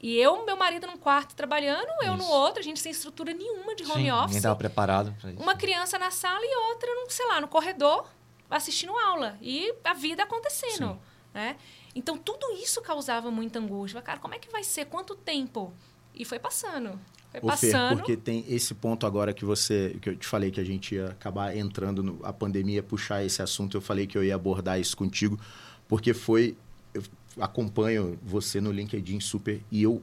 E 0.00 0.16
eu, 0.16 0.46
meu 0.46 0.56
marido 0.56 0.86
num 0.86 0.96
quarto 0.96 1.34
trabalhando, 1.36 1.88
eu 2.02 2.16
Isso. 2.16 2.26
no 2.26 2.30
outro, 2.32 2.60
a 2.60 2.62
gente 2.62 2.80
sem 2.80 2.90
estrutura 2.90 3.34
nenhuma 3.34 3.74
de 3.74 3.84
home 3.84 4.04
Sim, 4.04 4.10
office. 4.10 4.24
Ninguém 4.28 4.36
estava 4.38 4.56
preparado 4.56 5.14
para 5.20 5.30
isso. 5.30 5.42
Uma 5.42 5.54
criança 5.54 5.98
na 5.98 6.10
sala 6.10 6.40
e 6.42 6.56
outra, 6.70 6.88
no, 6.94 7.10
sei 7.10 7.26
lá, 7.26 7.38
no 7.38 7.48
corredor, 7.48 8.08
assistindo 8.52 8.96
aula. 8.96 9.38
E 9.40 9.74
a 9.84 9.94
vida 9.94 10.22
acontecendo. 10.22 10.92
Sim. 10.92 10.98
Né? 11.34 11.56
Então, 11.94 12.16
tudo 12.16 12.52
isso 12.62 12.80
causava 12.82 13.30
muita 13.30 13.58
angústia. 13.58 14.00
Cara, 14.02 14.18
como 14.18 14.34
é 14.34 14.38
que 14.38 14.50
vai 14.50 14.62
ser? 14.62 14.86
Quanto 14.86 15.14
tempo? 15.14 15.72
E 16.14 16.24
foi 16.24 16.38
passando. 16.38 16.98
Foi 17.30 17.40
Ô, 17.40 17.56
Fer, 17.56 17.72
passando. 17.72 17.96
porque 17.98 18.16
tem 18.16 18.44
esse 18.48 18.74
ponto 18.74 19.06
agora 19.06 19.32
que 19.32 19.44
você 19.44 19.96
que 20.02 20.10
eu 20.10 20.16
te 20.16 20.26
falei 20.26 20.50
que 20.50 20.60
a 20.60 20.64
gente 20.64 20.94
ia 20.94 21.06
acabar 21.06 21.56
entrando 21.56 22.02
no, 22.02 22.20
a 22.22 22.32
pandemia 22.32 22.82
puxar 22.82 23.24
esse 23.24 23.40
assunto 23.40 23.74
eu 23.76 23.80
falei 23.80 24.06
que 24.06 24.18
eu 24.18 24.22
ia 24.22 24.34
abordar 24.34 24.78
isso 24.78 24.94
contigo 24.94 25.40
porque 25.88 26.12
foi 26.12 26.54
eu 26.92 27.02
acompanho 27.40 28.18
você 28.22 28.60
no 28.60 28.70
LinkedIn 28.70 29.18
super 29.20 29.62
e 29.70 29.82
eu 29.82 30.02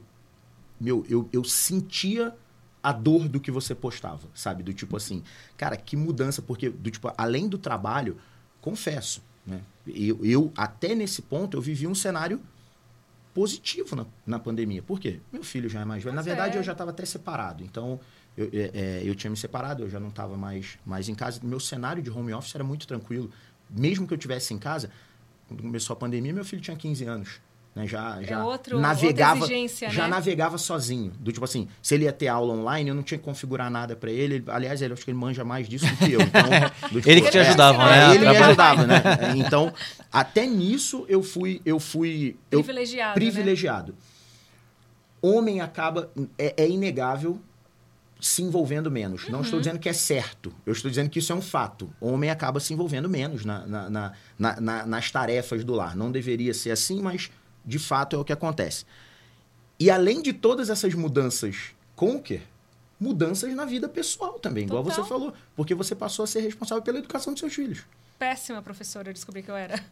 meu 0.80 1.06
eu, 1.08 1.28
eu 1.32 1.44
sentia 1.44 2.34
a 2.82 2.90
dor 2.90 3.28
do 3.28 3.38
que 3.38 3.52
você 3.52 3.76
postava 3.76 4.26
sabe 4.34 4.64
do 4.64 4.74
tipo 4.74 4.96
assim 4.96 5.22
cara 5.56 5.76
que 5.76 5.96
mudança 5.96 6.42
porque 6.42 6.68
do 6.68 6.90
tipo 6.90 7.12
além 7.16 7.48
do 7.48 7.58
trabalho 7.58 8.18
confesso 8.60 9.22
né 9.46 9.60
eu, 9.86 10.24
eu 10.24 10.52
até 10.56 10.94
nesse 10.94 11.22
ponto 11.22 11.56
eu 11.56 11.60
vivi 11.60 11.86
um 11.86 11.94
cenário 11.94 12.40
positivo 13.34 13.96
na, 13.96 14.06
na 14.26 14.38
pandemia. 14.38 14.82
Por 14.82 14.98
quê? 14.98 15.20
Meu 15.32 15.42
filho 15.42 15.68
já 15.68 15.80
é 15.80 15.84
mais 15.84 16.02
velho. 16.02 16.14
Na 16.14 16.22
verdade, 16.22 16.56
é. 16.56 16.58
eu 16.58 16.62
já 16.62 16.72
estava 16.72 16.90
até 16.90 17.04
separado. 17.04 17.62
Então, 17.62 18.00
eu, 18.36 18.50
é, 18.52 18.70
é, 18.74 19.02
eu 19.04 19.14
tinha 19.14 19.30
me 19.30 19.36
separado, 19.36 19.84
eu 19.84 19.90
já 19.90 20.00
não 20.00 20.08
estava 20.08 20.36
mais, 20.36 20.78
mais 20.84 21.08
em 21.08 21.14
casa. 21.14 21.40
Meu 21.42 21.60
cenário 21.60 22.02
de 22.02 22.10
home 22.10 22.32
office 22.32 22.54
era 22.54 22.64
muito 22.64 22.86
tranquilo. 22.86 23.30
Mesmo 23.68 24.06
que 24.06 24.14
eu 24.14 24.18
tivesse 24.18 24.52
em 24.52 24.58
casa, 24.58 24.90
quando 25.46 25.62
começou 25.62 25.94
a 25.94 25.96
pandemia, 25.96 26.32
meu 26.32 26.44
filho 26.44 26.60
tinha 26.60 26.76
15 26.76 27.04
anos. 27.04 27.40
Né? 27.74 27.86
Já, 27.86 28.20
já 28.22 28.34
É 28.40 28.42
outro- 28.42 28.80
navegava, 28.80 29.46
já 29.46 30.02
né? 30.02 30.08
navegava 30.08 30.58
sozinho. 30.58 31.12
Do 31.20 31.30
tipo 31.30 31.44
assim, 31.44 31.68
se 31.80 31.94
ele 31.94 32.04
ia 32.04 32.12
ter 32.12 32.26
aula 32.26 32.52
online, 32.52 32.88
eu 32.88 32.94
não 32.96 33.02
tinha 33.02 33.16
que 33.16 33.24
configurar 33.24 33.70
nada 33.70 33.94
para 33.94 34.10
ele. 34.10 34.34
Ele- 34.36 34.44
Aliás, 34.48 34.82
ele 34.82 34.92
acho 34.92 35.04
que 35.04 35.10
ele 35.12 35.18
manja 35.18 35.44
mais 35.44 35.68
disso 35.68 35.86
do 35.86 35.96
que 35.96 36.12
eu. 36.12 36.20
Então, 36.20 36.42
do 36.90 36.98
tipo, 37.00 37.08
Ele 37.10 37.20
que 37.20 37.30
te 37.30 37.38
é, 37.38 37.42
ajudava, 37.42 37.82
é, 37.84 38.08
né, 38.08 38.14
Ele 38.16 38.28
me 38.28 38.36
ajudava, 38.36 38.86
né? 38.86 39.02
Então, 39.36 39.72
até 40.12 40.46
nisso 40.46 41.04
eu 41.08 41.22
fui, 41.22 41.60
eu 41.64 41.78
fui 41.78 42.36
eu, 42.50 42.58
Privilegiado, 42.64 43.08
né? 43.10 43.14
privilegiado. 43.14 43.94
Homem 45.22 45.60
acaba 45.60 46.10
é, 46.38 46.54
é 46.64 46.68
inegável 46.68 47.40
se 48.20 48.42
envolvendo 48.42 48.90
menos. 48.90 49.28
Não 49.28 49.38
Uhum. 49.38 49.44
estou 49.44 49.58
dizendo 49.60 49.78
que 49.78 49.88
é 49.88 49.92
certo. 49.92 50.52
Eu 50.66 50.72
estou 50.72 50.90
dizendo 50.90 51.08
que 51.08 51.18
isso 51.18 51.32
é 51.32 51.34
um 51.36 51.40
fato. 51.40 51.90
Homem 52.00 52.30
acaba 52.30 52.58
se 52.60 52.72
envolvendo 52.72 53.08
menos 53.08 53.44
na, 53.44 53.66
na- 53.66 53.90
na- 53.90 54.12
na- 54.38 54.60
na- 54.60 54.86
nas 54.86 55.10
tarefas 55.10 55.62
do 55.64 55.74
lar. 55.74 55.94
Não 55.96 56.10
deveria 56.10 56.52
ser 56.52 56.70
assim, 56.70 57.00
mas 57.00 57.30
de 57.64 57.78
fato 57.78 58.16
é 58.16 58.18
o 58.18 58.24
que 58.24 58.32
acontece. 58.32 58.84
E 59.78 59.90
além 59.90 60.20
de 60.22 60.32
todas 60.32 60.68
essas 60.70 60.92
mudanças 60.94 61.74
conquer, 61.96 62.42
mudanças 62.98 63.54
na 63.54 63.64
vida 63.64 63.88
pessoal 63.88 64.38
também, 64.38 64.64
igual 64.64 64.82
Total. 64.84 65.02
você 65.02 65.08
falou. 65.08 65.32
Porque 65.56 65.74
você 65.74 65.94
passou 65.94 66.22
a 66.24 66.26
ser 66.26 66.40
responsável 66.40 66.82
pela 66.82 66.98
educação 66.98 67.32
dos 67.32 67.40
seus 67.40 67.54
filhos. 67.54 67.84
Péssima 68.18 68.60
professora, 68.60 69.08
eu 69.08 69.14
descobri 69.14 69.42
que 69.42 69.50
eu 69.50 69.56
era. 69.56 69.82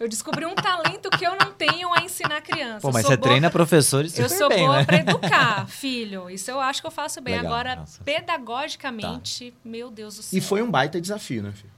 Eu 0.00 0.08
descobri 0.08 0.44
um 0.44 0.54
talento 0.56 1.08
que 1.10 1.24
eu 1.24 1.36
não 1.36 1.52
tenho 1.52 1.92
a 1.94 2.02
ensinar 2.02 2.40
criança. 2.40 2.80
Pô, 2.80 2.90
mas 2.90 3.02
sou 3.02 3.10
você 3.12 3.16
boa 3.16 3.28
treina 3.28 3.48
pra- 3.50 3.58
professores 3.58 4.18
Eu 4.18 4.28
sou 4.28 4.48
bem, 4.48 4.64
boa 4.66 4.78
né? 4.78 4.84
para 4.84 4.96
educar, 5.08 5.68
filho. 5.68 6.28
Isso 6.28 6.50
eu 6.50 6.58
acho 6.58 6.80
que 6.80 6.86
eu 6.86 6.90
faço 6.90 7.20
bem. 7.20 7.36
Legal, 7.36 7.52
Agora, 7.52 7.76
nossa. 7.76 8.02
pedagogicamente, 8.02 9.54
meu 9.64 9.90
Deus 9.90 10.16
do 10.16 10.22
céu. 10.22 10.36
E 10.36 10.40
foi 10.40 10.62
um 10.62 10.70
baita 10.70 11.00
desafio, 11.00 11.42
né, 11.42 11.52
filho? 11.52 11.72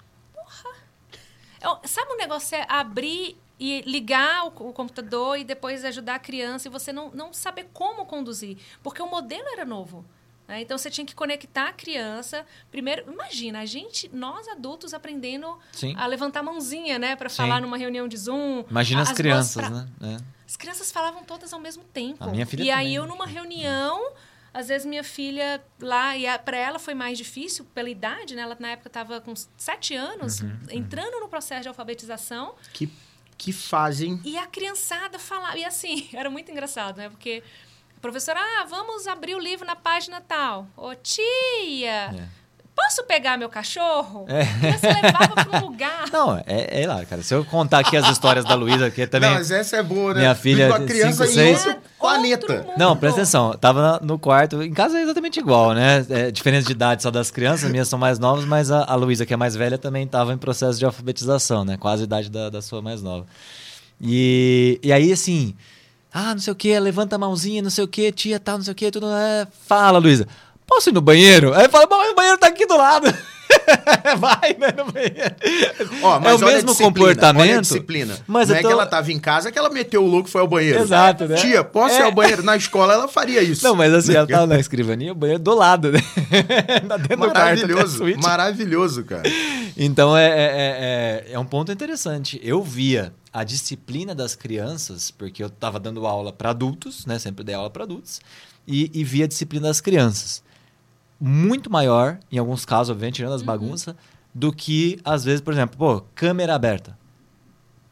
Eu- 1.60 1.78
sabe 1.84 2.12
um 2.12 2.16
negócio 2.16 2.56
é 2.56 2.64
abrir 2.68 3.36
e 3.58 3.82
ligar 3.86 4.44
o, 4.44 4.48
o 4.68 4.72
computador 4.72 5.38
e 5.38 5.44
depois 5.44 5.84
ajudar 5.84 6.16
a 6.16 6.18
criança 6.18 6.68
e 6.68 6.70
você 6.70 6.92
não, 6.92 7.10
não 7.10 7.32
saber 7.32 7.68
como 7.72 8.04
conduzir. 8.04 8.58
Porque 8.82 9.00
o 9.00 9.08
modelo 9.10 9.46
era 9.52 9.64
novo. 9.64 10.04
né? 10.46 10.60
Então 10.60 10.76
você 10.76 10.90
tinha 10.90 11.06
que 11.06 11.14
conectar 11.14 11.68
a 11.68 11.72
criança. 11.72 12.44
Primeiro, 12.70 13.10
imagina, 13.10 13.60
a 13.60 13.64
gente, 13.66 14.08
nós 14.12 14.46
adultos, 14.48 14.92
aprendendo 14.92 15.58
Sim. 15.72 15.94
a 15.96 16.06
levantar 16.06 16.40
a 16.40 16.42
mãozinha, 16.42 16.98
né? 16.98 17.16
Para 17.16 17.30
falar 17.30 17.60
numa 17.60 17.76
reunião 17.78 18.06
de 18.06 18.16
Zoom. 18.16 18.64
Imagina 18.70 19.02
as, 19.02 19.08
mãos 19.08 19.16
crianças, 19.16 19.62
pra- 19.66 19.70
né? 19.70 19.88
É. 20.02 20.16
As 20.46 20.56
crianças 20.56 20.92
falavam 20.92 21.24
todas 21.24 21.52
ao 21.52 21.58
mesmo 21.58 21.82
tempo. 21.84 22.22
A 22.22 22.28
minha 22.28 22.46
filha 22.46 22.62
e 22.62 22.70
aí 22.70 22.76
também. 22.84 22.94
eu 22.94 23.06
numa 23.06 23.26
reunião, 23.26 24.12
às 24.54 24.68
vezes 24.68 24.86
minha 24.86 25.02
filha 25.02 25.64
lá, 25.80 26.16
e 26.16 26.24
para 26.38 26.56
ela 26.56 26.78
foi 26.78 26.94
mais 26.94 27.18
difícil 27.18 27.64
pela 27.74 27.90
idade, 27.90 28.36
né? 28.36 28.42
Ela 28.42 28.56
na 28.60 28.68
época 28.68 28.88
estava 28.88 29.20
com 29.20 29.34
sete 29.56 29.94
anos, 29.96 30.40
Uhum, 30.40 30.56
entrando 30.70 31.18
no 31.20 31.28
processo 31.28 31.62
de 31.62 31.68
alfabetização, 31.68 32.54
Que, 32.72 32.88
que 33.38 33.52
fazem. 33.52 34.20
e 34.24 34.36
a 34.36 34.46
criançada 34.46 35.18
falava. 35.18 35.56
E 35.58 35.64
assim, 35.64 36.08
era 36.14 36.30
muito 36.30 36.50
engraçado, 36.50 36.96
né? 36.96 37.08
Porque 37.08 37.42
a 37.96 38.00
professora, 38.00 38.40
ah, 38.40 38.64
vamos 38.68 39.06
abrir 39.06 39.34
o 39.34 39.38
livro 39.38 39.66
na 39.66 39.76
página 39.76 40.20
tal. 40.20 40.68
Ô, 40.76 40.94
tia, 40.94 41.24
É. 42.14 42.28
posso 42.76 43.02
pegar 43.04 43.36
meu 43.38 43.48
cachorro? 43.48 44.26
É. 44.28 44.44
Criança 44.44 45.00
levava 45.02 45.34
para 45.44 45.58
um 45.58 45.66
lugar. 45.66 46.04
Não, 46.12 46.36
é, 46.46 46.82
é 46.82 46.86
lá, 46.86 47.04
cara. 47.06 47.22
Se 47.22 47.34
eu 47.34 47.44
contar 47.44 47.78
aqui 47.80 47.96
as 47.96 48.08
histórias 48.10 48.44
da 48.44 48.54
Luísa, 48.54 48.90
que 48.90 49.06
também. 49.06 49.30
Não, 49.30 49.36
mas 49.38 49.50
essa 49.50 49.76
é 49.78 49.82
boa, 49.82 50.12
né? 50.14 50.20
Minha 50.20 50.34
filha 50.34 50.68
Uma 50.68 50.80
criança 50.80 51.26
cinco, 51.26 51.40
em 51.40 51.54
seis- 51.54 51.66
outro 51.66 51.82
planeta. 51.98 52.52
Outro 52.52 52.66
mundo. 52.68 52.78
Não, 52.78 52.96
presta 52.96 53.20
atenção. 53.22 53.52
Eu 53.52 53.58
tava 53.58 53.98
no 54.02 54.18
quarto. 54.18 54.62
Em 54.62 54.72
casa 54.72 54.98
é 54.98 55.02
exatamente 55.02 55.40
igual, 55.40 55.72
né? 55.72 56.04
É, 56.10 56.30
diferença 56.30 56.66
de 56.66 56.72
idade 56.72 57.02
só 57.02 57.10
das 57.10 57.30
crianças, 57.30 57.64
as 57.64 57.70
minhas 57.72 57.88
são 57.88 57.98
mais 57.98 58.18
novas, 58.18 58.44
mas 58.44 58.70
a, 58.70 58.84
a 58.84 58.94
Luísa, 58.94 59.24
que 59.24 59.32
é 59.32 59.36
mais 59.36 59.56
velha, 59.56 59.78
também 59.78 60.06
tava 60.06 60.32
em 60.32 60.38
processo 60.38 60.78
de 60.78 60.84
alfabetização, 60.84 61.64
né? 61.64 61.76
Quase 61.76 62.02
a 62.02 62.04
idade 62.04 62.30
da, 62.30 62.50
da 62.50 62.60
sua 62.62 62.82
mais 62.82 63.02
nova. 63.02 63.26
E, 64.00 64.78
e 64.82 64.92
aí, 64.92 65.10
assim. 65.12 65.54
Ah, 66.12 66.32
não 66.34 66.40
sei 66.40 66.50
o 66.52 66.56
que, 66.56 66.78
levanta 66.80 67.16
a 67.16 67.18
mãozinha, 67.18 67.60
não 67.60 67.68
sei 67.68 67.84
o 67.84 67.88
que, 67.88 68.10
tia, 68.10 68.40
tal, 68.40 68.56
não 68.56 68.64
sei 68.64 68.72
o 68.72 68.74
que, 68.74 68.90
tudo. 68.90 69.06
É, 69.10 69.46
fala, 69.66 69.98
Luísa. 69.98 70.26
Posso 70.66 70.90
ir 70.90 70.92
no 70.92 71.00
banheiro? 71.00 71.54
Aí 71.54 71.68
fala, 71.68 71.86
mas 71.88 72.10
o 72.10 72.14
banheiro 72.14 72.38
tá 72.38 72.48
aqui 72.48 72.66
do 72.66 72.76
lado. 72.76 73.06
Vai, 74.18 74.56
né, 74.58 74.74
no 74.76 74.90
banheiro. 74.90 75.36
Ó, 76.02 76.18
mas 76.18 76.42
é 76.42 76.44
o 76.44 76.48
mesmo 76.48 76.74
comportamento. 76.74 77.62
Disciplina. 77.62 78.18
Mas 78.26 78.48
não 78.48 78.56
é 78.56 78.60
que 78.60 78.66
ela 78.66 78.84
tava 78.86 79.12
em 79.12 79.18
casa 79.18 79.52
que 79.52 79.58
ela 79.58 79.70
meteu 79.70 80.04
o 80.04 80.06
louco 80.06 80.28
e 80.28 80.32
foi 80.32 80.40
ao 80.40 80.48
banheiro. 80.48 80.80
Exato, 80.80 81.26
né? 81.26 81.36
Tia, 81.36 81.62
posso 81.62 81.94
ir 81.94 82.00
É. 82.00 82.02
ao 82.02 82.12
banheiro? 82.12 82.42
Na 82.42 82.56
escola 82.56 82.94
ela 82.94 83.06
faria 83.08 83.40
isso. 83.42 83.64
Não, 83.64 83.76
mas 83.76 83.92
assim, 83.94 84.14
ela 84.14 84.26
tava 84.26 84.46
na 84.46 84.58
escrivaninha, 84.60 85.12
o 85.12 85.14
banheiro 85.14 85.40
do 85.42 85.54
lado, 85.54 85.92
né? 85.92 86.00
Tá 86.88 86.96
dentro 86.96 87.16
do 87.16 87.30
quarto, 87.30 87.34
Maravilhoso, 87.34 88.04
maravilhoso, 88.20 89.04
cara. 89.04 89.22
Então 89.76 90.16
é, 90.16 90.26
é, 90.26 91.24
é, 91.28 91.32
é 91.32 91.38
um 91.38 91.44
ponto 91.46 91.70
interessante. 91.70 92.40
Eu 92.42 92.62
via 92.62 93.12
a 93.32 93.44
disciplina 93.44 94.14
das 94.14 94.34
crianças, 94.34 95.10
porque 95.10 95.42
eu 95.42 95.48
estava 95.48 95.78
dando 95.78 96.06
aula 96.06 96.32
para 96.32 96.50
adultos, 96.50 97.06
né? 97.06 97.18
Sempre 97.18 97.44
dei 97.44 97.54
aula 97.54 97.70
para 97.70 97.84
adultos, 97.84 98.20
e, 98.66 98.90
e 98.92 99.04
via 99.04 99.24
a 99.24 99.28
disciplina 99.28 99.68
das 99.68 99.80
crianças. 99.80 100.42
Muito 101.20 101.70
maior, 101.70 102.18
em 102.30 102.38
alguns 102.38 102.64
casos, 102.64 102.90
obviamente, 102.90 103.16
tirando 103.16 103.32
as 103.34 103.42
bagunças, 103.42 103.94
do 104.34 104.52
que, 104.52 104.98
às 105.04 105.24
vezes, 105.24 105.40
por 105.40 105.52
exemplo, 105.52 105.76
pô, 105.78 106.02
câmera 106.14 106.54
aberta. 106.54 106.96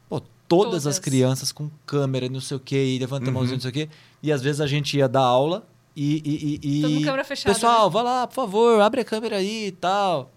Pô, 0.08 0.20
todas, 0.20 0.82
Todas. 0.82 0.86
as 0.86 0.98
crianças 0.98 1.50
com 1.52 1.70
câmera, 1.86 2.28
não 2.28 2.40
sei 2.40 2.56
o 2.56 2.60
quê, 2.60 2.84
e 2.94 2.98
levanta 2.98 3.26
a 3.26 3.28
Uhum. 3.28 3.34
mãozinha, 3.34 3.56
não 3.56 3.60
sei 3.62 3.70
o 3.70 3.72
quê. 3.72 3.88
E 4.22 4.30
às 4.30 4.42
vezes 4.42 4.60
a 4.60 4.66
gente 4.66 4.96
ia 4.96 5.08
dar 5.08 5.22
aula 5.22 5.66
e. 5.96 6.16
e, 6.24 6.30
e, 6.70 6.78
e- 6.78 6.82
Todo 6.82 6.90
mundo 6.92 7.04
câmera 7.04 7.24
fechada, 7.24 7.54
Pessoal, 7.54 7.86
né? 7.88 7.92
vai 7.94 8.02
lá, 8.02 8.26
por 8.26 8.34
favor, 8.34 8.80
abre 8.80 9.00
a 9.00 9.04
câmera 9.04 9.36
aí 9.36 9.68
e 9.68 9.72
tal. 9.72 10.30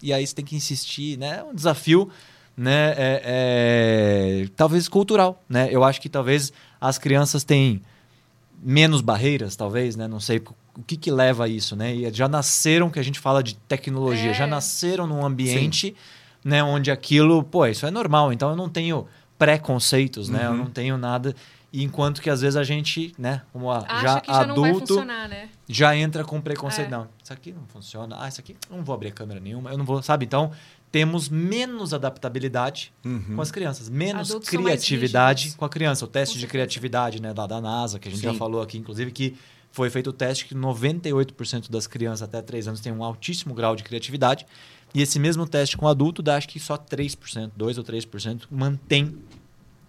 E 0.00 0.12
aí 0.12 0.24
você 0.24 0.34
tem 0.34 0.44
que 0.44 0.54
insistir, 0.54 1.18
né? 1.18 1.38
É 1.40 1.42
um 1.42 1.52
desafio, 1.54 2.08
né? 2.56 2.94
É, 2.96 3.22
é, 3.24 4.48
talvez 4.54 4.88
cultural, 4.88 5.42
né? 5.48 5.68
Eu 5.72 5.82
acho 5.82 6.00
que 6.00 6.08
talvez 6.08 6.52
as 6.80 6.98
crianças 6.98 7.42
têm 7.42 7.82
menos 8.62 9.00
barreiras, 9.00 9.56
talvez, 9.56 9.96
né? 9.96 10.06
Não 10.06 10.20
sei 10.20 10.40
o 10.78 10.82
que, 10.84 10.96
que 10.96 11.10
leva 11.10 11.44
a 11.44 11.48
isso, 11.48 11.74
né? 11.74 11.94
E 11.94 12.10
já 12.14 12.28
nasceram, 12.28 12.88
que 12.88 12.98
a 12.98 13.02
gente 13.02 13.18
fala 13.18 13.42
de 13.42 13.54
tecnologia, 13.56 14.30
É. 14.30 14.34
já 14.34 14.46
nasceram 14.46 15.06
num 15.06 15.24
ambiente, 15.26 15.94
né? 16.44 16.62
Onde 16.62 16.90
aquilo, 16.90 17.42
pô, 17.42 17.66
isso 17.66 17.84
é 17.84 17.90
normal. 17.90 18.32
Então 18.32 18.50
eu 18.50 18.56
não 18.56 18.68
tenho 18.68 19.06
preconceitos, 19.36 20.28
né? 20.28 20.46
Eu 20.46 20.50
Uhum. 20.50 20.56
não 20.58 20.66
tenho 20.66 20.96
nada. 20.98 21.34
E 21.72 21.82
enquanto 21.84 22.22
que 22.22 22.30
às 22.30 22.40
vezes 22.40 22.56
a 22.56 22.64
gente, 22.64 23.12
né? 23.18 23.42
Como 23.52 23.70
a- 23.70 23.84
Acha 23.86 24.00
já 24.02 24.20
que 24.20 24.32
já 24.32 24.46
não 24.46 24.54
vai 24.56 24.70
adulto, 24.70 24.86
funcionar, 24.94 25.28
né? 25.28 25.48
já 25.68 25.94
entra 25.96 26.24
com 26.24 26.40
preconceito. 26.40 26.88
É. 26.88 26.90
Não, 26.90 27.08
isso 27.22 27.32
aqui 27.32 27.52
não 27.52 27.66
funciona. 27.68 28.16
Ah, 28.20 28.28
isso 28.28 28.40
aqui 28.40 28.56
eu 28.70 28.76
não 28.78 28.84
vou 28.84 28.94
abrir 28.94 29.08
a 29.08 29.12
câmera 29.12 29.38
nenhuma. 29.40 29.70
Eu 29.70 29.76
não 29.78 29.84
vou, 29.84 30.02
sabe? 30.02 30.24
Então, 30.24 30.50
temos 30.90 31.28
menos 31.28 31.92
adaptabilidade 31.92 32.92
Uhum. 33.04 33.34
com 33.36 33.42
as 33.42 33.50
crianças, 33.50 33.88
menos 33.90 34.30
Adultos 34.30 34.48
criatividade 34.48 35.54
com 35.56 35.64
a 35.64 35.68
criança. 35.68 36.04
O 36.04 36.08
teste 36.08 36.38
de 36.38 36.46
criatividade, 36.46 37.20
né, 37.20 37.34
da, 37.34 37.46
da 37.46 37.60
NASA, 37.60 37.98
que 37.98 38.08
a 38.08 38.10
gente 38.10 38.22
já 38.22 38.32
Sim. 38.32 38.38
falou 38.38 38.62
aqui, 38.62 38.78
inclusive, 38.78 39.10
que 39.10 39.36
foi 39.72 39.90
feito 39.90 40.10
o 40.10 40.12
teste 40.12 40.46
que 40.46 40.54
98% 40.54 41.70
das 41.70 41.86
crianças 41.86 42.22
até 42.22 42.40
3 42.42 42.68
anos 42.68 42.80
têm 42.80 42.92
um 42.92 43.02
altíssimo 43.04 43.54
grau 43.54 43.76
de 43.76 43.82
criatividade. 43.84 44.46
E 44.94 45.02
esse 45.02 45.18
mesmo 45.18 45.46
teste 45.46 45.76
com 45.76 45.86
adulto 45.86 46.22
dá 46.22 46.36
acho 46.36 46.48
que 46.48 46.58
só 46.58 46.76
3%, 46.76 47.52
2 47.56 47.78
ou 47.78 47.84
3% 47.84 48.46
mantém 48.50 49.14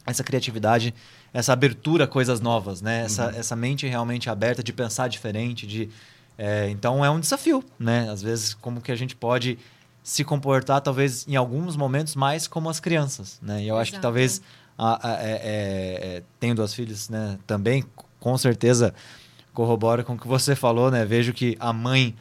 essa 0.06 0.24
criatividade, 0.24 0.94
essa 1.34 1.54
abertura 1.54 2.04
a 2.04 2.08
coisas 2.08 2.42
novas, 2.42 2.82
né? 2.82 3.02
Essa, 3.06 3.28
Uhum. 3.28 3.36
essa 3.36 3.56
mente 3.56 3.88
realmente 3.88 4.30
aberta 4.30 4.64
de 4.64 4.74
pensar 4.74 5.08
diferente, 5.08 5.66
de 5.68 5.90
é, 6.38 6.70
então 6.70 7.04
é 7.04 7.10
um 7.10 7.20
desafio, 7.20 7.64
né? 7.78 8.10
Às 8.10 8.22
vezes 8.22 8.54
como 8.54 8.82
que 8.82 8.92
a 8.92 8.96
gente 8.96 9.16
pode 9.16 9.58
se 10.04 10.24
comportar, 10.24 10.82
talvez 10.82 11.28
em 11.28 11.36
alguns 11.36 11.76
momentos 11.76 12.16
mais 12.16 12.48
como 12.48 12.70
as 12.70 12.80
crianças, 12.80 13.38
né? 13.42 13.62
E 13.64 13.68
eu 13.68 13.78
acho 13.78 13.92
que 13.92 13.96
Exato. 13.98 14.02
talvez 14.02 14.42
a, 14.78 15.08
a- 15.10 15.22
é, 15.22 15.32
é, 15.32 15.38
é, 16.18 16.24
tenho 16.40 16.56
duas 16.56 16.74
filhas, 16.74 17.10
né? 17.10 17.38
Também 17.46 17.84
com 18.20 18.38
certeza 18.38 18.94
corrobora 19.54 20.04
com 20.04 20.14
o 20.14 20.18
que 20.20 20.28
você 20.28 20.56
falou, 20.56 20.90
né? 20.92 21.06
Vejo 21.06 21.34
que 21.34 21.56
a 21.60 21.72
mãe 21.74 22.16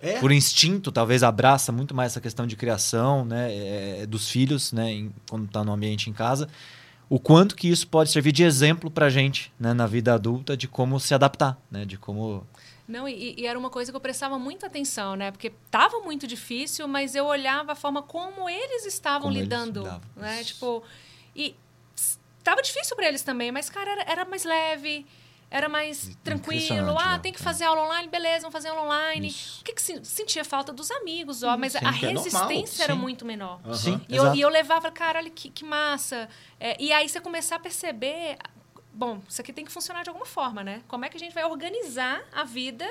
É. 0.00 0.18
por 0.18 0.32
instinto, 0.32 0.90
talvez 0.90 1.22
abraça 1.22 1.70
muito 1.70 1.94
mais 1.94 2.12
essa 2.12 2.20
questão 2.20 2.44
de 2.46 2.56
criação, 2.56 3.24
né, 3.24 4.00
é, 4.02 4.06
dos 4.06 4.28
filhos, 4.28 4.72
né, 4.72 4.90
em- 4.90 5.14
quando 5.30 5.44
está 5.44 5.62
no 5.62 5.72
ambiente 5.72 6.10
em 6.10 6.12
casa. 6.12 6.48
O 7.08 7.20
quanto 7.20 7.54
que 7.54 7.68
isso 7.68 7.86
pode 7.86 8.10
servir 8.10 8.32
de 8.32 8.42
exemplo 8.42 8.90
para 8.90 9.08
gente, 9.10 9.52
né, 9.60 9.72
na 9.72 9.86
vida 9.86 10.12
adulta, 10.14 10.56
de 10.56 10.66
como 10.66 10.98
se 10.98 11.14
adaptar, 11.14 11.56
né, 11.70 11.84
de 11.84 11.96
como 11.98 12.44
Não, 12.88 13.08
e, 13.08 13.34
e 13.38 13.46
era 13.46 13.56
uma 13.56 13.70
coisa 13.70 13.92
que 13.92 13.96
eu 13.96 14.00
prestava 14.00 14.38
muita 14.40 14.66
atenção, 14.66 15.14
né? 15.14 15.30
Porque 15.30 15.52
tava 15.70 16.00
muito 16.00 16.26
difícil, 16.26 16.88
mas 16.88 17.14
eu 17.14 17.24
olhava 17.26 17.72
a 17.72 17.74
forma 17.76 18.02
como 18.02 18.50
eles 18.50 18.84
estavam 18.84 19.28
Como 19.28 19.34
eles 19.34 19.44
lidando, 19.44 19.80
lidavam. 19.82 20.00
né? 20.16 20.42
Tipo, 20.42 20.82
e 21.36 21.54
s- 21.96 22.18
tava 22.42 22.60
difícil 22.60 22.96
para 22.96 23.06
eles 23.08 23.22
também, 23.22 23.52
mas 23.52 23.70
cara, 23.70 23.88
era, 23.92 24.02
era 24.10 24.24
mais 24.24 24.44
leve, 24.44 25.06
era 25.54 25.68
mais 25.68 26.16
tranquilo. 26.24 26.98
Ah, 26.98 27.12
né? 27.12 27.18
tem 27.18 27.30
que 27.32 27.38
É. 27.40 27.42
fazer 27.44 27.64
aula 27.64 27.82
online, 27.84 28.08
beleza, 28.08 28.40
vamos 28.40 28.52
fazer 28.54 28.68
aula 28.68 28.82
online. 28.84 29.28
Isso. 29.28 29.60
O 29.60 29.64
que 29.64 29.72
que 29.74 29.82
sen- 29.82 30.02
sentia 30.02 30.44
falta 30.44 30.72
dos 30.72 30.90
amigos, 30.90 31.42
ó, 31.42 31.56
mas 31.58 31.72
sim, 31.72 31.78
a 31.84 31.92
que 31.92 32.06
é 32.06 32.08
resistência 32.08 32.84
era 32.84 32.94
sim. 32.94 32.98
muito 32.98 33.24
menor. 33.24 33.60
Aham. 33.64 33.74
Sim, 33.74 34.00
E 34.08 34.16
eu, 34.16 34.34
e 34.34 34.40
eu 34.40 34.48
levava, 34.48 34.90
cara, 34.90 35.18
olha 35.18 35.30
que, 35.30 35.50
que 35.50 35.64
massa. 35.64 36.28
É, 36.58 36.76
e 36.82 36.90
aí 36.92 37.06
você 37.08 37.20
começar 37.20 37.56
a 37.56 37.58
perceber, 37.58 38.38
bom, 38.94 39.20
isso 39.28 39.40
aqui 39.42 39.52
tem 39.52 39.64
que 39.64 39.70
funcionar 39.70 40.02
de 40.02 40.08
alguma 40.08 40.26
forma, 40.26 40.64
né? 40.64 40.82
Como 40.88 41.04
é 41.04 41.08
que 41.10 41.16
a 41.18 41.20
gente 41.20 41.34
vai 41.34 41.44
organizar 41.44 42.22
a 42.32 42.44
vida 42.44 42.88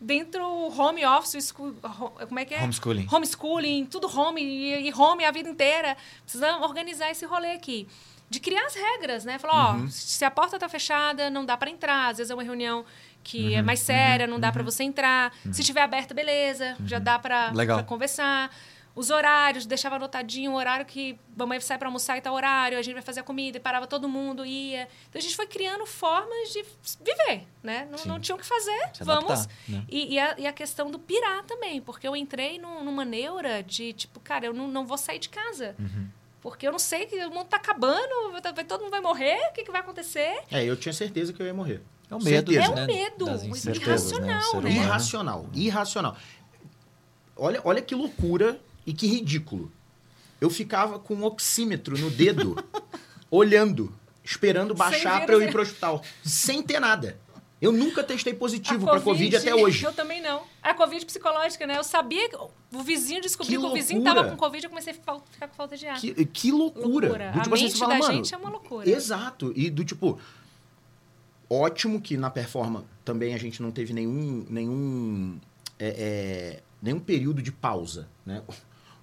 dentro 0.00 0.44
home 0.44 1.04
office, 1.06 1.46
school, 1.48 1.74
ho- 1.82 2.26
como 2.26 2.38
é 2.38 2.44
que 2.44 2.52
é? 2.54 2.62
Homeschooling. 2.62 3.06
Homeschooling, 3.10 3.86
tudo 3.86 4.06
home 4.14 4.42
e, 4.42 4.88
e 4.88 4.92
home 4.92 5.24
a 5.24 5.30
vida 5.30 5.48
inteira. 5.48 5.96
Precisamos 6.24 6.60
organizar 6.66 7.10
esse 7.10 7.24
rolê 7.24 7.52
aqui. 7.52 7.88
De 8.32 8.40
criar 8.40 8.64
as 8.66 8.74
regras, 8.74 9.24
né? 9.24 9.38
Falar, 9.38 9.76
ó, 9.76 9.86
se 9.88 10.24
a 10.24 10.30
porta 10.30 10.58
tá 10.58 10.68
fechada, 10.68 11.28
não 11.28 11.44
dá 11.44 11.56
para 11.56 11.68
entrar. 11.70 12.08
Às 12.10 12.16
vezes 12.16 12.30
é 12.30 12.34
uma 12.34 12.42
reunião 12.42 12.84
que 13.22 13.54
é 13.54 13.60
mais 13.62 13.80
séria, 13.80 14.26
não 14.26 14.40
dá 14.40 14.50
para 14.50 14.62
você 14.62 14.82
entrar. 14.84 15.32
Se 15.52 15.62
tiver 15.62 15.82
aberta, 15.82 16.14
beleza, 16.14 16.76
já 16.86 16.98
dá 16.98 17.18
para 17.18 17.52
conversar. 17.84 18.50
Os 18.94 19.08
horários, 19.08 19.64
deixava 19.64 19.96
anotadinho 19.96 20.52
o 20.52 20.54
horário 20.54 20.84
que 20.84 21.18
mamãe 21.34 21.58
sai 21.60 21.78
para 21.78 21.88
almoçar 21.88 22.18
e 22.18 22.20
tal 22.20 22.34
horário, 22.34 22.76
a 22.78 22.82
gente 22.82 22.92
vai 22.92 23.02
fazer 23.02 23.20
a 23.20 23.22
comida, 23.22 23.56
e 23.56 23.60
parava 23.60 23.86
todo 23.86 24.06
mundo, 24.06 24.44
ia. 24.44 24.86
Então 25.08 25.18
a 25.18 25.22
gente 25.22 25.34
foi 25.34 25.46
criando 25.46 25.86
formas 25.86 26.52
de 26.52 26.62
viver, 27.02 27.46
né? 27.62 27.86
Não, 27.90 27.96
Sim. 27.96 28.08
não 28.10 28.20
tinha 28.20 28.34
o 28.36 28.38
que 28.38 28.44
fazer, 28.44 28.90
Se 28.92 29.02
vamos. 29.02 29.30
adaptar, 29.30 29.54
né? 29.68 29.82
E, 29.88 30.14
e 30.14 30.18
a, 30.18 30.34
e 30.40 30.46
a 30.46 30.52
questão 30.52 30.90
do 30.90 30.98
pirar 30.98 31.42
também, 31.44 31.80
porque 31.80 32.06
eu 32.06 32.14
entrei 32.14 32.58
num- 32.58 32.84
numa 32.84 33.02
neura 33.04 33.62
de, 33.62 33.94
tipo, 33.94 34.20
cara, 34.20 34.44
eu 34.44 34.52
não, 34.52 34.68
não 34.68 34.84
vou 34.86 34.98
sair 34.98 35.18
de 35.18 35.30
casa. 35.30 35.74
Uhum. 35.78 36.08
Porque 36.42 36.66
eu 36.66 36.72
não 36.72 36.78
sei 36.78 37.06
que 37.06 37.16
o 37.24 37.30
mundo 37.30 37.46
tá 37.46 37.56
acabando, 37.56 38.32
vai- 38.32 38.52
vai- 38.52 38.64
todo 38.64 38.80
mundo 38.80 38.90
vai 38.90 39.00
morrer, 39.00 39.38
o 39.48 39.52
que, 39.52 39.62
que 39.62 39.70
vai 39.70 39.80
acontecer? 39.80 40.40
É, 40.50 40.64
eu 40.64 40.76
tinha 40.76 40.92
certeza 40.92 41.32
que 41.32 41.40
eu 41.40 41.46
ia 41.46 41.54
morrer. 41.54 41.80
É 42.10 42.14
o 42.14 42.22
medo, 42.22 42.52
Certeza. 42.52 42.72
É 42.72 42.74
né, 42.74 42.82
um 42.82 42.86
medo 42.86 43.24
das 43.24 43.44
incertezas, 43.44 44.10
irracional, 44.10 44.38
O 44.40 44.42
ser 44.42 44.52
né? 44.56 44.58
humano- 44.60 44.68
Irracional, 44.84 45.46
irracional. 45.54 46.16
Olha, 47.36 47.60
olha 47.64 47.80
que 47.80 47.94
loucura 47.94 48.60
e 48.86 48.92
que 48.92 49.06
ridículo. 49.06 49.72
Eu 50.40 50.50
ficava 50.50 50.98
com 50.98 51.14
um 51.14 51.24
oxímetro 51.24 51.96
no 51.96 52.10
dedo, 52.10 52.56
olhando, 53.30 53.94
esperando 54.24 54.74
baixar 54.74 55.24
para 55.24 55.34
eu 55.36 55.42
ir 55.42 55.50
pro 55.52 55.62
hospital, 55.62 56.02
sem 56.22 56.62
ter 56.62 56.80
nada. 56.80 57.16
Eu 57.62 57.70
nunca 57.70 58.02
testei 58.02 58.34
positivo 58.34 58.88
A 58.88 58.90
para 58.90 59.00
Covid 59.00 59.36
até 59.36 59.54
hoje. 59.54 59.84
Eu 59.84 59.92
também 59.92 60.20
não. 60.20 60.42
A 60.60 60.74
Covid 60.74 61.06
psicológica, 61.06 61.64
né? 61.64 61.78
Eu 61.78 61.84
sabia 61.84 62.28
que 62.28 62.36
o 62.36 62.82
vizinho 62.82 63.20
descobriu 63.20 63.60
Que 63.60 63.66
que, 63.66 63.72
o 63.72 63.74
vizinho 63.74 64.02
tava 64.02 64.28
com 64.28 64.36
Covid, 64.36 64.64
eu 64.64 64.68
comecei 64.68 64.92
a 64.92 64.96
ficar, 64.96 65.12
com 65.12 65.54
falta 65.56 65.76
de 65.76 65.86
ar. 65.86 66.00
Que, 66.00 66.24
que 66.26 66.50
loucura. 66.50 67.06
Loucura. 67.06 67.30
Do 67.30 67.38
A 67.38 67.42
tipo 67.44 67.54
assim, 67.54 67.64
mente 67.66 67.78
fala, 67.78 67.94
da 67.94 68.00
mano, 68.00 68.14
gente 68.14 68.34
é 68.34 68.36
uma 68.36 68.50
loucura. 68.50 68.90
Exato. 68.90 69.52
E 69.54 69.70
do 69.70 69.84
tipo, 69.84 70.18
ótimo 71.48 72.00
que 72.00 72.16
na 72.16 72.30
performance 72.30 72.84
também 73.04 73.32
a 73.32 73.38
gente 73.38 73.62
não 73.62 73.70
teve 73.70 73.92
nenhum, 73.92 74.44
nenhum, 74.50 75.38
é, 75.78 75.88
é, 75.88 76.62
nenhum 76.82 76.98
período 76.98 77.40
de 77.40 77.52
pausa, 77.52 78.08
né? 78.26 78.42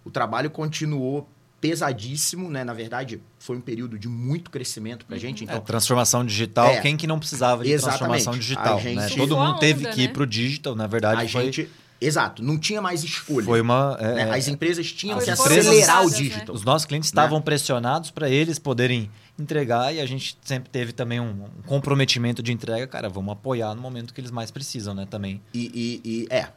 O 0.03 0.11
trabalho 0.11 0.49
continuou 0.49 1.29
pesadíssimo, 1.59 2.49
né? 2.49 2.63
Na 2.63 2.73
verdade, 2.73 3.21
foi 3.39 3.57
um 3.57 3.61
período 3.61 3.97
de 3.97 4.07
muito 4.07 4.49
crescimento 4.49 5.05
pra 5.05 5.17
gente. 5.17 5.41
É, 5.41 5.45
Então, 5.45 5.59
transformação 5.61 6.25
digital, 6.25 6.67
É. 6.69 6.81
quem 6.81 6.95
que 6.97 7.05
não 7.07 7.19
precisava 7.19 7.63
de 7.63 7.77
transformação 7.77 8.33
digital, 8.33 8.77
A 8.77 8.81
gente- 8.81 8.95
né? 8.97 9.09
Todo 9.15 9.35
a 9.37 9.45
mundo 9.47 9.59
teve 9.59 9.81
onda, 9.85 9.93
que 9.95 10.01
ir 10.03 10.07
né? 10.07 10.13
pro 10.13 10.25
digital, 10.25 10.75
na 10.75 10.87
verdade, 10.87 11.25
a 11.25 11.29
foi, 11.29 11.45
gente... 11.45 11.69
Exato. 12.01 12.41
Não 12.41 12.57
tinha 12.57 12.81
mais 12.81 13.03
escolha. 13.03 13.45
foi 13.45 13.59
uma... 13.59 13.97
é, 13.99 14.13
né? 14.15 14.21
é, 14.29 14.33
As 14.37 14.47
empresas 14.47 14.89
tinham 14.89 15.17
As 15.17 15.25
que 15.25 15.31
empresas- 15.31 15.67
acelerar 15.67 16.05
o 16.05 16.09
né? 16.09 16.15
digital. 16.17 16.55
Os 16.55 16.63
nossos 16.63 16.85
clientes 16.85 17.11
Né? 17.11 17.21
estavam 17.21 17.41
pressionados 17.41 18.09
para 18.09 18.29
eles 18.29 18.57
poderem 18.57 19.11
entregar 19.41 19.93
e 19.93 19.99
a 19.99 20.05
gente 20.05 20.37
sempre 20.43 20.69
teve 20.69 20.91
também 20.93 21.19
um, 21.19 21.45
um 21.45 21.61
comprometimento 21.65 22.41
de 22.43 22.51
entrega. 22.51 22.87
Cara, 22.87 23.09
vamos 23.09 23.31
apoiar 23.33 23.73
no 23.75 23.81
momento 23.81 24.13
que 24.13 24.21
eles 24.21 24.31
mais 24.31 24.51
precisam, 24.51 24.93
né? 24.93 25.05
Também. 25.09 25.41
E, 25.53 25.99
e- 26.03 26.09
e, 26.09 26.27
é, 26.29 26.49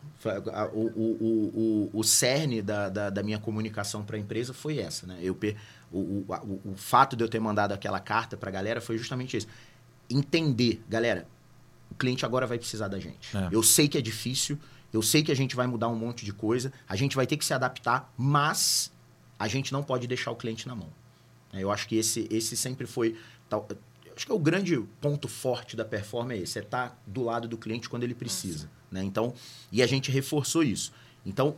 o, 0.73 0.81
o, 0.81 1.91
o, 1.93 1.99
o, 2.01 2.03
cerne 2.05 2.63
da, 2.63 2.89
da, 2.89 3.11
da 3.11 3.23
minha 3.23 3.39
comunicação 3.39 4.05
para 4.05 4.17
a 4.17 4.19
empresa 4.21 4.53
foi 4.55 4.79
essa, 4.79 5.07
né? 5.07 5.19
Eu, 5.21 5.39
o, 5.93 5.99
o, 5.99 6.61
o 6.65 6.75
fato 6.77 7.15
de 7.17 7.23
eu 7.25 7.29
ter 7.29 7.41
mandado 7.41 7.73
aquela 7.73 8.01
carta 8.01 8.37
para 8.37 8.49
a 8.49 8.53
galera 8.53 8.81
foi 8.81 8.97
justamente 8.99 9.37
isso. 9.37 9.47
Entender, 10.11 10.83
galera, 10.89 11.27
o 11.91 11.95
cliente 11.95 12.25
agora 12.25 12.47
vai 12.47 12.59
precisar 12.59 12.89
da 12.89 12.99
gente. 12.99 13.37
É. 13.37 13.49
Eu 13.51 13.63
sei 13.63 13.89
que 13.89 13.97
é 13.97 14.01
difícil, 14.01 14.59
eu 14.93 15.03
sei 15.03 15.23
que 15.23 15.33
a 15.33 15.37
gente 15.37 15.57
vai 15.57 15.67
mudar 15.67 15.89
um 15.89 15.97
monte 15.97 16.25
de 16.25 16.33
coisa, 16.33 16.73
a 16.89 16.97
gente 16.97 17.17
vai 17.17 17.27
ter 17.27 17.37
que 17.37 17.45
se 17.45 17.55
adaptar, 17.55 18.13
mas 18.17 18.93
a 19.39 19.49
gente 19.49 19.73
não 19.73 19.83
pode 19.83 20.07
deixar 20.07 20.31
o 20.31 20.37
cliente 20.37 20.67
na 20.69 20.75
mão. 20.75 20.89
Eu 21.61 21.71
acho 21.71 21.87
que 21.89 21.97
esse, 21.97 22.27
esse 22.31 22.57
sempre 22.57 22.87
foi. 22.87 23.17
tal- 23.49 23.67
acho 24.17 24.27
que 24.27 24.33
é 24.33 24.35
o 24.35 24.39
grande 24.39 24.79
ponto 25.01 25.27
forte 25.29 25.75
da 25.77 25.85
performance 25.85 26.41
é 26.41 26.43
esse, 26.43 26.59
é 26.59 26.63
estar 26.63 27.01
do 27.07 27.23
lado 27.23 27.49
do 27.49 27.57
cliente 27.57 27.89
quando 27.89 28.03
ele 28.05 28.15
precisa. 28.15 28.71
Né? 28.91 29.03
Então, 29.03 29.33
e 29.71 29.83
a 29.83 29.87
gente 29.87 30.11
reforçou 30.11 30.63
isso. 30.63 30.93
Então, 31.25 31.57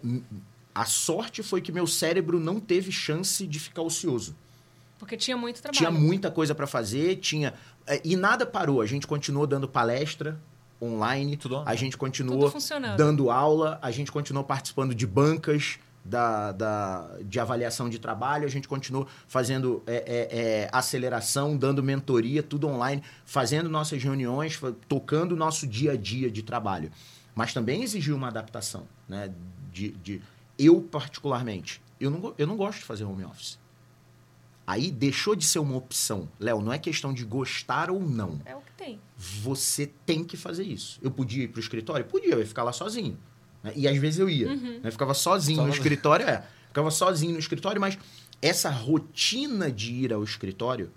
a 0.75 0.85
sorte 0.85 1.43
foi 1.43 1.61
que 1.61 1.73
meu 1.73 1.87
cérebro 1.87 2.39
não 2.39 2.61
teve 2.61 2.91
chance 2.93 3.47
de 3.47 3.59
ficar 3.59 3.83
ocioso. 3.83 4.37
Porque 4.99 5.17
tinha 5.17 5.37
muito 5.37 5.61
trabalho. 5.61 5.77
Tinha 5.79 5.91
muita 5.91 6.31
coisa 6.31 6.55
para 6.55 6.67
fazer, 6.67 7.17
tinha. 7.17 7.55
é, 7.87 8.01
E 8.05 8.17
nada 8.17 8.47
parou. 8.47 8.81
A 8.81 8.87
gente 8.87 9.07
continuou 9.07 9.47
dando 9.47 9.69
palestra 9.69 10.41
online, 10.81 11.37
Tudo 11.37 11.63
a 11.67 11.75
gente 11.75 11.97
continuou 11.97 12.51
dando 12.97 13.31
aula, 13.31 13.79
a 13.83 13.91
gente 13.91 14.13
continuou 14.13 14.45
participando 14.45 14.95
de 14.95 15.07
bancas 15.07 15.79
da, 16.05 16.53
da- 16.53 17.19
de 17.25 17.41
avaliação 17.41 17.89
de 17.89 17.99
trabalho, 17.99 18.45
a 18.45 18.51
gente 18.51 18.69
continuou 18.69 19.07
fazendo 19.27 19.83
é, 19.87 19.95
é, 19.97 20.39
é, 20.65 20.69
aceleração, 20.73 21.57
dando 21.57 21.83
mentoria, 21.83 22.43
tudo 22.43 22.67
online, 22.69 23.03
fazendo 23.25 23.69
nossas 23.71 24.03
reuniões, 24.03 24.61
tocando 24.89 25.33
o 25.33 25.37
nosso 25.37 25.67
dia 25.67 25.93
a 25.93 25.97
dia 25.97 26.31
de 26.31 26.43
trabalho. 26.43 26.91
Mas 27.35 27.53
também 27.55 27.83
exigiu 27.83 28.15
uma 28.17 28.29
adaptação, 28.29 28.87
né? 29.09 29.33
De, 29.73 29.91
de 29.93 30.23
eu 30.59 30.81
particularmente, 30.83 31.83
eu 31.99 32.11
não, 32.11 32.35
eu 32.39 32.47
não 32.47 32.57
gosto 32.57 32.79
de 32.81 32.85
fazer 32.85 33.05
home 33.05 33.25
office. 33.25 33.59
Aí 34.67 34.91
deixou 34.91 35.35
de 35.37 35.45
ser 35.45 35.59
uma 35.59 35.77
opção. 35.77 36.29
Léo, 36.39 36.63
não 36.63 36.73
é 36.73 36.79
questão 36.79 37.13
de 37.13 37.25
gostar 37.25 37.91
ou 37.91 38.01
não. 38.01 38.41
É 38.47 38.55
o 38.57 38.61
que 38.61 38.73
tem. 38.77 39.01
Você 39.17 39.87
tem 40.07 40.25
que 40.25 40.37
fazer 40.39 40.63
isso. 40.65 40.99
Eu 41.03 41.11
podia 41.11 41.45
ir 41.45 41.49
pro 41.49 41.61
escritório? 41.61 42.05
Podia, 42.07 42.33
eu 42.33 42.39
ia 42.39 42.47
ficar 42.47 42.63
lá 42.63 42.73
sozinho. 42.73 43.19
Né? 43.65 43.73
E 43.75 43.89
às 43.89 43.97
vezes 43.97 44.21
eu 44.21 44.29
ia. 44.31 44.47
Uhum. 44.49 44.81
né? 44.83 44.91
Ficava 44.93 45.13
sozinho 45.15 45.63
no 45.63 45.69
Só- 45.73 45.75
escritório, 45.79 46.29
é. 46.29 46.45
Ficava 46.69 46.91
sozinho 46.93 47.33
no 47.33 47.39
escritório, 47.41 47.81
mas 47.81 47.99
essa 48.41 48.69
rotina 48.71 49.73
de 49.73 49.93
ir 49.93 50.13
ao 50.13 50.23
escritório 50.23 50.93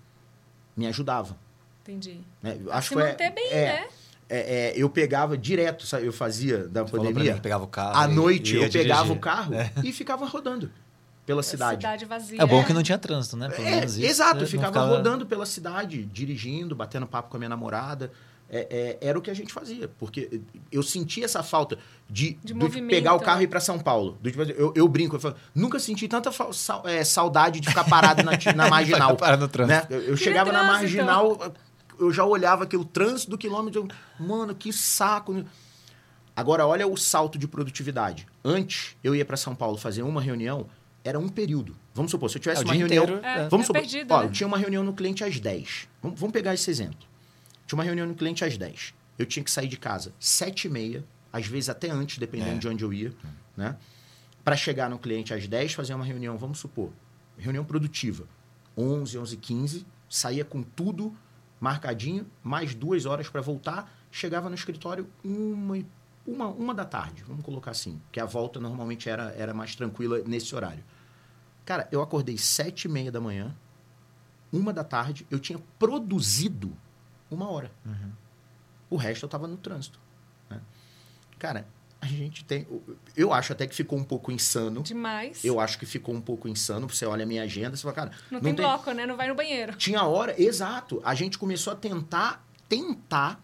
me 0.75 0.85
ajudava. 0.87 1.35
Entendi. 1.83 2.19
né? 2.43 2.57
Acho 2.69 2.89
se 2.89 2.95
que 2.95 3.01
foi- 3.01 3.11
manter 3.11 3.31
bem, 3.31 3.47
é, 3.49 3.65
né? 3.65 3.87
é, 4.29 4.37
é, 4.39 4.73
eu 4.75 4.89
pegava 4.89 5.37
direto, 5.37 5.85
sabe? 5.87 6.05
Eu 6.05 6.11
fazia 6.13 6.67
da 6.67 6.83
mim 6.83 6.89
pandemia. 6.89 7.33
que 7.35 7.39
pegava 7.41 7.63
o 7.63 7.67
carro. 7.67 7.97
À 7.97 8.09
e- 8.09 8.13
noite 8.13 8.55
e 8.55 8.61
eu 8.61 8.69
pegava 8.69 9.03
dirigir. 9.03 9.17
o 9.17 9.19
carro 9.21 9.53
e 9.83 9.91
ficava 9.93 10.25
rodando 10.25 10.69
pela 11.25 11.41
cidade. 11.41 11.77
Cidade 11.81 12.03
vazia. 12.05 12.41
É 12.41 12.45
bom 12.45 12.63
que 12.65 12.73
não 12.73 12.83
tinha 12.83 12.97
trânsito, 12.97 13.37
né? 13.37 13.47
Pelo 13.49 13.67
É, 13.67 13.71
menos 13.77 13.97
isso, 13.97 14.05
exato, 14.05 14.35
né? 14.35 14.39
eu 14.39 14.41
Não 14.41 14.47
ficava, 14.49 14.85
rodando 14.85 15.25
pela 15.25 15.45
cidade, 15.45 16.03
dirigindo, 16.05 16.75
batendo 16.75 17.07
papo 17.07 17.29
com 17.29 17.37
a 17.37 17.39
minha 17.39 17.49
namorada. 17.49 18.11
É, 18.49 18.97
é, 19.01 19.07
era 19.09 19.19
o 19.19 19.21
que 19.21 19.29
a 19.29 19.33
gente 19.33 19.51
fazia, 19.51 19.89
porque 19.99 20.39
eu 20.71 20.81
sentia 20.81 21.25
essa 21.25 21.43
falta 21.43 21.77
de, 22.09 22.39
De 22.41 22.53
movimento. 22.53 22.89
pegar 22.91 23.13
o 23.13 23.19
carro 23.19 23.41
e 23.41 23.43
ir 23.43 23.47
pra 23.47 23.59
São 23.59 23.77
Paulo. 23.77 24.17
Do 24.21 24.31
tipo, 24.31 24.41
eu, 24.43 24.71
eu 24.73 24.87
brinco, 24.87 25.17
eu 25.17 25.19
falo, 25.19 25.35
nunca 25.53 25.77
senti 25.79 26.07
tanta 26.07 26.31
fa- 26.31 26.53
sal- 26.53 26.87
é, 26.87 27.03
saudade 27.03 27.59
de 27.59 27.67
ficar 27.67 27.83
parado 27.83 28.23
na, 28.23 28.31
na 28.55 28.69
marginal. 28.71 29.17
Parar 29.17 29.35
no 29.35 29.49
trânsito. 29.49 29.77
né? 29.81 29.85
Eu, 29.89 30.01
eu 30.01 30.17
chegava 30.17 30.49
na 30.53 30.59
trânsito. 30.59 30.81
marginal, 30.81 31.53
eu 31.99 32.09
já 32.13 32.23
olhava 32.23 32.63
aquele 32.63 32.85
trânsito 32.85 33.31
do 33.31 33.37
quilômetro, 33.37 33.81
eu, 33.81 34.25
mano, 34.25 34.55
que 34.55 34.71
saco. 34.71 35.43
Agora, 36.35 36.65
olha 36.67 36.87
o 36.87 36.95
salto 36.95 37.37
de 37.37 37.47
produtividade. 37.47 38.27
Antes, 38.45 38.95
eu 39.03 39.15
ia 39.15 39.25
pra 39.25 39.35
São 39.35 39.55
Paulo 39.55 39.77
fazer 39.77 40.03
uma 40.03 40.21
reunião, 40.21 40.67
era 41.03 41.17
um 41.19 41.27
período. 41.27 41.75
Vamos 41.93 42.11
supor, 42.11 42.29
se 42.29 42.37
eu 42.37 42.41
tivesse 42.41 42.61
É, 42.61 42.63
o 42.63 42.67
uma 42.67 42.75
reunião. 42.75 43.03
inteiro, 43.03 43.25
É, 43.25 43.47
Vamos 43.49 43.65
é 43.65 43.67
supor, 43.67 43.81
perdido, 43.81 44.13
ó, 44.13 44.19
né? 44.21 44.25
eu 44.27 44.31
tinha 44.31 44.47
uma 44.47 44.57
reunião 44.57 44.83
no 44.83 44.93
cliente 44.93 45.23
às 45.23 45.39
10. 45.39 45.87
Vamos, 46.01 46.19
vamos 46.19 46.31
pegar 46.31 46.53
esse 46.53 46.69
exemplo. 46.69 46.99
Tinha 47.67 47.77
uma 47.77 47.83
reunião 47.83 48.07
no 48.07 48.15
cliente 48.15 48.43
às 48.43 48.57
10. 48.57 48.93
Eu 49.19 49.25
tinha 49.25 49.43
que 49.43 49.51
sair 49.51 49.67
de 49.67 49.77
casa 49.77 50.13
7 50.19 50.65
e 50.67 50.69
meia, 50.69 51.05
às 51.31 51.45
vezes 51.45 51.69
até 51.69 51.89
antes, 51.91 52.17
dependendo 52.17 52.55
É. 52.55 52.59
de 52.59 52.67
onde 52.67 52.83
eu 52.83 52.91
ia, 52.93 53.13
né? 53.55 53.77
Para 54.43 54.55
chegar 54.55 54.89
no 54.89 54.97
cliente 54.97 55.33
às 55.33 55.47
10, 55.47 55.73
fazer 55.73 55.93
uma 55.93 56.05
reunião, 56.05 56.37
vamos 56.37 56.57
supor, 56.59 56.91
reunião 57.37 57.65
produtiva. 57.65 58.25
11, 58.77 59.17
11 59.17 59.37
15, 59.37 59.85
saía 60.09 60.45
com 60.45 60.63
tudo 60.63 61.15
marcadinho, 61.59 62.25
mais 62.43 62.73
duas 62.73 63.05
horas 63.05 63.27
para 63.27 63.41
voltar, 63.41 63.91
chegava 64.11 64.47
no 64.47 64.55
escritório 64.55 65.09
uma, 65.23 65.79
uma, 66.25 66.47
uma 66.47 66.73
da 66.73 66.85
tarde, 66.85 67.23
vamos 67.27 67.43
colocar 67.43 67.71
assim, 67.71 67.99
que 68.11 68.19
a 68.19 68.25
volta 68.25 68.59
normalmente 68.59 69.09
era, 69.09 69.31
era 69.35 69.53
mais 69.53 69.75
tranquila 69.75 70.19
nesse 70.25 70.55
horário. 70.55 70.83
Cara, 71.65 71.89
eu 71.91 72.01
acordei 72.01 72.37
sete 72.37 72.85
e 72.85 72.87
meia 72.87 73.11
da 73.11 73.19
manhã, 73.19 73.53
uma 74.53 74.71
da 74.71 74.83
tarde, 74.83 75.25
eu 75.31 75.39
tinha 75.39 75.59
produzido 75.79 76.71
uma 77.29 77.49
hora. 77.49 77.71
O 78.89 78.95
resto 78.95 79.25
eu 79.25 79.29
tava 79.29 79.47
no 79.47 79.57
trânsito. 79.57 79.99
né? 80.49 80.59
Cara, 81.37 81.67
a 82.01 82.05
gente 82.05 82.43
tem. 82.45 82.65
Eu 83.15 83.33
acho 83.33 83.51
até 83.51 83.67
que 83.67 83.75
ficou 83.75 83.97
um 83.99 84.03
pouco 84.03 84.31
insano. 84.31 84.81
Demais. 84.81 85.43
Eu 85.43 85.59
acho 85.59 85.77
que 85.77 85.85
ficou 85.85 86.15
um 86.15 86.21
pouco 86.21 86.47
insano. 86.47 86.87
Você 86.87 87.05
olha 87.05 87.23
a 87.23 87.25
minha 87.25 87.43
agenda, 87.43 87.75
você 87.75 87.81
fala, 87.83 87.93
cara, 87.95 88.11
Não, 88.31 88.39
tem, 88.39 88.53
bloco, 88.53 88.91
né? 88.91 89.05
Não 89.05 89.17
vai 89.17 89.27
no 89.27 89.35
banheiro. 89.35 89.75
tinha 89.75 90.03
hora, 90.03 90.39
exato. 90.41 91.01
A 91.03 91.13
gente 91.15 91.37
começou 91.37 91.73
a 91.73 91.75
tentar, 91.75 92.47
tentar 92.69 93.43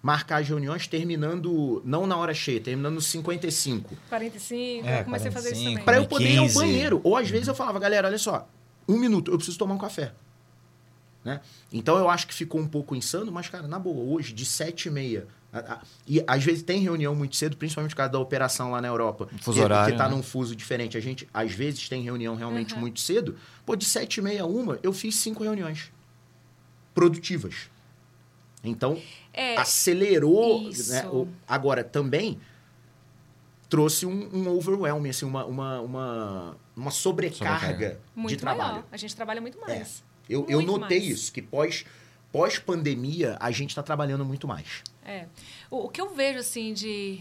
marcar 0.00 0.40
as 0.40 0.48
reuniões 0.48 0.86
terminando, 0.86 1.82
não 1.84 2.06
na 2.06 2.16
hora 2.16 2.32
cheia, 2.32 2.60
terminando 2.60 2.94
nos 2.94 3.06
55. 3.06 3.96
45, 4.08 4.86
É, 4.86 5.00
eu 5.00 5.04
comecei 5.04 5.28
a 5.28 5.32
fazer 5.32 5.52
isso 5.52 5.62
45. 5.64 5.70
também. 5.70 5.84
Pra 5.84 5.96
eu 5.96 6.06
poder 6.06 6.30
ir 6.30 6.38
ao 6.38 6.44
15. 6.44 6.54
banheiro. 6.58 7.00
Ou 7.02 7.16
às 7.16 7.28
vezes 7.28 7.48
eu 7.48 7.54
falava, 7.54 7.78
galera, 7.80 8.06
olha 8.06 8.18
só, 8.18 8.48
um 8.88 8.96
minuto, 8.96 9.30
eu 9.32 9.36
preciso 9.36 9.58
tomar 9.58 9.74
um 9.74 9.78
café. 9.78 10.12
Né? 11.24 11.40
Então 11.72 11.98
eu 11.98 12.08
acho 12.08 12.26
que 12.26 12.32
ficou 12.34 12.60
um 12.60 12.66
pouco 12.68 12.94
insano, 12.94 13.30
mas, 13.32 13.48
cara, 13.48 13.66
na 13.66 13.78
boa, 13.78 14.02
hoje, 14.14 14.32
de 14.32 14.44
sete 14.46 14.88
e 14.88 14.90
meia. 14.90 15.26
a- 15.50 15.58
a- 15.74 15.80
e 16.06 16.22
às 16.26 16.44
vezes 16.44 16.62
tem 16.62 16.78
reunião 16.82 17.14
muito 17.14 17.34
cedo, 17.34 17.56
principalmente 17.56 17.92
por 17.92 17.96
causa 17.96 18.12
da 18.12 18.18
operação 18.18 18.70
lá 18.70 18.82
na 18.82 18.88
Europa. 18.88 19.28
Fuso 19.40 19.56
que, 19.58 19.64
horário, 19.64 19.92
Que 19.92 19.96
tá 19.98 20.06
né? 20.06 20.14
num 20.14 20.22
fuso 20.22 20.54
diferente. 20.54 20.94
A 20.98 21.00
gente, 21.00 21.26
às 21.32 21.50
vezes, 21.52 21.88
tem 21.88 22.02
reunião 22.02 22.34
realmente 22.36 22.74
Uhum. 22.74 22.80
muito 22.80 23.00
cedo. 23.00 23.34
Pô, 23.64 23.74
de 23.74 23.86
sete 23.86 24.18
e 24.18 24.22
meia 24.22 24.42
a 24.42 24.46
uma, 24.46 24.78
eu 24.82 24.92
fiz 24.92 25.16
cinco 25.16 25.42
reuniões. 25.42 25.90
Produtivas. 26.94 27.70
Então, 28.62 29.00
É, 29.32 29.56
acelerou. 29.56 30.64
Né? 30.64 31.06
O- 31.08 31.28
Agora, 31.46 31.82
também 31.82 32.38
trouxe 33.68 34.04
um, 34.04 34.28
um 34.34 34.48
overwhelm, 34.48 35.06
assim, 35.08 35.24
uma, 35.24 35.44
uma, 35.46 35.80
uma, 35.80 36.56
uma 36.76 36.90
sobrecarga, 36.90 37.58
Sobrecarga. 37.68 38.00
muito 38.16 38.30
de 38.36 38.36
trabalho. 38.40 38.70
maior. 38.72 38.84
A 38.92 38.96
gente 38.96 39.14
trabalha 39.16 39.40
muito 39.40 39.58
mais. 39.60 40.02
Eu, 40.02 40.07
eu 40.28 40.44
Muito 40.62 40.66
notei 40.66 41.00
mais. 41.00 41.10
isso, 41.10 41.32
que 41.32 41.40
pós, 41.40 41.84
pós-pandemia 42.30 43.36
a 43.40 43.50
gente 43.50 43.70
está 43.70 43.82
trabalhando 43.82 44.24
muito 44.24 44.46
mais. 44.46 44.82
É. 45.04 45.26
O, 45.70 45.86
o 45.86 45.88
que 45.88 46.00
eu 46.00 46.14
vejo, 46.14 46.38
assim, 46.38 46.72
de, 46.72 47.20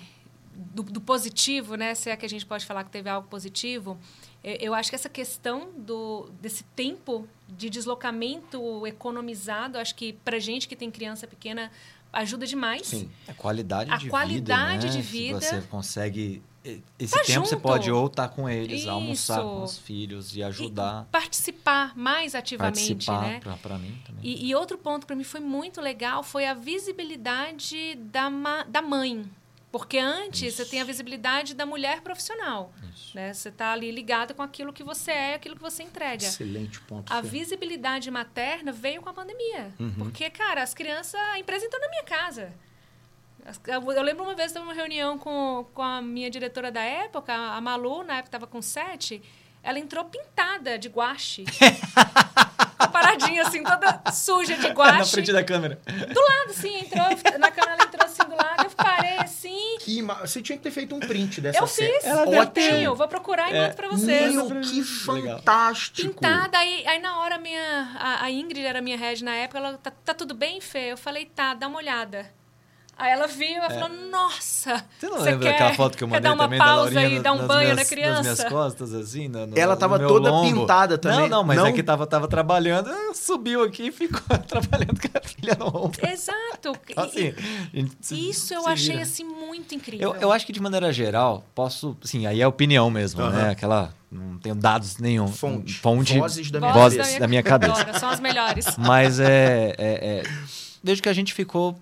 do, 0.54 0.84
do 0.84 1.00
positivo, 1.02 1.76
né? 1.76 1.96
Se 1.96 2.10
é 2.10 2.16
que 2.18 2.26
a 2.26 2.30
gente 2.30 2.46
pode 2.46 2.66
falar 2.66 2.84
que 2.84 2.90
teve 2.90 3.10
algo 3.10 3.28
positivo, 3.28 3.98
é, 4.44 4.58
eu 4.60 4.74
acho 4.74 4.90
que 4.90 4.96
essa 4.96 5.10
questão 5.10 5.72
do, 5.78 6.30
desse 6.42 6.64
tempo 6.76 7.28
de 7.48 7.70
deslocamento 7.70 8.86
economizado, 8.86 9.78
acho 9.78 9.96
que 9.96 10.14
pra 10.14 10.40
gente 10.40 10.68
que 10.68 10.76
tem 10.76 10.92
criança 10.92 11.26
pequena, 11.28 11.72
ajuda 12.12 12.46
demais. 12.46 12.88
Sim. 12.88 13.10
A 13.28 13.34
qualidade 13.34 13.92
A 13.92 13.98
de 13.98 14.10
qualidade 14.10 14.88
vida, 14.88 14.94
né? 14.94 15.02
de 15.02 15.02
vida. 15.02 15.42
Se 15.42 15.50
você 15.50 15.62
consegue... 15.68 16.42
e- 16.66 16.82
Esse 17.00 17.14
Tá 17.14 17.24
tempo 17.24 17.46
você 17.46 17.52
junto. 17.56 17.62
pode 17.62 17.92
ou 17.92 18.08
estar 18.08 18.28
com 18.30 18.50
eles, 18.50 18.82
Isso. 18.82 18.90
almoçar 18.90 19.42
com 19.42 19.64
os 19.64 19.78
filhos 19.78 20.36
e 20.36 20.40
E 20.40 20.44
ajudar. 20.44 21.08
participar 21.12 21.98
mais 21.98 22.36
ativamente, 22.36 23.06
participar 23.06 23.22
né? 23.22 23.58
pra 23.62 23.78
mim 23.78 23.98
também. 24.06 24.22
E, 24.24 24.48
e 24.50 24.56
outro 24.56 24.78
ponto 24.78 25.06
para 25.08 25.16
mim 25.16 25.24
foi 25.24 25.40
muito 25.40 25.80
legal 25.82 26.24
foi 26.24 26.46
a 26.46 26.54
visibilidade 26.54 27.96
da, 27.96 28.30
ma- 28.30 28.64
da 28.64 28.82
mãe. 28.82 29.26
Porque 29.70 29.98
antes 29.98 30.56
você 30.56 30.66
tem 30.66 30.80
a 30.82 30.84
visibilidade 30.86 31.54
da 31.54 31.66
mulher 31.66 32.02
profissional. 32.02 32.72
Isso. 32.96 33.12
Né? 33.16 33.34
Você 33.34 33.50
está 33.50 33.74
ali 33.74 33.92
ligado 33.92 34.34
com 34.34 34.42
aquilo 34.42 34.72
que 34.72 34.82
você 34.84 35.12
é, 35.12 35.34
aquilo 35.36 35.56
que 35.56 35.62
você 35.62 35.84
entrega. 35.84 36.24
Excelente 36.26 36.80
ponto. 36.82 37.12
A 37.12 37.22
Fê. 37.22 37.28
visibilidade 37.30 38.10
materna 38.10 38.72
veio 38.72 39.02
com 39.02 39.10
a 39.10 39.14
pandemia. 39.14 39.70
Uhum. 39.78 39.92
Porque, 39.98 40.30
cara, 40.30 40.64
as 40.64 40.74
crianças. 40.74 41.20
A 41.34 41.38
empresa 41.38 41.66
entrou 41.66 41.82
na 41.82 41.90
minha 41.90 42.04
casa. 42.04 42.52
Eu 43.68 44.02
lembro 44.04 44.24
uma 44.24 44.36
vez, 44.36 44.52
teve 44.52 44.64
uma 44.66 44.74
reunião 44.74 45.18
com, 45.18 45.66
com 45.74 45.82
a 45.82 46.02
minha 46.02 46.30
diretora 46.30 46.72
da 46.72 46.82
época, 46.82 47.34
a 47.34 47.62
Malu, 47.62 48.04
na 48.04 48.16
época 48.16 48.28
estava 48.28 48.48
com 48.48 48.62
sete. 48.62 49.22
Ela 49.64 49.80
entrou 49.80 50.06
pintada 50.06 50.78
de 50.78 50.88
guache. 50.90 51.46
Paradinha, 52.92 53.42
assim, 53.44 53.64
toda 53.64 54.02
suja 54.14 54.56
de 54.56 54.68
guache. 54.70 54.98
Na 55.00 55.06
frente 55.06 55.32
da 55.32 55.44
câmera. 55.44 55.80
Do 55.86 56.22
lado, 56.22 56.54
sim, 56.54 56.76
entrou. 56.80 57.06
Na 57.40 57.52
câmera 57.52 57.74
ela 57.74 57.84
entrou 57.84 58.06
assim 58.06 58.24
do 58.24 58.36
lado. 58.36 58.64
Eu 58.64 58.70
parei 58.72 59.18
assim. 59.20 59.78
Que 59.80 60.02
ma- 60.02 60.16
Você 60.26 60.42
tinha 60.42 60.58
que 60.58 60.64
ter 60.64 60.72
feito 60.72 60.96
um 60.96 61.00
print 61.00 61.42
dessa 61.42 61.60
Eu 61.60 61.68
cena. 61.68 61.94
fiz. 61.94 62.06
Ela 62.06 62.24
eu 62.24 62.42
Ótimo. 62.42 62.52
tenho. 62.54 62.96
Vou 62.96 63.08
procurar 63.08 63.52
e 63.54 63.60
mando 63.60 63.76
pra 63.76 63.90
vocês. 63.90 64.34
Meu, 64.34 64.62
que 64.62 64.84
fantástico. 64.84 66.10
Pintada, 66.14 66.58
aí, 66.58 66.86
aí 66.88 67.00
na 67.00 67.20
hora 67.20 67.36
a 67.36 67.40
minha, 67.40 67.92
a, 68.00 68.24
a 68.26 68.32
Ingrid 68.32 68.64
era 68.66 68.82
minha 68.82 68.98
head 68.98 69.24
na 69.24 69.36
época, 69.36 69.58
ela, 69.60 69.78
tá, 69.78 69.92
tá 69.92 70.14
tudo 70.14 70.34
bem, 70.34 70.62
Fê? 70.62 70.92
Eu 70.92 70.98
falei, 70.98 71.26
tá, 71.26 71.54
dá 71.54 71.68
uma 71.68 71.78
olhada. 71.78 72.32
Aí 73.00 73.12
ela 73.12 73.28
viu, 73.28 73.48
ela 73.58 73.70
falou, 73.70 73.90
nossa, 74.10 74.72
É. 74.72 74.84
Você 75.00 75.08
não 75.10 75.18
você 75.20 75.24
lembra 75.26 75.40
quer, 75.46 75.52
daquela 75.52 75.74
foto 75.76 75.96
que 75.98 76.04
eu 76.04 76.08
quer 76.08 76.14
mandei 76.16 76.30
dar 76.30 76.34
uma 76.36 76.44
também 76.46 76.58
da 76.60 76.66
pausa 76.66 76.82
Laurinha 76.96 77.08
e 77.08 77.16
na- 77.18 77.22
dar 77.22 77.32
um 77.34 77.46
banho 77.48 77.60
minhas, 77.62 77.76
na 77.78 77.86
criança? 77.86 78.14
Nas 78.24 78.38
minhas 78.40 78.44
costas, 78.52 78.94
assim, 78.94 79.28
no, 79.28 79.46
no- 79.46 79.58
Ela 79.60 79.76
no 79.76 79.80
tava 79.80 80.00
meu 80.00 80.08
toda 80.08 80.32
lombo. 80.32 80.62
pintada 80.62 80.98
também. 80.98 81.20
Não, 81.20 81.28
não, 81.30 81.44
mas 81.44 81.58
Não? 81.58 81.68
é 81.68 81.72
que 81.74 81.84
tava, 81.84 82.08
tava 82.08 82.28
trabalhando, 82.28 82.90
subiu 83.14 83.62
aqui 83.64 83.84
e 83.88 83.92
ficou 83.92 84.20
trabalhando 84.48 85.00
com 85.00 85.16
a 85.16 85.22
filha 85.22 85.56
no 85.60 85.68
ombro. 85.68 86.08
Exato. 86.10 86.76
Então, 86.90 87.06
E- 87.06 87.36
assim, 87.80 87.92
se- 88.02 88.30
isso 88.30 88.54
eu 88.56 88.68
achei 88.68 88.94
vira. 88.94 89.04
assim 89.04 89.24
muito 89.24 89.76
incrível. 89.76 90.16
Eu, 90.16 90.22
eu 90.22 90.32
acho 90.32 90.46
que 90.46 90.52
de 90.52 90.60
maneira 90.60 90.92
geral, 90.92 91.46
posso. 91.54 91.96
Sim, 92.02 92.26
aí 92.26 92.42
é 92.42 92.48
opinião 92.48 92.90
mesmo, 92.90 93.22
Aham. 93.22 93.32
né? 93.32 93.50
Aquela. 93.52 93.94
Não 94.12 94.38
tenho 94.40 94.56
dados 94.56 94.98
nenhum. 94.98 95.28
Fonte. 95.28 95.74
Fonte. 95.76 96.18
Vozes 96.18 96.50
da 96.50 96.60
minha 96.60 96.72
Vozes 96.74 96.98
Vozes 96.98 97.20
da 97.20 97.28
minha 97.28 97.44
cabeça. 97.44 97.82
Adoro, 97.82 98.00
são 98.00 98.10
as 98.10 98.20
melhores. 98.20 98.66
Mas 98.78 99.20
é, 99.20 99.76
é, 99.78 99.78
é. 99.78 100.24
Vejo 100.84 101.02
que 101.04 101.10
a 101.10 101.14
gente 101.14 101.34
ficou, 101.34 101.78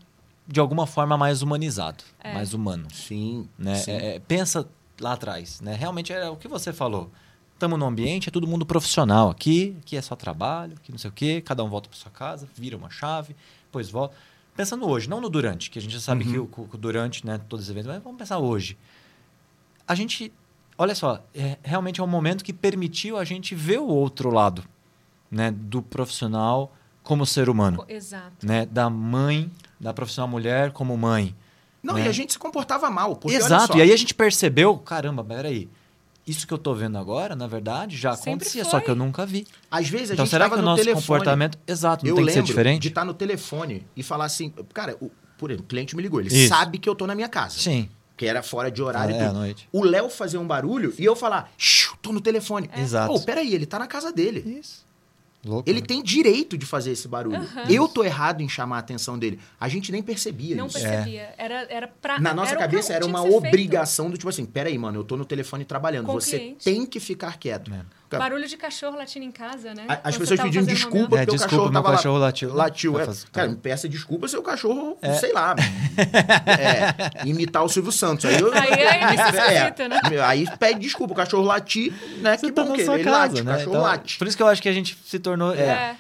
de 0.48 0.60
alguma 0.60 0.86
forma, 0.86 1.18
mais 1.18 1.41
humanizado, 1.41 2.04
É. 2.24 2.34
mais 2.34 2.54
humano. 2.54 2.88
Sim, 2.93 3.48
Né? 3.58 3.76
sim. 3.76 3.91
É, 3.91 4.16
é, 4.16 4.20
pensa 4.20 4.68
lá 5.00 5.14
atrás, 5.14 5.60
né? 5.62 5.74
Realmente 5.76 6.14
é 6.14 6.30
o 6.30 6.36
que 6.36 6.48
você 6.48 6.72
falou. 6.72 7.12
Estamos 7.54 7.80
num 7.80 7.86
ambiente, 7.88 8.28
é 8.30 8.32
todo 8.32 8.46
mundo 8.48 8.66
profissional 8.66 9.30
aqui, 9.30 9.76
aqui 9.80 9.96
é 9.98 10.02
só 10.02 10.16
trabalho, 10.16 10.74
aqui 10.78 10.91
não 10.91 11.00
sei 11.00 11.10
o 11.10 11.14
quê, 11.14 11.41
cada 11.41 11.64
um 11.64 11.70
volta 11.70 11.89
para 11.89 11.98
sua 11.98 12.12
casa, 12.12 12.48
vira 12.54 12.76
uma 12.78 12.89
chave, 12.89 13.36
depois 13.66 13.89
volta. 13.89 14.16
Pensando 14.56 14.88
hoje, 14.88 15.10
não 15.10 15.20
no 15.22 15.30
durante, 15.30 15.70
que 15.70 15.80
a 15.80 15.82
gente 15.82 15.91
já 15.93 16.00
sabe 16.00 16.26
Uhum. 16.26 16.32
que 16.48 16.62
o, 16.62 16.68
que 16.68 16.76
o 16.76 16.78
durante, 16.78 17.26
né, 17.26 17.38
todos 17.50 17.66
os 17.66 17.72
eventos, 17.72 17.88
mas 17.91 18.04
vamos 18.04 18.18
pensar 18.18 18.38
hoje. 18.39 18.78
A 19.88 19.96
gente, 19.96 20.32
olha 20.78 20.93
só, 20.96 21.24
é, 21.34 21.58
realmente 21.64 22.00
é 22.02 22.04
um 22.04 22.08
momento 22.08 22.43
que 22.43 22.52
permitiu 22.54 23.18
a 23.18 23.24
gente 23.24 23.56
ver 23.56 23.80
o 23.80 23.88
outro 23.88 24.30
lado, 24.32 24.64
né, 25.32 25.50
do 25.52 25.82
profissional 25.82 26.74
como 27.06 27.26
ser 27.26 27.47
humano 27.49 27.86
Exato. 27.88 28.45
né, 28.45 28.66
da 28.66 28.89
mãe, 28.89 29.49
da 29.80 29.93
profissional 29.93 30.28
mulher 30.28 30.72
como 30.74 30.97
mãe. 30.97 31.34
Não, 31.82 31.93
né? 31.93 32.06
e 32.06 32.08
a 32.08 32.12
gente 32.12 32.34
se 32.34 32.39
comportava 32.39 32.89
mal. 32.89 33.16
Porque 33.16 33.38
olha 33.38 33.45
Exato, 33.45 33.74
só, 33.74 33.78
e 33.80 33.82
aí 33.84 33.93
a 33.93 33.97
gente 33.97 34.14
percebeu, 34.14 34.76
caramba, 34.80 35.24
peraí, 35.24 35.70
isso 36.28 36.47
que 36.47 36.53
eu 36.53 36.58
tô 36.58 36.74
vendo 36.74 36.97
agora, 36.97 37.36
na 37.36 37.45
verdade, 37.45 37.95
já 37.95 38.16
Sempre 38.16 38.32
acontecia, 38.32 38.64
foi. 38.64 38.72
só 38.72 38.80
que 38.80 38.89
eu 38.89 38.95
nunca 38.95 39.24
vi. 39.26 39.45
Às 39.70 39.88
vezes 39.88 40.10
a 40.10 40.14
Então 40.16 40.26
gente 40.26 40.32
será 40.32 40.49
que 40.49 40.56
o 40.56 40.58
no 40.58 40.64
nosso 40.64 40.82
telefone. 40.84 41.01
comportamento, 41.06 41.60
exato, 41.68 42.03
não 42.03 42.10
eu 42.10 42.16
tem 42.16 42.26
que 42.26 42.32
ser 42.34 42.41
diferente? 42.43 42.82
de 42.82 42.88
estar 42.88 43.06
no 43.06 43.14
telefone 43.14 43.86
e 43.95 44.01
falar 44.01 44.26
assim, 44.26 44.49
cara, 44.74 44.97
o, 44.99 45.12
por 45.38 45.51
exemplo, 45.51 45.66
o 45.66 45.68
cliente 45.70 45.95
me 45.95 46.01
ligou, 46.01 46.20
ele 46.20 46.30
Isso. 46.36 46.49
sabe 46.49 46.80
que 46.80 46.89
eu 46.89 46.95
tô 46.95 47.06
na 47.06 47.14
minha 47.14 47.30
casa. 47.30 47.60
Sim, 47.60 47.88
Que 48.18 48.26
era 48.26 48.41
fora 48.41 48.72
de 48.72 48.82
horário 48.82 49.14
É, 49.14 49.18
e 49.18 49.20
tudo. 49.20 49.30
à 49.30 49.34
noite. 49.34 49.70
O 49.72 49.84
Léo 49.84 50.10
fazer 50.10 50.39
um 50.39 50.47
barulho 50.47 50.91
e 50.97 51.06
eu 51.06 51.16
falar, 51.16 51.51
"Xiu, 51.58 51.93
tô 52.01 52.12
no 52.12 52.20
telefone. 52.22 52.68
Exato. 52.76 53.14
Pô, 53.14 53.20
peraí, 53.20 53.53
ele 53.53 53.66
tá 53.68 53.78
na 53.78 53.86
casa 53.88 54.12
dele. 54.12 54.39
isso. 54.60 54.84
Louco. 55.46 55.70
Ele 55.70 55.80
né? 55.80 55.86
tem 55.86 56.02
direito 56.02 56.58
de 56.58 56.66
fazer 56.66 56.91
esse 56.91 57.08
barulho. 57.08 57.38
Aham. 57.38 57.66
Eu 57.70 57.88
tô 57.88 58.04
errado 58.04 58.41
em 58.41 58.50
chamar 58.50 58.78
a 58.78 58.80
atenção 58.80 59.18
dele. 59.18 59.39
A 59.60 59.68
gente 59.70 59.91
nem 59.91 60.02
percebia 60.02 60.56
Não 60.56 60.66
isso. 60.66 60.80
percebia. 60.80 61.34
Era, 61.38 61.68
era 61.70 61.88
pra. 61.88 62.20
Na 62.20 62.34
nossa 62.34 62.52
era 62.52 62.62
cabeça 62.62 62.93
era 62.93 63.06
uma 63.06 63.22
ser 63.22 63.30
feito. 63.30 63.46
obrigação 63.48 64.10
do 64.10 64.18
tipo 64.18 64.28
assim, 64.28 64.43
peraí, 64.43 64.76
mano, 64.78 65.00
eu 65.00 65.04
tô 65.04 65.16
no 65.16 65.24
telefone 65.24 65.64
trabalhando. 65.64 66.08
Com 66.08 66.14
Você 66.14 66.39
cliente. 66.39 66.64
tem 66.66 66.86
que 66.86 67.00
ficar 67.00 67.38
quieto. 67.38 67.72
É. 67.72 67.82
Cara, 68.10 68.24
Barulho 68.24 68.47
de 68.47 68.56
cachorro 68.56 68.97
latindo 68.97 69.26
em 69.26 69.32
casa, 69.32 69.74
né? 69.74 69.86
a- 69.88 69.93
As 69.93 69.99
Quando 70.16 70.20
pessoas 70.20 70.39
fazendo 70.39 70.68
desculpa. 70.68 71.16
É, 71.16 71.20
porque 71.26 71.32
o 71.32 71.34
desculpa, 71.34 71.43
cachorro 71.49 71.64
meu 71.64 71.74
tava 71.74 71.89
lá- 71.89 71.95
cachorro 71.97 72.18
latiu. 72.20 72.53
Latiu, 72.53 72.99
é. 72.99 73.06
fazer- 73.06 73.28
Cara, 73.32 73.47
tá. 73.47 73.53
me 73.53 73.60
peça 73.60 73.89
desculpa 73.89 74.28
se 74.28 74.38
o 74.38 74.43
cachorro, 74.43 74.97
sei 75.20 75.34
lá, 75.34 75.56
é, 76.45 77.28
imitar 77.28 77.64
o 77.64 77.70
Silvio 77.70 77.91
Santos. 77.91 78.26
Aí, 78.26 78.39
eu, 78.39 78.53
Aí 78.53 78.70
é 78.80 79.06
necessita, 79.12 79.88
né? 79.89 79.99
Aí 80.24 80.47
pede 80.60 80.80
desculpa, 80.82 81.14
o 81.14 81.18
cachorro 81.18 81.43
latir, 81.43 81.93
né? 82.22 82.38
Você 82.38 82.47
que 82.47 82.51
tá 82.51 82.64
bom 82.64 82.74
que 82.74 82.82
ele, 82.82 83.03
casa, 83.03 83.18
late, 83.20 83.41
o 83.41 83.43
né? 83.43 83.51
cachorro 83.53 83.72
Então, 83.76 83.82
late. 83.82 84.18
Por 84.18 84.28
isso 84.28 84.38
que 84.38 84.43
eu 84.43 84.47
acho 84.47 84.62
que 84.62 84.70
a 84.70 84.74
gente 84.74 84.97
se 85.06 85.20
tornou. 85.20 85.53
é, 85.53 85.60
É. 85.62 85.95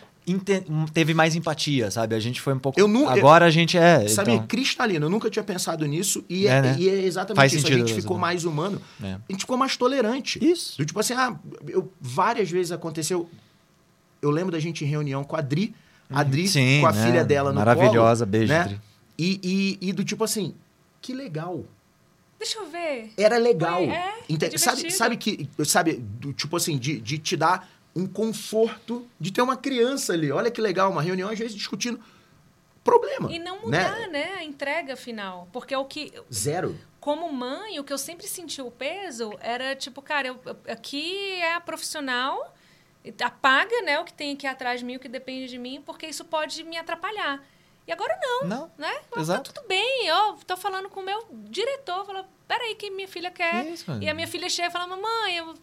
teve 0.93 1.13
mais 1.13 1.35
empatia, 1.35 1.91
sabe? 1.91 2.15
A 2.15 2.19
gente 2.19 2.41
foi 2.41 2.53
um 2.53 2.59
pouco. 2.59 2.79
Eu 2.79 2.87
nu- 2.87 3.07
Agora 3.07 3.45
a 3.45 3.49
gente 3.51 3.77
é. 3.77 4.07
Sabe, 4.07 4.31
então, 4.31 4.47
cristalino, 4.47 5.05
eu 5.05 5.09
nunca 5.09 5.29
tinha 5.29 5.43
pensado 5.43 5.85
nisso 5.85 6.25
e 6.27 6.47
é, 6.47 6.51
É, 6.51 6.61
né? 6.61 6.75
e 6.79 6.89
é 6.89 7.03
exatamente 7.03 7.35
Faz 7.37 7.53
isso. 7.53 7.61
sentido, 7.61 7.83
a 7.83 7.87
gente 7.87 8.01
ficou 8.01 8.17
mais 8.17 8.43
humano, 8.43 8.81
É. 9.03 9.13
a 9.13 9.19
gente 9.31 9.41
ficou 9.41 9.57
mais 9.57 9.77
tolerante. 9.77 10.43
Isso. 10.43 10.77
Do 10.77 10.85
tipo 10.85 10.99
assim, 10.99 11.13
ah, 11.13 11.37
eu, 11.67 11.91
várias 12.01 12.49
vezes 12.49 12.71
aconteceu. 12.71 13.29
Eu 14.21 14.31
lembro 14.31 14.51
da 14.51 14.59
gente 14.59 14.83
em 14.83 14.87
reunião 14.87 15.23
com 15.23 15.35
a 15.35 15.41
Dri, 15.41 15.75
a 16.09 16.23
Dri 16.23 16.41
Uhum. 16.43 16.47
Sim, 16.47 16.81
com 16.81 16.87
a 16.87 16.91
né? 16.91 17.05
filha 17.05 17.23
dela 17.23 17.51
no 17.51 17.59
Maravilhosa, 17.59 18.25
colo, 18.25 18.31
beijo, 18.31 18.51
né? 18.53 18.63
Dri. 18.63 18.81
E, 19.17 19.39
e, 19.81 19.89
e 19.89 19.93
do 19.93 20.03
tipo 20.03 20.23
assim, 20.23 20.55
que 21.01 21.13
legal. 21.13 21.63
Deixa 22.37 22.59
eu 22.59 22.67
ver. 22.69 23.13
Era 23.17 23.37
legal. 23.37 23.77
Foi, 23.77 23.89
é, 23.89 24.13
é 24.53 24.57
sabe, 24.57 24.91
sabe 24.91 25.17
que, 25.17 25.47
sabe, 25.63 25.93
do 25.93 26.33
tipo 26.33 26.57
assim, 26.57 26.77
de, 26.77 26.99
de 26.99 27.17
te 27.17 27.37
dar 27.37 27.69
um 27.95 28.05
conforto 28.05 29.07
de 29.19 29.31
ter 29.31 29.41
uma 29.41 29.55
criança 29.55 30.13
ali. 30.13 30.31
Olha 30.31 30.51
que 30.51 30.59
legal, 30.61 30.91
uma 30.91 31.01
reunião 31.01 31.29
às 31.29 31.39
vezes 31.39 31.55
discutindo 31.55 31.99
problema. 32.83 33.31
E 33.31 33.39
não 33.39 33.67
né? 33.67 33.83
mudar, 33.89 34.07
né? 34.09 34.33
A 34.37 34.43
entrega 34.43 34.95
final. 34.95 35.47
Porque 35.51 35.73
é 35.73 35.77
o 35.77 35.85
que. 35.85 36.13
Zero. 36.31 36.77
Como 36.99 37.31
mãe, 37.31 37.79
o 37.79 37.83
que 37.83 37.93
eu 37.93 37.97
sempre 37.97 38.27
senti 38.27 38.61
o 38.61 38.71
peso 38.71 39.31
era 39.39 39.75
tipo, 39.75 40.01
cara, 40.01 40.27
eu- 40.29 40.39
aqui 40.67 41.33
é 41.35 41.53
a 41.53 41.61
profissional, 41.61 42.55
apaga 43.23 43.81
né, 43.83 43.99
o 43.99 44.03
que 44.03 44.13
tem 44.13 44.33
aqui 44.33 44.47
atrás 44.47 44.79
de 44.79 44.85
mim, 44.85 44.95
o 44.95 44.99
que 44.99 45.07
depende 45.07 45.47
de 45.47 45.57
mim, 45.59 45.83
porque 45.85 46.07
isso 46.07 46.25
pode 46.25 46.63
me 46.63 46.77
atrapalhar. 46.77 47.43
E 47.87 47.91
agora 47.91 48.17
não, 48.19 48.47
Não. 48.47 48.71
né? 48.75 48.91
Ah, 49.15 49.19
Exato. 49.21 49.51
Tá 49.51 49.53
tudo 49.61 49.67
bem, 49.67 50.07
eu 50.07 50.33
tô 50.47 50.57
falando 50.57 50.89
com 50.89 51.01
o 51.01 51.03
meu 51.05 51.23
diretor, 51.31 52.03
fala, 52.03 52.27
peraí, 52.47 52.73
que 52.73 52.89
minha 52.89 53.07
filha 53.07 53.29
quer. 53.29 53.63
Isso, 53.67 53.85
e 54.01 54.09
a 54.09 54.13
minha 54.15 54.27
filha 54.27 54.49
chega 54.49 54.69
e 54.69 54.71
fala, 54.71 54.87
mamãe, 54.87 55.37
eu 55.37 55.53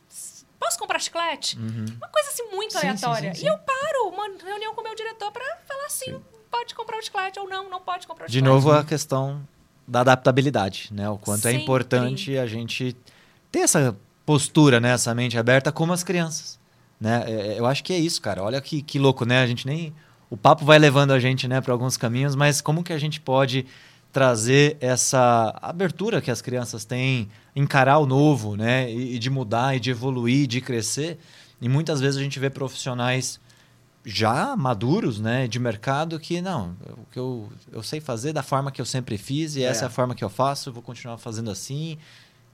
posso 0.65 0.79
comprar 0.79 0.99
chiclete? 1.01 1.57
Uma 1.59 2.09
coisa 2.09 2.29
assim 2.31 2.45
muito 2.51 2.75
Uhum. 2.75 2.81
Sim, 2.81 2.87
aleatória. 2.89 3.35
sim, 3.35 3.41
sim. 3.41 3.47
E 3.47 3.49
eu 3.49 3.59
paro 3.59 4.09
uma 4.13 4.25
reunião 4.45 4.75
com 4.75 4.81
o 4.81 4.85
meu 4.85 4.95
diretor 4.95 5.31
para 5.33 5.45
falar 5.67 5.87
assim, 5.87 6.21
pode 6.51 6.75
comprar 6.75 6.99
o 6.99 7.03
chiclete 7.03 7.39
ou 7.41 7.49
não, 7.49 7.69
não 7.69 7.81
pode 7.81 8.07
comprar 8.07 8.25
o 8.25 8.29
De 8.29 8.35
chiclete. 8.35 8.55
novo, 8.55 8.71
a 8.73 8.85
questão 8.85 9.43
da 9.87 10.01
adaptabilidade, 10.01 10.89
né? 10.93 11.09
O 11.09 11.19
quanto 11.19 11.47
é 11.49 11.51
Sempre. 11.51 11.63
importante 11.65 12.39
a 12.39 12.47
gente 12.47 12.97
ter 13.51 13.61
essa 13.61 13.97
postura, 14.25 14.79
né? 14.81 14.91
Essa 14.93 15.15
mente 15.15 15.37
aberta 15.37 15.73
como 15.73 15.93
as 15.93 16.05
crianças, 16.05 16.59
né? 17.01 17.25
É, 17.27 17.59
Eu 17.59 17.67
acho 17.67 17.83
que 17.83 17.93
é 17.93 17.99
isso, 17.99 18.21
cara. 18.23 18.43
Olha 18.43 18.61
que, 18.61 18.81
que 18.83 18.99
louco, 18.99 19.25
né? 19.25 19.43
A 19.43 19.47
gente 19.47 19.67
nem... 19.67 19.93
O 20.31 20.37
papo 20.37 20.65
vai 20.65 20.79
levando 20.79 21.11
a 21.13 21.19
gente, 21.21 21.47
né, 21.47 21.61
para 21.61 21.75
alguns 21.75 21.99
caminhos, 21.99 22.35
mas 22.35 22.63
como 22.63 22.83
que 22.83 22.91
a 22.93 22.99
gente 22.99 23.21
pode 23.21 23.67
trazer 24.13 24.77
essa 24.81 25.59
abertura 25.63 26.21
que 26.21 26.31
as 26.31 26.43
crianças 26.43 26.85
têm, 26.85 27.31
encarar 27.57 27.99
o 27.99 28.07
novo, 28.07 28.57
né? 28.57 28.93
E, 28.93 29.17
e 29.17 29.19
de 29.19 29.31
mudar, 29.31 29.75
e 29.75 29.81
de 29.81 29.91
evoluir, 29.91 30.47
de 30.47 30.61
crescer. 30.61 31.19
E 31.61 31.69
muitas 31.69 32.01
vezes 32.01 32.21
a 32.21 32.23
gente 32.23 32.39
vê 32.39 32.51
profissionais 32.51 33.41
já 34.05 34.57
maduros, 34.57 35.21
né, 35.21 35.47
de 35.47 35.61
mercado 35.61 36.19
que 36.19 36.41
não, 36.41 36.75
o 36.91 37.07
que 37.13 37.19
eu, 37.19 37.49
eu 37.71 37.85
sei 37.85 38.01
fazer 38.01 38.33
da 38.33 38.43
forma 38.43 38.73
que 38.73 38.81
eu 38.81 38.85
sempre 38.85 39.17
fiz 39.17 39.55
e 39.55 39.63
É. 39.63 39.67
essa 39.67 39.85
é 39.85 39.87
a 39.87 39.91
forma 39.91 40.13
que 40.13 40.25
eu 40.25 40.29
faço, 40.29 40.73
vou 40.73 40.83
continuar 40.83 41.19
fazendo 41.19 41.51
assim. 41.53 41.97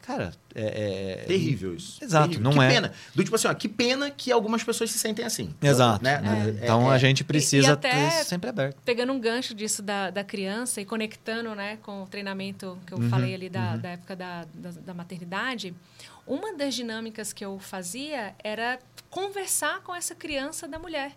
Cara, 0.09 0.33
é, 0.55 1.21
é- 1.21 1.25
Terrível 1.27 1.75
isso. 1.75 2.03
Exato, 2.03 2.29
Terrível. 2.31 2.45
não 2.45 2.53
que 2.53 2.65
é. 2.65 2.69
pena. 2.69 2.93
Do 3.15 3.23
tipo 3.23 3.37
assim, 3.37 3.47
ó, 3.47 3.53
que 3.53 3.69
pena 3.69 4.11
que 4.11 4.33
algumas 4.33 4.65
pessoas 4.65 4.91
se 4.91 4.99
sentem 4.99 5.23
assim. 5.23 5.55
Exato. 5.61 6.03
Né? 6.03 6.19
né? 6.23 6.57
É, 6.63 6.65
então 6.65 6.91
é, 6.91 6.95
a 6.95 6.99
gente 6.99 7.23
precisa 7.23 7.73
E- 7.73 7.73
e 7.75 7.77
ter 7.77 8.09
isso 8.09 8.25
sempre 8.25 8.49
aberto. 8.49 8.81
pegando 8.87 9.13
um 9.13 9.21
gancho 9.21 9.55
disso 9.55 9.83
da, 9.83 10.09
da 10.09 10.25
criança 10.25 10.81
e 10.81 10.87
conectando 10.87 11.55
né, 11.55 11.77
com 11.83 12.05
o 12.05 12.07
treinamento 12.07 12.79
que 12.87 12.95
eu 12.95 12.99
Uhum, 12.99 13.11
falei 13.11 13.35
ali 13.35 13.51
da, 13.51 13.77
da 13.77 13.91
época 13.91 14.17
da, 14.17 14.47
da, 14.55 14.71
da 14.71 14.95
maternidade, 14.95 15.75
uma 16.27 16.55
das 16.57 16.75
dinâmicas 16.75 17.35
que 17.35 17.45
eu 17.45 17.59
fazia 17.59 18.35
era 18.43 18.79
conversar 19.11 19.83
com 19.83 19.95
essa 19.95 20.15
criança 20.15 20.67
da 20.67 20.79
mulher. 20.79 21.13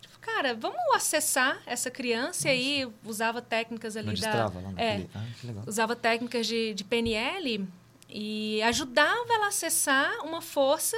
Tipo, 0.00 0.16
cara, 0.20 0.54
vamos 0.54 0.78
acessar 0.94 1.60
essa 1.66 1.90
criança 1.90 2.46
e 2.46 2.50
aí 2.52 2.88
usava 3.04 3.42
técnicas 3.42 3.96
ali 3.96 4.06
Não 4.06 4.14
da. 4.14 4.20
destrava 4.20 4.60
lá 4.60 4.72
é. 4.76 5.06
Ah, 5.12 5.24
que 5.40 5.46
legal. 5.48 5.64
usava 5.66 5.96
técnicas 5.96 6.46
de, 6.46 6.72
de 6.72 6.84
PNL 6.84 7.66
e 8.12 8.62
ajudava 8.62 9.32
ela 9.32 9.46
a 9.46 9.48
acessar 9.48 10.24
uma 10.24 10.40
força 10.42 10.96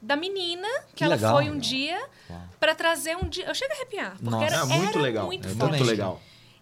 da 0.00 0.16
menina 0.16 0.68
que, 0.88 0.96
Que 0.96 1.04
ela 1.04 1.14
legal. 1.14 1.34
foi 1.34 1.50
um 1.50 1.58
dia 1.58 1.98
Uau. 2.30 2.42
para 2.58 2.74
trazer 2.74 3.16
um 3.16 3.28
dia. 3.28 3.44
Eu 3.46 3.54
chego 3.54 3.72
a 3.72 3.76
arrepiar, 3.76 4.10
porque 4.12 4.30
Nossa. 4.30 4.44
era, 4.46 4.56
É 4.56 4.64
muito 4.64 4.88
era 4.90 5.00
legal. 5.00 5.26
muito 5.26 5.46
é 5.48 5.50
forte. 5.50 5.70
muito 5.70 5.84
legal. 5.84 6.20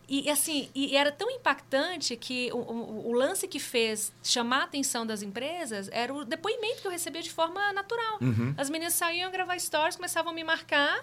E 0.08 0.28
assim, 0.28 0.68
e 0.74 0.94
era 0.96 1.10
tão 1.10 1.30
impactante 1.30 2.16
que 2.16 2.50
o, 2.52 2.58
o- 2.58 3.08
o 3.10 3.12
lance 3.12 3.48
que 3.48 3.58
fez 3.58 4.12
chamar 4.22 4.60
a 4.60 4.64
atenção 4.64 5.06
das 5.06 5.22
empresas 5.22 5.88
era 5.90 6.12
o 6.12 6.24
depoimento 6.24 6.82
que 6.82 6.86
eu 6.86 6.90
recebia 6.90 7.22
de 7.22 7.30
forma 7.30 7.72
natural. 7.72 8.18
Uhum. 8.20 8.52
As 8.58 8.68
meninas 8.68 8.94
saíam 8.94 9.30
gravar 9.30 9.58
stories, 9.58 9.96
começavam 9.96 10.32
a 10.32 10.34
me 10.34 10.44
marcar. 10.44 11.02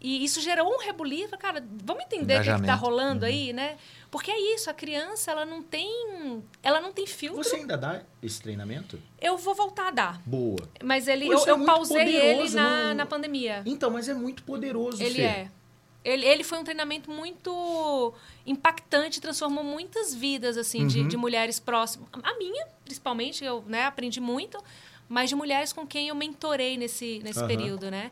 E 0.00 0.24
isso 0.24 0.40
gerou 0.40 0.66
um 0.74 0.78
rebuliço. 0.78 1.36
Cara, 1.38 1.62
vamos 1.84 2.02
entender 2.04 2.38
o 2.38 2.40
que, 2.42 2.46
tá 2.48 2.54
Engajamento. 2.56 2.80
rolando 2.84 3.24
Uhum. 3.26 3.30
aí, 3.30 3.52
né? 3.52 3.76
Porque 4.10 4.30
é 4.30 4.54
isso, 4.54 4.68
a 4.68 4.74
criança, 4.74 5.30
ela 5.30 5.44
não 5.44 5.62
tem. 5.62 6.42
Ela 6.62 6.80
não 6.80 6.92
tem 6.92 7.06
filtro. 7.06 7.42
Você 7.44 7.56
ainda 7.56 7.78
dá 7.78 8.02
esse 8.20 8.42
treinamento? 8.42 9.00
Eu 9.20 9.36
vou 9.38 9.54
voltar 9.54 9.88
a 9.88 9.90
dar. 9.92 10.22
Boa. 10.26 10.68
Mas 10.82 11.06
ele, 11.06 11.26
Pô, 11.26 11.32
eu, 11.34 11.46
é 11.46 11.50
eu 11.50 11.64
pausei 11.64 12.16
ele 12.16 12.50
na, 12.50 12.88
não- 12.88 12.94
na 12.94 13.06
pandemia. 13.06 13.62
Então, 13.64 13.88
mas 13.90 14.08
é 14.08 14.14
muito 14.14 14.42
poderoso, 14.42 15.00
Ele 15.02 15.14
Fê. 15.14 15.22
é. 15.22 15.50
Ele, 16.02 16.24
ele 16.26 16.42
foi 16.42 16.58
um 16.58 16.64
treinamento 16.64 17.10
muito 17.10 18.12
impactante, 18.46 19.20
transformou 19.20 19.62
muitas 19.62 20.14
vidas 20.14 20.56
assim 20.56 20.86
de, 20.86 21.00
Uhum. 21.02 21.08
de 21.08 21.16
mulheres 21.16 21.60
próximas. 21.60 22.08
A 22.22 22.36
minha, 22.38 22.66
principalmente, 22.84 23.44
eu 23.44 23.62
né, 23.66 23.84
aprendi 23.84 24.18
muito, 24.18 24.58
mas 25.08 25.28
de 25.28 25.36
mulheres 25.36 25.72
com 25.74 25.86
quem 25.86 26.08
eu 26.08 26.14
mentorei 26.14 26.76
nesse, 26.78 27.20
nesse 27.22 27.38
Aham. 27.40 27.48
período, 27.48 27.90
né? 27.90 28.10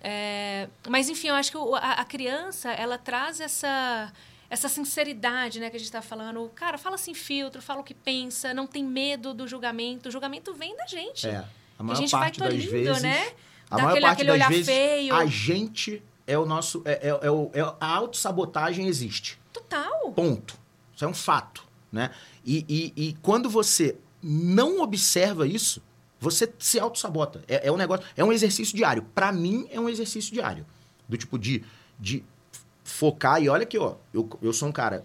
É, 0.00 0.68
mas, 0.88 1.08
enfim, 1.08 1.28
eu 1.28 1.34
acho 1.34 1.50
que 1.50 1.58
a, 1.58 1.92
a 1.94 2.04
criança, 2.04 2.70
ela 2.70 2.96
traz 2.96 3.40
essa, 3.40 4.12
essa 4.50 4.68
sinceridade, 4.68 5.60
né, 5.60 5.68
que 5.70 5.76
a 5.76 5.78
gente 5.78 5.88
está 5.88 6.00
falando. 6.02 6.50
Cara, 6.54 6.78
fala 6.78 6.96
sem 6.96 7.14
filtro, 7.14 7.60
fala 7.60 7.80
o 7.80 7.84
que 7.84 7.94
pensa, 7.94 8.54
não 8.54 8.66
tem 8.66 8.82
medo 8.84 9.34
do 9.34 9.46
julgamento. 9.46 10.08
O 10.08 10.12
julgamento 10.12 10.54
vem 10.54 10.76
da 10.76 10.86
gente. 10.86 11.26
É. 11.28 11.36
A 11.36 11.46
a 11.78 11.82
maior 11.82 11.96
gente 11.98 12.10
vai 12.10 12.20
parte 12.22 12.40
das 12.40 12.64
vezes. 12.64 13.02
né? 13.02 13.32
A 13.70 13.76
Dá 13.76 13.82
maior 13.82 13.88
aquele- 13.90 14.06
parte 14.06 14.22
aquele 14.22 14.38
das 14.38 14.48
vezes, 14.48 14.66
feio. 14.66 15.14
a 15.14 15.26
gente 15.26 16.02
é 16.26 16.38
o 16.38 16.46
nosso. 16.46 16.82
É, 16.84 17.08
é, 17.08 17.26
é 17.26 17.30
o- 17.30 17.50
é- 17.52 17.60
a 17.80 17.86
autossabotagem 17.96 18.86
existe. 18.86 19.38
Total. 19.52 20.10
Ponto. 20.12 20.58
Isso 20.94 21.04
é 21.04 21.08
um 21.08 21.14
fato. 21.14 21.62
Né? 21.92 22.10
E, 22.44 22.64
e, 22.96 23.08
e 23.08 23.12
quando 23.22 23.48
você 23.48 23.96
não 24.22 24.80
observa 24.80 25.46
isso, 25.46 25.82
você 26.20 26.52
se 26.58 26.78
autossabota. 26.80 27.42
É, 27.46 27.68
é 27.68 27.72
um 27.72 27.76
negócio. 27.76 28.04
É 28.16 28.24
um 28.24 28.32
exercício 28.32 28.76
diário. 28.76 29.02
Para 29.14 29.30
mim, 29.32 29.66
é 29.70 29.78
um 29.80 29.88
exercício 29.88 30.32
diário. 30.32 30.66
Do 31.08 31.16
tipo 31.16 31.38
de, 31.38 31.62
de 31.98 32.24
focar. 32.88 33.42
E 33.42 33.48
olha 33.48 33.62
aqui, 33.62 33.78
ó. 33.78 33.94
Eu, 34.12 34.28
eu 34.42 34.52
sou 34.52 34.68
um 34.68 34.72
cara, 34.72 35.04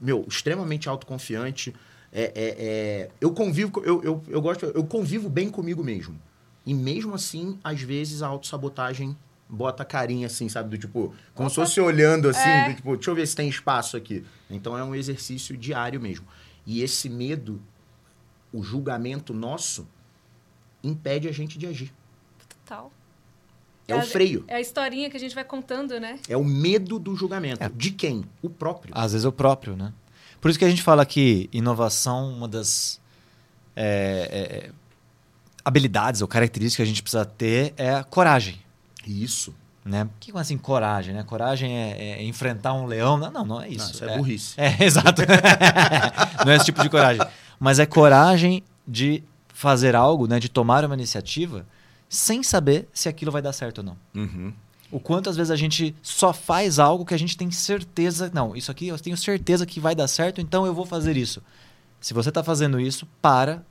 meu, 0.00 0.24
extremamente 0.28 0.88
autoconfiante. 0.88 1.74
É, 2.12 2.24
é, 2.24 2.32
é, 2.34 3.10
eu 3.20 3.32
convivo. 3.32 3.82
Eu, 3.84 4.02
eu, 4.02 4.22
eu 4.28 4.40
gosto. 4.42 4.66
Eu 4.66 4.84
convivo 4.84 5.28
bem 5.28 5.48
comigo 5.50 5.82
mesmo. 5.82 6.20
E 6.64 6.74
mesmo 6.74 7.14
assim, 7.14 7.58
às 7.64 7.80
vezes 7.80 8.22
a 8.22 8.28
autossabotagem 8.28 9.16
bota 9.48 9.84
carinha 9.84 10.26
assim, 10.26 10.48
sabe? 10.48 10.70
Do 10.70 10.78
tipo, 10.78 11.14
como 11.34 11.48
se 11.50 11.56
fosse 11.56 11.80
olhando 11.80 12.28
assim, 12.28 12.48
É. 12.48 12.68
do 12.70 12.76
tipo, 12.76 12.94
deixa 12.96 13.10
eu 13.10 13.14
ver 13.14 13.26
se 13.26 13.36
tem 13.36 13.48
espaço 13.48 13.96
aqui. 13.96 14.24
Então 14.48 14.78
é 14.78 14.84
um 14.84 14.94
exercício 14.94 15.56
diário 15.56 16.00
mesmo. 16.00 16.26
E 16.64 16.82
esse 16.82 17.08
medo, 17.08 17.60
o 18.52 18.62
julgamento 18.62 19.34
nosso, 19.34 19.86
impede 20.82 21.28
a 21.28 21.32
gente 21.32 21.58
de 21.58 21.66
agir. 21.66 21.92
Total. 22.48 22.90
É 23.92 23.96
o 23.96 24.00
a- 24.00 24.02
freio. 24.04 24.44
É 24.48 24.56
a 24.56 24.60
historinha 24.60 25.10
que 25.10 25.16
a 25.16 25.20
gente 25.20 25.34
vai 25.34 25.44
contando, 25.44 25.98
né? 26.00 26.18
É 26.28 26.36
o 26.36 26.44
medo 26.44 26.98
do 26.98 27.14
julgamento. 27.14 27.68
De 27.74 27.90
quem? 27.90 28.24
O 28.40 28.48
próprio. 28.50 28.92
Às 28.96 29.12
vezes 29.12 29.24
é 29.24 29.28
o 29.28 29.32
próprio, 29.32 29.76
né? 29.76 29.92
Por 30.40 30.50
isso 30.50 30.58
que 30.58 30.64
a 30.64 30.70
gente 30.70 30.82
fala 30.82 31.06
que 31.06 31.48
inovação, 31.52 32.32
uma 32.32 32.48
das 32.48 33.00
é, 33.76 34.66
é, 34.66 34.70
habilidades 35.64 36.20
ou 36.20 36.28
características 36.28 36.76
que 36.76 36.82
a 36.82 36.86
gente 36.86 37.02
precisa 37.02 37.24
ter 37.24 37.72
é 37.76 37.94
a 37.94 38.04
coragem. 38.04 38.60
Isso. 39.06 39.54
Né? 39.84 40.04
O 40.04 40.10
que 40.20 40.30
é 40.30 40.38
assim, 40.38 40.56
coragem? 40.56 41.14
Né? 41.14 41.22
Coragem 41.24 41.76
é, 41.76 42.20
é 42.20 42.22
enfrentar 42.24 42.72
um 42.72 42.86
leão? 42.86 43.16
Não, 43.16 43.30
não, 43.30 43.44
não 43.44 43.60
é 43.60 43.68
isso. 43.68 43.86
Não, 43.86 43.90
isso 43.90 44.04
é, 44.04 44.16
burrice. 44.16 44.54
É, 44.60 44.84
exato. 44.84 45.22
não 46.44 46.52
é 46.52 46.56
esse 46.56 46.66
tipo 46.66 46.82
de 46.82 46.88
coragem. 46.88 47.24
Mas 47.58 47.78
é 47.78 47.86
coragem 47.86 48.62
de 48.86 49.22
fazer 49.48 49.94
algo, 49.94 50.26
né? 50.26 50.38
de 50.38 50.48
tomar 50.48 50.84
uma 50.84 50.94
iniciativa 50.94 51.66
sem 52.12 52.42
saber 52.42 52.86
se 52.92 53.08
aquilo 53.08 53.32
vai 53.32 53.40
dar 53.40 53.54
certo 53.54 53.78
ou 53.78 53.84
não. 53.84 53.96
Uhum. 54.14 54.52
O 54.90 55.00
quanto 55.00 55.30
às 55.30 55.36
vezes 55.36 55.50
a 55.50 55.56
gente 55.56 55.96
só 56.02 56.30
faz 56.30 56.78
algo 56.78 57.06
que 57.06 57.14
a 57.14 57.18
gente 57.18 57.38
tem 57.38 57.50
certeza. 57.50 58.30
Não, 58.34 58.54
isso 58.54 58.70
aqui 58.70 58.88
eu 58.88 58.98
tenho 58.98 59.16
certeza 59.16 59.64
que 59.64 59.80
vai 59.80 59.94
dar 59.94 60.06
certo, 60.06 60.38
então 60.38 60.66
eu 60.66 60.74
vou 60.74 60.84
fazer 60.84 61.16
isso. 61.16 61.42
Se 61.98 62.12
você 62.12 62.28
está 62.28 62.44
fazendo 62.44 62.78
isso, 62.78 63.06
para 63.22 63.64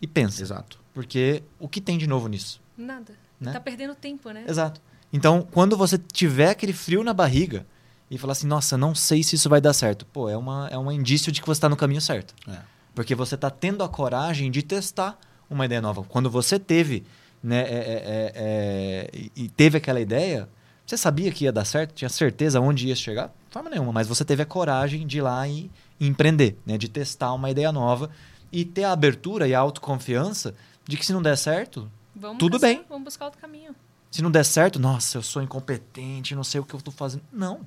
e 0.00 0.06
pensa. 0.06 0.40
Exato. 0.40 0.78
Porque 0.94 1.42
o 1.58 1.68
que 1.68 1.80
tem 1.80 1.98
de 1.98 2.06
novo 2.06 2.28
nisso? 2.28 2.60
Nada. 2.76 3.14
Né? 3.40 3.50
Tá 3.52 3.58
perdendo 3.58 3.96
tempo, 3.96 4.30
né? 4.30 4.44
Exato. 4.46 4.80
Então, 5.12 5.48
quando 5.50 5.76
você 5.76 5.98
tiver 5.98 6.50
aquele 6.50 6.72
frio 6.72 7.02
na 7.02 7.12
barriga 7.12 7.66
e 8.08 8.16
falar 8.16 8.32
assim, 8.32 8.46
nossa, 8.46 8.78
não 8.78 8.94
sei 8.94 9.24
se 9.24 9.34
isso 9.34 9.48
vai 9.48 9.60
dar 9.60 9.72
certo, 9.72 10.06
pô, 10.06 10.28
é, 10.28 10.36
uma, 10.36 10.68
é 10.70 10.78
um 10.78 10.92
indício 10.92 11.32
de 11.32 11.40
que 11.40 11.46
você 11.48 11.58
está 11.58 11.68
no 11.68 11.76
caminho 11.76 12.00
certo. 12.00 12.32
É. 12.48 12.58
Porque 12.94 13.16
você 13.16 13.34
está 13.34 13.50
tendo 13.50 13.82
a 13.82 13.88
coragem 13.88 14.52
de 14.52 14.62
testar 14.62 15.18
uma 15.50 15.64
ideia 15.64 15.80
nova. 15.80 16.04
Quando 16.04 16.30
você 16.30 16.60
teve, 16.60 17.04
né, 17.42 17.60
é, 17.60 17.64
é, 17.64 18.32
é, 18.34 19.28
e 19.36 19.48
teve 19.48 19.78
aquela 19.78 20.00
ideia, 20.00 20.48
você 20.84 20.96
sabia 20.96 21.30
que 21.30 21.44
ia 21.44 21.52
dar 21.52 21.64
certo? 21.64 21.94
Tinha 21.94 22.08
certeza 22.08 22.60
onde 22.60 22.88
ia 22.88 22.96
chegar? 22.96 23.28
De 23.28 23.52
forma 23.52 23.70
nenhuma, 23.70 23.92
mas 23.92 24.08
você 24.08 24.24
teve 24.24 24.42
a 24.42 24.46
coragem 24.46 25.06
de 25.06 25.18
ir 25.18 25.22
lá 25.22 25.46
e, 25.46 25.70
empreender, 26.00 26.58
né, 26.64 26.78
de 26.78 26.88
testar 26.88 27.32
uma 27.32 27.50
ideia 27.50 27.72
nova 27.72 28.10
e 28.52 28.64
ter 28.64 28.84
a 28.84 28.92
abertura 28.92 29.46
e 29.48 29.54
a 29.54 29.58
autoconfiança 29.58 30.54
de 30.86 30.96
que 30.96 31.04
se 31.04 31.12
não 31.12 31.20
der 31.20 31.36
certo, 31.36 31.90
Vamos 32.18 32.38
Tudo 32.38 32.58
caçar, 32.58 32.70
bem. 32.70 32.84
Vamos 32.88 33.04
buscar 33.04 33.26
outro 33.26 33.40
caminho. 33.40 33.74
se 34.10 34.22
não 34.22 34.30
der 34.30 34.44
certo, 34.44 34.78
nossa, 34.80 35.18
eu 35.18 35.22
sou 35.22 35.40
incompetente, 35.40 36.34
não 36.34 36.42
sei 36.42 36.60
o 36.60 36.64
que 36.64 36.74
eu 36.74 36.78
estou 36.78 36.92
fazendo. 36.92 37.22
Não. 37.32 37.60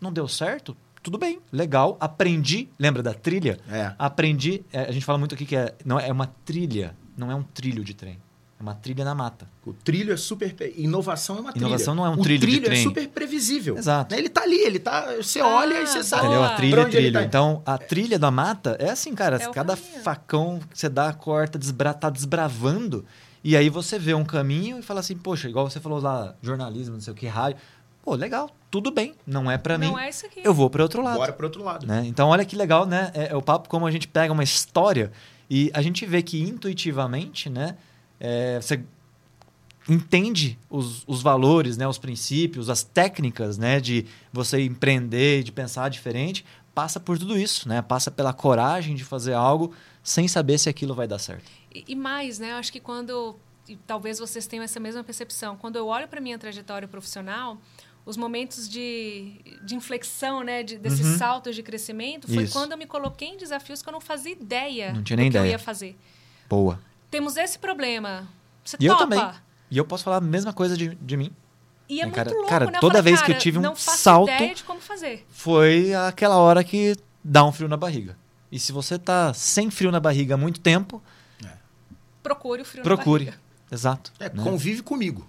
Não 0.00 0.12
deu 0.12 0.28
certo? 0.28 0.76
Tudo 1.02 1.18
bem, 1.18 1.40
legal. 1.50 1.96
Aprendi. 1.98 2.68
Lembra 2.78 3.02
da 3.02 3.12
trilha? 3.12 3.58
É. 3.68 3.92
Aprendi. 3.98 4.64
é, 4.72 4.82
a 4.82 4.92
gente 4.92 5.04
fala 5.04 5.18
muito 5.18 5.34
aqui 5.34 5.44
que 5.44 5.56
é, 5.56 5.74
não, 5.84 5.98
é 5.98 6.12
uma 6.12 6.28
trilha, 6.44 6.94
não 7.16 7.30
é 7.30 7.34
um 7.34 7.42
trilho 7.42 7.82
de 7.82 7.94
trem. 7.94 8.18
É 8.58 8.62
uma 8.62 8.74
trilha 8.74 9.04
na 9.04 9.14
mata. 9.14 9.46
O 9.64 9.72
trilho 9.72 10.12
é 10.12 10.16
super. 10.16 10.52
Inovação 10.76 11.36
é 11.36 11.40
uma 11.40 11.52
trilha. 11.52 11.66
Inovação 11.66 11.94
não 11.94 12.04
é 12.04 12.08
um 12.10 12.14
o 12.14 12.22
trilho 12.22 12.40
de 12.40 12.46
trilho 12.46 12.64
é 12.66 12.70
trem. 12.70 12.82
super 12.82 13.08
previsível. 13.08 13.76
Exato. 13.78 14.12
Né? 14.12 14.20
Ele 14.20 14.28
tá 14.28 14.42
ali, 14.42 14.58
ele 14.60 14.78
tá. 14.80 15.14
Você 15.16 15.38
Ah, 15.40 15.46
olha 15.46 15.80
e 15.80 15.86
você 15.86 16.02
sabe. 16.02 16.24
Entendeu? 16.24 16.42
A 16.42 16.54
trilha 16.56 16.80
é 16.80 16.84
trilho. 16.86 17.12
tá. 17.12 17.22
Então, 17.22 17.62
a 17.64 17.78
trilha 17.78 18.18
da 18.18 18.30
mata 18.32 18.76
é 18.80 18.90
assim, 18.90 19.14
cara. 19.14 19.36
É 19.36 19.48
cada 19.52 19.76
caminho. 19.76 20.02
facão 20.02 20.60
que 20.70 20.76
você 20.78 20.88
dá, 20.88 21.12
corta, 21.12 21.56
desbra, 21.56 21.94
tá 21.94 22.10
desbravando. 22.10 23.04
E 23.44 23.56
aí 23.56 23.68
você 23.70 23.96
vê 23.96 24.12
um 24.14 24.24
caminho 24.24 24.80
e 24.80 24.82
fala 24.82 24.98
assim, 24.98 25.16
poxa, 25.16 25.48
igual 25.48 25.70
você 25.70 25.78
falou 25.78 26.00
lá, 26.00 26.34
jornalismo, 26.42 26.94
não 26.94 27.00
sei 27.00 27.12
o 27.12 27.16
que, 27.16 27.26
rádio. 27.28 27.58
Pô, 28.02 28.16
legal, 28.16 28.50
tudo 28.72 28.90
bem. 28.90 29.14
Não 29.24 29.48
é 29.48 29.56
pra 29.56 29.78
não 29.78 29.94
mim. 29.94 30.00
é 30.02 30.08
isso 30.10 30.26
aqui. 30.26 30.40
Eu 30.42 30.52
vou 30.52 30.68
para 30.68 30.82
outro 30.82 31.00
lado. 31.00 31.16
Bora 31.18 31.32
pro 31.32 31.46
outro 31.46 31.62
lado. 31.62 31.86
né? 31.86 32.02
Então, 32.06 32.28
olha 32.30 32.44
que 32.44 32.56
legal, 32.56 32.84
né? 32.86 33.12
É, 33.14 33.28
é 33.28 33.36
o 33.36 33.42
papo 33.42 33.68
como 33.68 33.86
a 33.86 33.90
gente 33.92 34.08
pega 34.08 34.32
uma 34.32 34.42
história 34.42 35.12
e 35.48 35.70
a 35.72 35.80
gente 35.80 36.04
vê 36.04 36.22
que 36.22 36.42
intuitivamente, 36.42 37.48
né? 37.48 37.76
É, 38.20 38.60
você 38.60 38.80
entende 39.88 40.58
os, 40.68 41.02
os 41.06 41.22
valores, 41.22 41.76
né? 41.76 41.86
Os 41.88 41.98
princípios, 41.98 42.68
as 42.68 42.82
técnicas, 42.82 43.56
né? 43.58 43.80
De 43.80 44.04
você 44.32 44.62
empreender, 44.62 45.42
de 45.42 45.52
pensar 45.52 45.88
diferente. 45.88 46.44
Passa 46.74 47.00
por 47.00 47.18
tudo 47.18 47.36
isso, 47.38 47.68
né? 47.68 47.82
Passa 47.82 48.10
pela 48.10 48.32
coragem 48.32 48.94
de 48.94 49.04
fazer 49.04 49.32
algo 49.32 49.72
sem 50.02 50.28
saber 50.28 50.58
se 50.58 50.68
aquilo 50.68 50.94
vai 50.94 51.08
dar 51.08 51.18
certo. 51.18 51.44
E, 51.74 51.84
e 51.88 51.96
mais, 51.96 52.38
né? 52.38 52.52
Eu 52.52 52.56
acho 52.56 52.72
que 52.72 52.80
quando. 52.80 53.36
E 53.68 53.76
talvez 53.76 54.18
vocês 54.18 54.46
tenham 54.46 54.62
essa 54.62 54.80
mesma 54.80 55.02
percepção. 55.04 55.56
Quando 55.56 55.76
eu 55.76 55.86
olho 55.86 56.08
para 56.08 56.20
minha 56.20 56.38
trajetória 56.38 56.88
profissional, 56.88 57.58
os 58.06 58.16
momentos 58.16 58.66
de, 58.68 59.40
de 59.62 59.74
inflexão, 59.74 60.42
né? 60.42 60.62
De, 60.62 60.78
desses 60.78 61.04
Uhum. 61.06 61.18
saltos 61.18 61.54
de 61.56 61.62
crescimento, 61.62 62.26
foi 62.32 62.44
Isso. 62.44 62.52
quando 62.52 62.72
eu 62.72 62.78
me 62.78 62.86
coloquei 62.86 63.28
em 63.28 63.36
desafios 63.36 63.82
que 63.82 63.88
eu 63.88 63.92
não 63.92 64.00
fazia 64.00 64.32
ideia 64.32 64.92
Não 64.92 65.02
tinha 65.02 65.16
do 65.16 65.20
nem 65.20 65.30
que 65.30 65.36
eu 65.36 65.40
ideia. 65.40 65.52
ia 65.52 65.58
fazer. 65.58 65.96
Boa. 66.48 66.80
Temos 67.10 67.36
esse 67.36 67.58
problema. 67.58 68.28
Você 68.64 68.76
E 68.80 68.86
eu 68.86 68.94
topa? 68.96 69.04
também. 69.04 69.30
E 69.70 69.78
eu 69.78 69.84
posso 69.84 70.04
falar 70.04 70.16
a 70.16 70.20
mesma 70.20 70.52
coisa 70.52 70.76
de, 70.76 70.94
de 70.94 71.16
mim. 71.16 71.30
E 71.88 72.00
é, 72.00 72.02
É, 72.02 72.04
muito 72.06 72.14
cara- 72.16 72.30
louco, 72.30 72.48
cara, 72.48 72.66
né? 72.66 72.72
Eu 72.76 72.80
toda 72.80 72.98
falei, 72.98 73.02
vez 73.12 73.20
que 73.22 73.30
eu 73.30 73.34
cara, 73.34 73.42
tive 73.42 73.58
um 73.58 73.62
não 73.62 73.74
faço 73.76 73.98
salto- 73.98 74.30
ideia 74.30 74.54
de 74.54 74.62
como 74.64 74.80
fazer. 74.80 75.26
Foi 75.30 75.94
aquela 75.94 76.36
hora 76.36 76.62
que 76.62 76.96
dá 77.24 77.44
um 77.44 77.52
frio 77.52 77.68
na 77.68 77.76
barriga. 77.76 78.16
E 78.52 78.58
se 78.58 78.72
você 78.72 78.98
tá 78.98 79.32
sem 79.34 79.70
frio 79.70 79.90
na 79.90 80.00
barriga 80.00 80.34
há 80.34 80.36
muito 80.38 80.60
tempo, 80.60 81.02
Procure 82.22 82.62
o 82.62 82.64
frio 82.64 82.82
procure. 82.82 83.24
na 83.26 83.30
barriga. 83.30 83.48
Exato. 83.70 84.12
É, 84.18 84.28
né? 84.28 84.42
convive 84.42 84.82
comigo. 84.82 85.26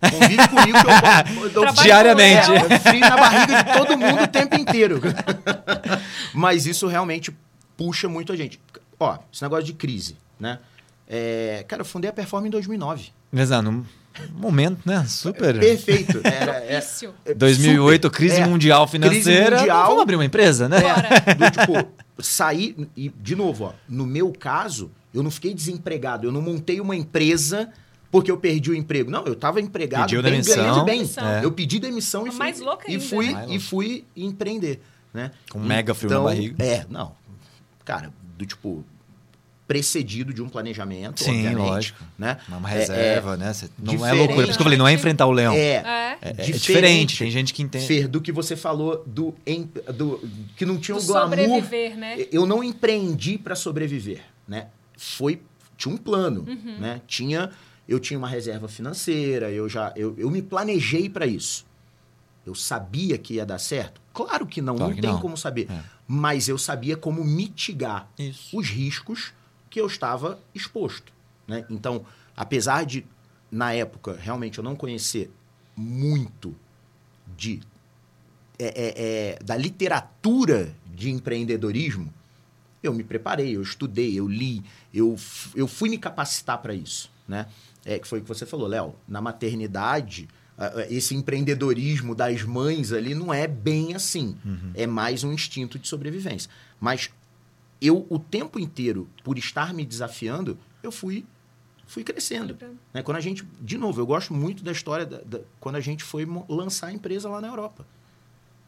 Convive 0.00 0.48
comigo 0.48 0.78
que 0.80 1.38
eu, 1.50 1.50
eu, 1.62 1.66
eu, 1.68 1.72
Diariamente. 1.74 2.50
É, 2.50 2.56
é 2.74 2.78
frio 2.80 3.00
na 3.00 3.16
barriga 3.16 3.62
de 3.62 3.72
todo 3.72 3.96
mundo 3.98 4.22
o 4.24 4.26
tempo 4.28 4.56
inteiro. 4.56 5.00
Mas 6.34 6.66
isso 6.66 6.86
realmente 6.88 7.36
puxa 7.76 8.08
muito 8.08 8.32
a 8.32 8.36
gente. 8.36 8.60
Ó, 8.98 9.18
esse 9.32 9.42
negócio 9.42 9.64
de 9.64 9.72
crise, 9.74 10.16
né? 10.38 10.58
É, 11.14 11.62
cara, 11.68 11.82
eu 11.82 11.84
fundei 11.84 12.08
a 12.08 12.12
Perform 12.12 12.46
em 12.46 12.50
2009. 12.50 13.10
Exato. 13.34 13.68
Um 13.68 13.84
momento, 14.34 14.80
né? 14.86 15.04
Super. 15.06 15.58
Perfeito. 15.58 16.20
Era, 16.24 16.52
é, 16.64 16.78
Propício. 16.78 17.14
é 17.26 17.34
2008, 17.34 18.06
super. 18.06 18.16
crise 18.16 18.36
É, 18.40 18.46
mundial 18.46 18.88
financeira. 18.88 19.58
mundial. 19.58 19.86
Vamos 19.88 20.02
abrir 20.02 20.16
uma 20.16 20.24
empresa, 20.24 20.70
né? 20.70 20.80
Bora. 20.80 21.08
do 21.36 21.50
tipo, 21.50 22.22
sair. 22.22 22.88
E, 22.96 23.10
de 23.10 23.36
novo, 23.36 23.64
ó, 23.64 23.72
no 23.86 24.06
meu 24.06 24.32
caso, 24.32 24.90
eu 25.12 25.22
não 25.22 25.30
fiquei 25.30 25.52
desempregado. 25.52 26.26
Eu 26.26 26.32
não 26.32 26.40
montei 26.40 26.80
uma 26.80 26.96
empresa 26.96 27.68
porque 28.10 28.30
eu 28.30 28.38
perdi 28.38 28.70
o 28.70 28.74
emprego. 28.74 29.10
Não, 29.10 29.24
eu 29.26 29.34
estava 29.34 29.60
empregado, 29.60 30.04
Pediu 30.04 30.22
bem, 30.22 30.32
demissão. 30.32 30.56
ganhando 30.56 30.84
bem. 30.86 30.96
Demissão. 30.98 31.28
É. 31.28 31.44
Eu 31.44 31.52
pedi 31.52 31.78
demissão 31.78 32.24
e 32.24 32.28
A 32.28 32.32
fui, 32.32 32.38
mais 32.38 32.60
louca 32.60 32.90
e 32.90 32.98
fui, 32.98 33.32
né? 33.34 33.46
e 33.50 33.58
fui 33.58 34.04
empreender, 34.16 34.80
né? 35.12 35.30
Com 35.50 35.58
mega 35.58 35.94
frio 35.94 36.10
na 36.10 36.20
barriga. 36.20 36.64
É, 36.64 36.86
não. 36.88 37.12
Cara, 37.84 38.10
do 38.38 38.46
tipo 38.46 38.84
precedido 39.72 40.34
de 40.34 40.42
um 40.42 40.48
planejamento, 40.48 41.22
Sim, 41.24 41.30
obviamente, 41.30 41.56
lógico. 41.58 42.04
né? 42.18 42.36
Uma 42.48 42.70
É, 42.70 42.74
reserva, 42.74 43.36
né? 43.38 43.52
Cê- 43.54 43.70
não 43.78 43.92
é 43.92 43.96
diferente. 43.96 44.18
loucura. 44.18 44.36
Por 44.36 44.48
isso 44.50 44.52
que 44.58 44.60
eu 44.60 44.64
falei, 44.64 44.78
não 44.78 44.86
é 44.88 44.92
enfrentar 44.92 45.26
o 45.26 45.32
leão. 45.32 45.54
É, 45.54 45.58
É. 45.58 46.18
É, 46.20 46.28
é 46.30 46.32
diferente. 46.44 47.18
Tem 47.18 47.30
gente 47.30 47.54
que 47.54 47.62
entende. 47.62 47.86
Fer, 47.86 48.06
do 48.06 48.20
que 48.20 48.30
você 48.30 48.54
falou 48.54 49.02
do, 49.06 49.34
em- 49.46 49.68
do 49.94 50.20
que 50.56 50.64
não 50.66 50.76
tinha 50.78 50.96
Do 50.96 51.02
o 51.02 51.06
glamour. 51.06 51.38
sobreviver, 51.38 51.96
né? 51.96 52.26
Eu 52.30 52.44
não 52.46 52.62
empreendi 52.62 53.38
para 53.38 53.54
sobreviver, 53.54 54.20
né? 54.46 54.66
Foi 54.96 55.40
tinha 55.76 55.92
um 55.94 55.98
plano, 55.98 56.44
Uhum. 56.46 56.78
né? 56.78 57.00
Tinha 57.06 57.50
eu 57.88 57.98
tinha 57.98 58.16
uma 58.18 58.28
reserva 58.28 58.68
financeira, 58.68 59.50
eu 59.50 59.68
já 59.68 59.92
eu, 59.96 60.14
eu 60.16 60.30
me 60.30 60.40
planejei 60.42 61.08
para 61.08 61.26
isso. 61.26 61.66
Eu 62.46 62.54
sabia 62.54 63.16
que 63.18 63.34
ia 63.34 63.46
dar 63.46 63.58
certo? 63.58 64.00
Claro 64.12 64.46
que 64.46 64.60
não, 64.60 64.76
Claro 64.76 64.90
não 64.90 64.96
que 64.96 65.00
tem 65.02 65.10
não. 65.10 65.20
como 65.20 65.36
saber. 65.36 65.66
É. 65.70 65.80
Mas 66.06 66.46
eu 66.48 66.58
sabia 66.58 66.96
como 66.96 67.24
mitigar 67.24 68.08
Isso. 68.18 68.56
os 68.56 68.68
riscos 68.68 69.32
que 69.72 69.80
eu 69.80 69.86
estava 69.86 70.38
exposto. 70.54 71.10
Né? 71.48 71.64
Então, 71.70 72.04
apesar 72.36 72.84
de, 72.84 73.06
na 73.50 73.72
época, 73.72 74.14
realmente 74.20 74.58
eu 74.58 74.64
não 74.64 74.76
conhecer 74.76 75.32
muito 75.74 76.54
de 77.34 77.60
é, 78.58 78.66
é, 78.66 78.74
é, 78.76 79.38
da 79.42 79.56
literatura 79.56 80.76
de 80.94 81.10
empreendedorismo, 81.10 82.12
eu 82.82 82.92
me 82.92 83.02
preparei, 83.02 83.56
eu 83.56 83.62
estudei, 83.62 84.14
eu 84.14 84.28
li, 84.28 84.62
eu, 84.92 85.16
eu 85.54 85.66
fui 85.66 85.88
me 85.88 85.96
capacitar 85.96 86.58
para 86.58 86.74
isso. 86.74 87.10
Né? 87.26 87.46
É, 87.82 87.98
que 87.98 88.06
foi 88.06 88.18
o 88.18 88.22
que 88.22 88.28
você 88.28 88.44
falou, 88.44 88.66
Léo. 88.66 88.94
Na 89.08 89.22
maternidade, 89.22 90.28
esse 90.90 91.14
empreendedorismo 91.14 92.14
das 92.14 92.42
mães 92.42 92.92
ali 92.92 93.14
não 93.14 93.32
é 93.32 93.46
bem 93.46 93.94
assim. 93.94 94.36
É 94.74 94.86
mais 94.86 95.24
um 95.24 95.32
instinto 95.32 95.78
de 95.78 95.88
sobrevivência. 95.88 96.50
Mas 96.78 97.10
eu, 97.86 98.06
o 98.08 98.18
tempo 98.18 98.58
inteiro, 98.58 99.08
por 99.24 99.36
estar 99.38 99.72
me 99.74 99.84
desafiando, 99.84 100.58
eu 100.82 100.92
fui, 100.92 101.24
fui 101.86 102.04
crescendo. 102.04 102.56
Né? 102.92 103.02
Quando 103.02 103.16
a 103.16 103.20
gente, 103.20 103.44
de 103.60 103.76
novo, 103.76 104.00
eu 104.00 104.06
gosto 104.06 104.32
muito 104.32 104.62
da 104.62 104.72
história 104.72 105.04
da, 105.06 105.18
da- 105.18 105.40
quando 105.60 105.76
a 105.76 105.80
gente 105.80 106.04
foi 106.04 106.26
lançar 106.48 106.88
a 106.88 106.92
empresa 106.92 107.28
lá 107.28 107.40
na 107.40 107.48
Europa. 107.48 107.86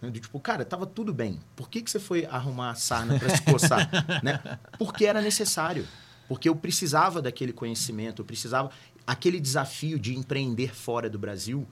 Né? 0.01 0.11
Do 0.11 0.21
tipo, 0.21 0.39
cara, 0.41 0.65
tava 0.65 0.87
tudo 0.87 1.13
bem. 1.13 1.41
Por 1.57 1.69
que, 1.69 1.81
que 1.83 1.91
você 1.91 2.01
foi 2.01 2.27
arrumar 2.27 2.71
a 2.71 2.75
sarna 2.75 3.19
para 3.19 3.37
se 3.37 3.43
coçar? 3.43 3.89
né? 4.23 4.59
Porque 4.79 5.07
era 5.07 5.21
necessário. 5.21 5.87
Porque 6.29 6.49
eu 6.49 6.57
precisava 6.57 7.21
daquele 7.21 7.53
conhecimento, 7.53 8.23
eu 8.23 8.27
precisava. 8.27 8.71
Aquele 9.07 9.39
desafio 9.39 9.99
de 9.99 10.17
empreender 10.17 10.75
fora 10.75 11.11
do 11.11 11.19
Brasil 11.19 11.67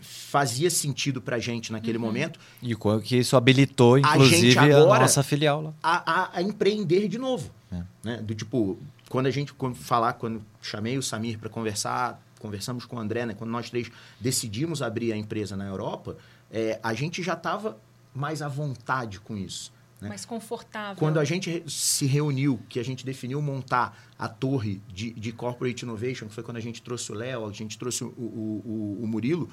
fazia 0.00 0.70
sentido 0.70 1.20
pra 1.20 1.38
gente 1.38 1.72
naquele 1.72 1.98
momento 1.98 2.38
E 2.62 2.74
o 2.74 3.00
que 3.00 3.16
isso 3.16 3.36
habilitou, 3.36 3.94
A 3.96 4.00
inclusive, 4.00 4.58
a, 4.58 4.62
agora- 4.64 5.00
nossa 5.00 5.22
filial 5.22 5.62
lá. 5.62 5.74
a, 5.82 6.22
a- 6.22 6.30
a 6.38 6.42
empreender 6.42 7.08
de 7.08 7.18
novo. 7.18 7.50
É. 7.72 7.82
Né? 8.02 8.16
Do 8.18 8.34
tipo, 8.34 8.78
quando 9.08 9.26
a 9.26 9.30
gente 9.30 9.52
quando 9.52 9.74
falar, 9.76 10.14
quando 10.14 10.42
chamei 10.62 10.96
o 10.98 11.02
Samir 11.02 11.38
para 11.38 11.48
conversar, 11.48 12.22
conversamos 12.40 12.84
com 12.84 12.96
o 12.96 12.98
André, 12.98 13.26
né? 13.26 13.34
quando 13.34 13.50
nós 13.50 13.68
três 13.70 13.90
decidimos 14.20 14.80
abrir 14.82 15.12
a 15.12 15.16
empresa 15.16 15.56
na 15.56 15.66
Europa, 15.66 16.16
é, 16.50 16.78
a 16.82 16.94
gente 16.94 17.22
já 17.22 17.34
estava 17.34 17.76
mais 18.14 18.40
à 18.42 18.48
vontade 18.48 19.20
com 19.20 19.36
isso. 19.36 19.72
Né? 20.00 20.08
Mais 20.08 20.24
confortável. 20.24 20.94
Quando 20.96 21.18
a 21.18 21.24
gente 21.24 21.64
se 21.66 22.06
reuniu, 22.06 22.60
que 22.68 22.78
a 22.78 22.84
gente 22.84 23.04
definiu 23.04 23.42
montar 23.42 23.98
a 24.16 24.28
torre 24.28 24.80
de, 24.88 25.10
de 25.10 25.32
Corporate 25.32 25.84
Innovation, 25.84 26.28
que 26.28 26.34
foi 26.34 26.44
quando 26.44 26.56
a 26.56 26.60
gente 26.60 26.80
trouxe 26.80 27.10
o 27.10 27.14
Léo, 27.16 27.44
a 27.46 27.52
gente 27.52 27.76
trouxe 27.76 28.04
o, 28.04 28.06
o, 28.16 28.62
o- 28.64 29.04
o 29.04 29.06
Murilo, 29.08 29.50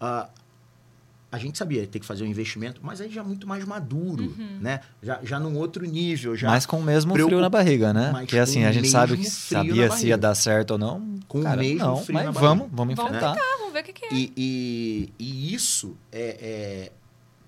ah, 0.00 0.28
a 1.30 1.38
gente 1.38 1.58
sabia 1.58 1.86
ter 1.86 1.98
que 2.00 2.06
fazer 2.06 2.24
um 2.24 2.26
investimento, 2.26 2.80
mas 2.82 3.00
aí 3.00 3.10
já 3.10 3.22
muito 3.22 3.46
mais 3.46 3.64
maduro, 3.64 4.34
né? 4.60 4.80
Já, 5.02 5.20
já 5.22 5.40
num 5.40 5.56
outro 5.56 5.84
nível, 5.84 6.36
já 6.36 6.48
Mas 6.48 6.64
com 6.64 6.78
o 6.78 6.82
mesmo 6.82 7.12
preocup- 7.12 7.30
frio 7.32 7.40
na 7.42 7.48
barriga, 7.50 7.92
né? 7.92 8.10
Mas 8.12 8.22
Porque 8.22 8.38
assim, 8.38 8.60
com 8.60 8.66
a 8.66 8.70
o 8.70 8.72
gente 8.72 8.88
sabe 8.88 9.12
que 9.16 9.18
mesmo 9.24 9.34
frio 9.40 9.58
sabia 9.58 9.74
na 9.74 9.82
se 9.82 9.88
barriga. 9.88 10.08
ia 10.08 10.18
dar 10.18 10.34
certo 10.34 10.70
ou 10.72 10.78
não. 10.78 11.18
Com 11.28 11.40
o 11.40 11.42
cara, 11.42 11.60
mesmo 11.60 11.78
não, 11.78 11.96
frio 11.98 12.14
mas 12.14 12.24
na 12.26 12.30
vamos, 12.30 12.46
barriga. 12.68 12.76
vamos 12.76 12.94
Vamos 12.96 13.10
enfrentar. 13.10 13.34
tentar, 13.34 13.56
vamos 13.58 13.72
ver 13.72 13.80
o 13.80 13.84
que, 13.84 13.92
que 13.92 14.04
é. 14.06 14.08
E, 14.14 14.32
e- 14.36 15.12
e 15.18 15.54
isso 15.54 15.96
é, 16.12 16.38
é- 16.40 16.92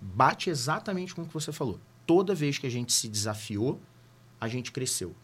bate 0.00 0.50
exatamente 0.50 1.14
com 1.14 1.22
o 1.22 1.26
que 1.26 1.32
você 1.32 1.52
falou. 1.52 1.78
Toda 2.06 2.34
vez 2.34 2.58
que 2.58 2.66
a 2.66 2.70
gente 2.70 2.92
se 2.92 3.08
desafiou, 3.08 3.80
a 4.40 4.48
gente 4.48 4.72
cresceu. 4.72 5.14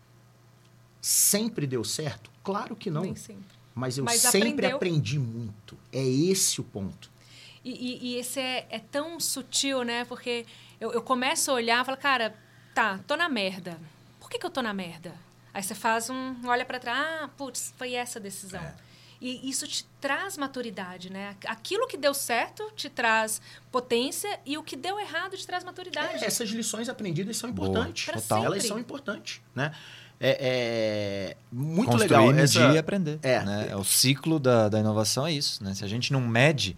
Sempre 1.00 1.66
deu 1.66 1.84
certo? 1.84 2.30
Claro 2.42 2.74
que 2.76 2.90
não. 2.90 3.02
Nem 3.02 3.14
sempre. 3.16 3.42
Mas 3.74 3.98
eu 3.98 4.04
Mas 4.04 4.20
sempre 4.20 4.48
aprendeu. 4.50 4.76
aprendi 4.76 5.18
muito. 5.18 5.76
É 5.92 6.02
esse 6.06 6.60
o 6.60 6.64
ponto. 6.64 7.10
E, 7.64 7.70
e- 7.70 8.06
e 8.08 8.16
esse 8.16 8.38
é, 8.40 8.66
é 8.70 8.78
tão 8.78 9.18
sutil, 9.18 9.82
né? 9.84 10.04
Porque 10.04 10.44
eu, 10.80 10.92
eu 10.92 11.02
começo 11.02 11.50
a 11.50 11.54
olhar 11.54 11.82
e 11.82 11.84
falo, 11.86 11.96
cara, 11.96 12.34
tá, 12.74 12.98
tô 13.06 13.16
na 13.16 13.28
merda. 13.28 13.78
Por 14.20 14.28
que, 14.28 14.38
que 14.38 14.44
eu 14.46 14.50
tô 14.50 14.60
na 14.62 14.74
merda? 14.74 15.14
Aí 15.52 15.62
você 15.62 15.74
faz 15.74 16.10
um. 16.10 16.34
olha 16.46 16.64
pra 16.64 16.78
trás, 16.78 16.98
ah, 17.22 17.30
putz, 17.36 17.72
foi 17.78 17.94
essa 17.94 18.18
a 18.18 18.22
decisão. 18.22 18.60
É. 18.60 18.74
E 19.20 19.48
isso 19.48 19.66
te 19.66 19.84
traz 20.00 20.36
maturidade, 20.36 21.08
né? 21.10 21.36
Aquilo 21.46 21.86
que 21.86 21.96
deu 21.96 22.12
certo 22.12 22.70
te 22.76 22.90
traz 22.90 23.40
potência 23.72 24.38
e 24.44 24.58
o 24.58 24.62
que 24.62 24.76
deu 24.76 24.98
errado 25.00 25.34
te 25.36 25.46
traz 25.46 25.64
maturidade. 25.64 26.22
É, 26.22 26.26
essas 26.26 26.50
lições 26.50 26.88
aprendidas 26.90 27.36
são 27.38 27.50
Boa. 27.50 27.68
importantes. 27.70 28.04
Pra 28.04 28.20
Total. 28.20 28.44
Elas 28.44 28.64
são 28.66 28.78
importantes, 28.78 29.40
né? 29.54 29.72
É, 30.20 30.36
é 31.32 31.36
muito 31.50 31.90
Construir, 31.92 32.08
legal. 32.10 32.26
medir 32.26 32.42
essa- 32.60 32.72
e 32.74 32.78
aprender. 32.78 33.18
É. 33.22 33.40
né? 33.44 33.68
É 33.70 33.76
O 33.76 33.84
ciclo 33.84 34.38
da, 34.38 34.68
da 34.68 34.78
inovação 34.80 35.26
é 35.26 35.32
isso. 35.32 35.62
Né? 35.64 35.72
Se 35.74 35.84
a 35.84 35.88
gente 35.88 36.12
não 36.12 36.20
mede, 36.20 36.76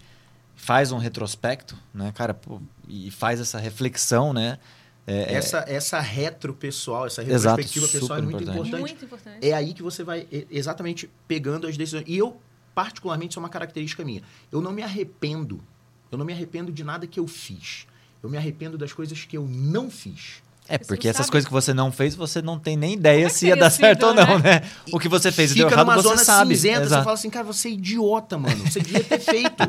faz 0.66 0.90
um 0.90 0.98
retrospecto, 0.98 1.78
né, 1.94 2.10
cara, 2.12 2.34
pô, 2.34 2.60
e 2.88 3.08
faz 3.08 3.38
essa 3.38 3.56
reflexão, 3.56 4.32
né? 4.32 4.58
É, 5.06 5.34
é- 5.34 5.34
Essa, 5.34 5.64
essa 5.68 6.00
retro 6.00 6.52
pessoal, 6.52 7.06
essa 7.06 7.22
Exato, 7.22 7.58
retrospectiva 7.58 7.86
pessoal 7.86 8.18
é 8.18 8.22
muito 8.22 8.42
importante. 8.42 8.58
importante. 8.68 8.80
Muito 8.80 9.04
importante. 9.04 9.46
É 9.48 9.52
aí 9.52 9.72
que 9.72 9.80
você 9.80 10.02
vai 10.02 10.26
exatamente 10.50 11.08
pegando 11.28 11.68
as 11.68 11.76
decisões. 11.76 12.02
E 12.08 12.18
eu, 12.18 12.40
particularmente, 12.74 13.30
isso 13.30 13.38
é 13.38 13.42
uma 13.44 13.48
característica 13.48 14.04
minha. 14.04 14.22
Eu 14.50 14.60
não 14.60 14.72
me 14.72 14.82
arrependo. 14.82 15.62
Eu 16.10 16.18
não 16.18 16.24
me 16.26 16.32
arrependo 16.32 16.72
de 16.72 16.82
nada 16.82 17.06
que 17.06 17.20
eu 17.20 17.28
fiz. 17.28 17.86
Eu 18.20 18.28
me 18.28 18.36
arrependo 18.36 18.76
das 18.76 18.92
coisas 18.92 19.24
que 19.24 19.36
eu 19.36 19.46
não 19.46 19.88
fiz. 19.88 20.42
É, 20.68 20.78
porque 20.78 21.08
essas 21.08 21.26
sabe. 21.26 21.32
coisas 21.32 21.46
que 21.46 21.52
você 21.52 21.72
não 21.72 21.92
fez, 21.92 22.14
você 22.14 22.42
não 22.42 22.58
tem 22.58 22.76
nem 22.76 22.94
ideia 22.94 23.26
é 23.26 23.28
se 23.28 23.46
ia 23.46 23.56
dar 23.56 23.70
certo 23.70 24.06
sido, 24.06 24.08
ou 24.08 24.14
não, 24.14 24.38
né? 24.38 24.60
né? 24.60 24.70
O 24.92 24.98
que 24.98 25.08
você 25.08 25.30
fez 25.30 25.52
e 25.52 25.54
deu 25.54 25.68
errado, 25.68 25.86
numa 25.86 25.96
você 25.96 26.08
zona 26.08 26.24
sabe. 26.24 26.56
cinzenta, 26.56 26.88
você 26.88 26.94
fala 26.96 27.12
assim, 27.12 27.30
cara, 27.30 27.44
você 27.44 27.68
é 27.68 27.72
idiota, 27.72 28.36
mano. 28.36 28.56
Você 28.66 28.80
devia 28.80 29.04
ter 29.04 29.20
feito. 29.20 29.62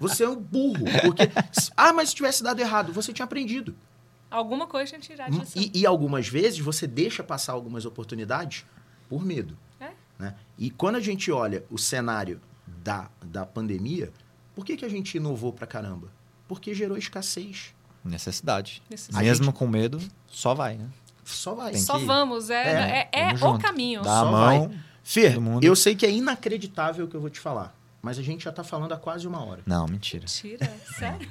Você 0.00 0.24
é 0.24 0.28
um 0.28 0.36
burro. 0.36 0.84
Porque, 1.02 1.30
ah, 1.76 1.92
mas 1.92 2.10
se 2.10 2.14
tivesse 2.14 2.42
dado 2.42 2.60
errado, 2.60 2.92
você 2.92 3.12
tinha 3.12 3.24
aprendido. 3.24 3.74
Alguma 4.30 4.66
coisa 4.66 4.86
tinha 4.86 5.00
que 5.00 5.06
tirar 5.06 5.30
disso. 5.30 5.52
E, 5.56 5.70
e 5.74 5.86
algumas 5.86 6.28
vezes 6.28 6.58
você 6.58 6.86
deixa 6.86 7.22
passar 7.22 7.52
algumas 7.52 7.84
oportunidades 7.84 8.64
por 9.08 9.24
medo. 9.24 9.56
É. 9.80 9.90
né? 10.18 10.34
E 10.58 10.70
quando 10.70 10.96
a 10.96 11.00
gente 11.00 11.30
olha 11.30 11.64
o 11.70 11.78
cenário 11.78 12.40
da, 12.66 13.10
da 13.22 13.46
pandemia, 13.46 14.12
por 14.54 14.64
que, 14.64 14.76
que 14.76 14.84
a 14.84 14.88
gente 14.88 15.16
inovou 15.16 15.52
pra 15.52 15.66
caramba? 15.66 16.08
Porque 16.46 16.74
gerou 16.74 16.96
escassez. 16.96 17.74
Necessidade. 18.08 18.82
Necessidade. 18.90 19.24
Mesmo 19.24 19.52
com 19.52 19.66
medo, 19.66 20.00
só 20.28 20.54
vai, 20.54 20.74
né? 20.76 20.86
Só 21.24 21.54
vai. 21.54 21.72
Tem 21.72 21.80
Só 21.82 21.98
que 21.98 22.04
vamos, 22.06 22.48
é, 22.50 23.08
é, 23.12 23.20
é, 23.20 23.24
Vamos 23.34 23.42
o 23.42 23.46
junto. 23.52 23.60
caminho. 23.62 24.02
Dá 24.02 24.20
a 24.20 24.24
Só 24.24 24.30
mão. 24.30 24.70
Fer, 25.04 25.38
eu 25.62 25.74
sei 25.76 25.94
que 25.94 26.04
é 26.04 26.10
inacreditável 26.10 27.04
o 27.06 27.08
que 27.08 27.14
eu 27.14 27.20
vou 27.20 27.30
te 27.30 27.40
falar, 27.40 27.74
mas 28.02 28.18
a 28.18 28.22
gente 28.22 28.44
já 28.44 28.52
tá 28.52 28.62
falando 28.64 28.92
há 28.92 28.96
quase 28.96 29.26
uma 29.26 29.42
hora. 29.44 29.60
Não, 29.66 29.86
mentira. 29.86 30.22
Mentira, 30.24 30.70
sério. 30.98 31.28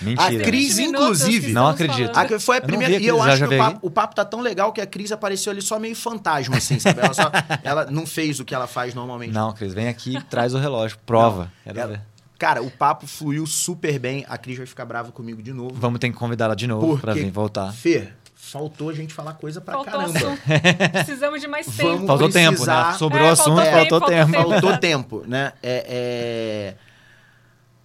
Mentira. 0.00 0.42
A 0.42 0.44
Cris, 0.44 0.76
20 0.76 0.86
minutos 0.86 1.20
inclusive- 1.22 1.52
Não 1.52 1.68
acredito. 1.68 2.10
Ah, 2.16 2.40
foi 2.40 2.56
a 2.56 2.58
Eu 2.58 2.62
não 2.62 2.66
primeira. 2.68 2.96
a 2.96 3.00
E 3.00 3.06
eu 3.06 3.18
Cris, 3.18 3.28
acho 3.34 3.48
que 3.48 3.54
o 3.54 3.58
papo, 3.58 3.78
o 3.86 3.90
papo 3.90 4.14
tá 4.16 4.24
tão 4.24 4.40
legal 4.40 4.72
que 4.72 4.80
a 4.80 4.86
Cris 4.86 5.12
apareceu 5.12 5.52
ali 5.52 5.62
só 5.62 5.78
meio 5.78 5.94
fantasma, 5.94 6.56
assim, 6.56 6.80
sabe? 6.80 7.00
Ela, 7.00 7.14
só, 7.14 7.30
ela 7.62 7.84
não 7.86 8.04
fez 8.06 8.40
o 8.40 8.44
que 8.44 8.52
ela 8.54 8.66
faz 8.66 8.94
normalmente. 8.94 9.32
Não, 9.32 9.52
Cris, 9.52 9.72
vem 9.74 9.86
aqui 9.88 10.16
e 10.16 10.20
traz 10.22 10.54
o 10.54 10.58
relógio. 10.58 10.98
Prova. 11.06 11.52
Quero 11.62 11.78
ela-. 11.78 12.06
Cara, 12.42 12.60
o 12.60 12.68
papo 12.72 13.06
fluiu 13.06 13.46
super 13.46 14.00
bem. 14.00 14.24
A 14.28 14.36
Cris 14.36 14.56
vai 14.58 14.66
ficar 14.66 14.84
brava 14.84 15.12
comigo 15.12 15.40
de 15.40 15.52
novo. 15.52 15.76
Vamos 15.76 16.00
ter 16.00 16.10
que 16.10 16.16
convidar 16.16 16.46
ela 16.46 16.56
de 16.56 16.66
novo 16.66 16.84
Porque- 16.88 17.00
pra 17.02 17.14
vir 17.14 17.30
voltar. 17.30 17.72
Fer, 17.72 18.16
faltou 18.34 18.90
a 18.90 18.92
gente 18.92 19.14
falar 19.14 19.34
coisa 19.34 19.60
pra 19.60 19.74
Faltou 19.74 19.92
caramba. 19.92 20.18
assunto. 20.18 20.40
Precisamos 20.92 21.40
de 21.40 21.46
mais 21.46 21.66
Vamos 21.66 21.92
tempo. 21.94 22.06
Faltou 22.08 22.28
tempo, 22.28 22.50
precisar- 22.50 22.92
né? 22.94 22.98
Sobrou 22.98 23.22
É, 23.24 23.30
assunto, 23.30 23.62
faltou 23.62 24.00
faltou 24.00 24.08
tempo, 24.08 24.32
tempo. 24.32 24.32
faltou 24.32 24.60
Faltou 24.60 24.78
tempo, 24.80 25.24
né? 25.24 25.52
É, 25.62 25.86
é... 25.88 26.76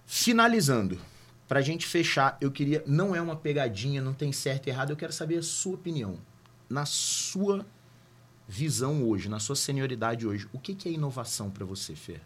Finalizando, 0.06 0.98
pra 1.46 1.60
gente 1.60 1.86
fechar, 1.86 2.36
eu 2.40 2.50
queria. 2.50 2.82
Não 2.84 3.14
é 3.14 3.22
uma 3.22 3.36
pegadinha, 3.36 4.02
não 4.02 4.12
tem 4.12 4.32
certo 4.32 4.66
e 4.66 4.70
errado, 4.70 4.90
eu 4.90 4.96
quero 4.96 5.12
saber 5.12 5.38
a 5.38 5.42
sua 5.42 5.74
opinião. 5.74 6.16
Na 6.68 6.84
sua 6.84 7.64
visão 8.48 9.04
hoje, 9.04 9.28
na 9.28 9.38
sua 9.38 9.54
senioridade 9.54 10.26
hoje, 10.26 10.48
o 10.52 10.58
que, 10.58 10.74
que 10.74 10.88
é 10.88 10.92
inovação 10.92 11.48
pra 11.48 11.64
você, 11.64 11.94
Fer? 11.94 12.20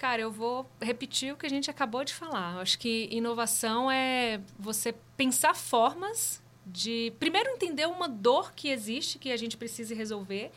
Cara, 0.00 0.22
eu 0.22 0.32
vou 0.32 0.66
repetir 0.80 1.30
o 1.30 1.36
que 1.36 1.44
a 1.44 1.50
gente 1.50 1.70
acabou 1.70 2.02
de 2.04 2.14
falar. 2.14 2.58
Acho 2.58 2.78
que 2.78 3.06
inovação 3.12 3.90
é 3.90 4.40
você 4.58 4.94
pensar 5.14 5.54
formas 5.54 6.42
de, 6.64 7.12
primeiro, 7.20 7.50
entender 7.50 7.86
uma 7.86 8.08
dor 8.08 8.52
que 8.54 8.68
existe, 8.70 9.18
que 9.18 9.30
a 9.30 9.36
gente 9.36 9.58
precisa 9.58 9.94
resolver. 9.94 10.50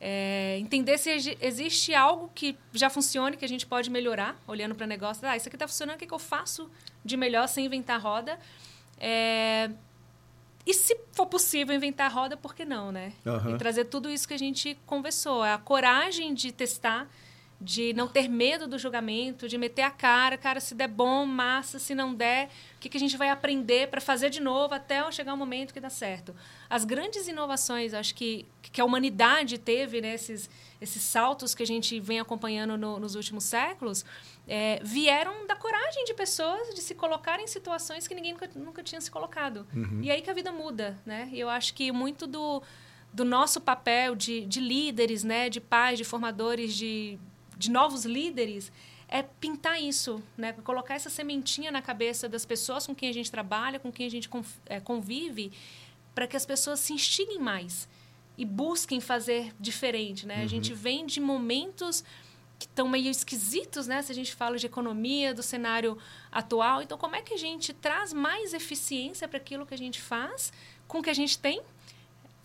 É, 0.00 0.56
entender 0.58 0.96
se 0.96 1.10
exi- 1.10 1.36
existe 1.42 1.92
algo 1.94 2.30
que 2.34 2.56
já 2.72 2.88
funcione, 2.88 3.36
que 3.36 3.44
a 3.44 3.48
gente 3.48 3.66
pode 3.66 3.90
melhorar, 3.90 4.40
olhando 4.48 4.74
para 4.74 4.84
o 4.84 4.88
negócio. 4.88 5.28
Ah, 5.28 5.36
isso 5.36 5.48
aqui 5.48 5.56
está 5.56 5.68
funcionando, 5.68 5.96
o 5.96 5.98
que, 5.98 6.06
que 6.06 6.14
eu 6.14 6.18
faço 6.18 6.70
de 7.04 7.18
melhor 7.18 7.48
sem 7.48 7.66
inventar 7.66 8.00
roda? 8.00 8.38
É, 8.98 9.70
e 10.64 10.72
se 10.72 10.96
for 11.12 11.26
possível 11.26 11.74
inventar 11.74 12.10
roda, 12.10 12.34
por 12.34 12.54
que 12.54 12.64
não, 12.64 12.90
né? 12.90 13.12
Aham. 13.26 13.54
E 13.54 13.58
trazer 13.58 13.84
tudo 13.86 14.08
isso 14.08 14.26
que 14.26 14.32
a 14.34 14.38
gente 14.38 14.78
conversou. 14.86 15.44
É 15.44 15.52
a 15.52 15.58
coragem 15.58 16.32
de 16.32 16.50
testar, 16.50 17.06
de 17.60 17.92
não 17.92 18.08
ter 18.08 18.26
medo 18.26 18.66
do 18.66 18.78
julgamento, 18.78 19.46
de 19.46 19.58
meter 19.58 19.82
a 19.82 19.90
cara, 19.90 20.38
cara, 20.38 20.60
se 20.60 20.74
der 20.74 20.88
bom, 20.88 21.26
massa, 21.26 21.78
se 21.78 21.94
não 21.94 22.14
der, 22.14 22.46
o 22.76 22.78
que, 22.80 22.88
que 22.88 22.96
a 22.96 23.00
gente 23.00 23.18
vai 23.18 23.28
aprender 23.28 23.88
para 23.88 24.00
fazer 24.00 24.30
de 24.30 24.40
novo 24.40 24.72
até 24.72 25.02
chegar 25.12 25.34
o 25.34 25.36
momento 25.36 25.74
que 25.74 25.80
dá 25.80 25.90
certo. 25.90 26.34
As 26.70 26.86
grandes 26.86 27.28
inovações, 27.28 27.92
acho 27.92 28.14
que, 28.14 28.46
que 28.62 28.80
a 28.80 28.84
humanidade 28.84 29.58
teve, 29.58 30.00
né, 30.00 30.14
esses, 30.14 30.48
saltos 31.02 31.54
que 31.54 31.62
a 31.62 31.66
gente 31.66 32.00
vem 32.00 32.18
acompanhando 32.18 32.78
no- 32.78 32.98
nos 32.98 33.14
últimos 33.14 33.44
séculos, 33.44 34.06
é, 34.48 34.80
vieram 34.82 35.46
da 35.46 35.54
coragem 35.54 36.04
de 36.06 36.14
pessoas 36.14 36.74
de 36.74 36.80
se 36.80 36.94
colocar 36.94 37.40
em 37.40 37.46
situações 37.46 38.08
que 38.08 38.14
ninguém 38.14 38.32
nunca, 38.32 38.50
nunca 38.56 38.82
tinha 38.82 39.00
se 39.02 39.10
colocado. 39.10 39.66
E 40.02 40.10
aí 40.10 40.22
que 40.22 40.30
a 40.30 40.34
vida 40.34 40.50
muda, 40.50 40.98
né? 41.04 41.28
E 41.30 41.38
eu 41.38 41.50
acho 41.50 41.74
que 41.74 41.92
muito 41.92 42.26
do, 42.26 42.62
do 43.12 43.24
nosso 43.24 43.60
papel 43.60 44.14
de, 44.16 44.46
de 44.46 44.60
líderes, 44.60 45.22
né, 45.24 45.50
de 45.50 45.60
pais, 45.60 45.98
de 45.98 46.04
formadores, 46.04 46.74
de, 46.74 47.18
de 47.60 47.70
novos 47.70 48.06
líderes, 48.06 48.72
é 49.06 49.22
pintar 49.22 49.82
isso, 49.82 50.22
né, 50.34 50.52
colocar 50.64 50.94
essa 50.94 51.10
sementinha 51.10 51.70
na 51.70 51.82
cabeça 51.82 52.26
das 52.26 52.46
pessoas 52.46 52.86
com 52.86 52.94
quem 52.94 53.10
a 53.10 53.12
gente 53.12 53.30
trabalha, 53.30 53.78
com 53.78 53.92
quem 53.92 54.06
a 54.06 54.10
gente 54.10 54.30
eh, 54.66 54.80
convive, 54.80 55.52
para 56.14 56.26
que 56.26 56.36
as 56.36 56.46
pessoas 56.46 56.80
se 56.80 56.94
instiguem 56.94 57.38
mais 57.38 57.86
e 58.38 58.46
busquem 58.46 58.98
fazer 58.98 59.52
diferente, 59.60 60.26
né? 60.26 60.42
A 60.42 60.46
gente 60.46 60.72
vem 60.72 61.04
de 61.04 61.20
momentos 61.20 62.02
que 62.58 62.64
estão 62.64 62.88
meio 62.88 63.10
esquisitos, 63.10 63.86
né? 63.86 64.00
Se 64.00 64.10
a 64.10 64.14
gente 64.14 64.34
fala 64.34 64.56
de 64.56 64.64
economia, 64.64 65.34
do 65.34 65.42
cenário 65.42 65.98
atual. 66.32 66.80
Então, 66.80 66.96
como 66.96 67.14
é 67.14 67.20
que 67.20 67.34
a 67.34 67.36
gente 67.36 67.74
traz 67.74 68.14
mais 68.14 68.54
eficiência 68.54 69.28
para 69.28 69.36
aquilo 69.38 69.66
que 69.66 69.74
a 69.74 69.78
gente 69.78 70.00
faz 70.00 70.52
com 70.88 71.00
o 71.00 71.02
que 71.02 71.10
a 71.10 71.14
gente 71.14 71.38
tem, 71.38 71.60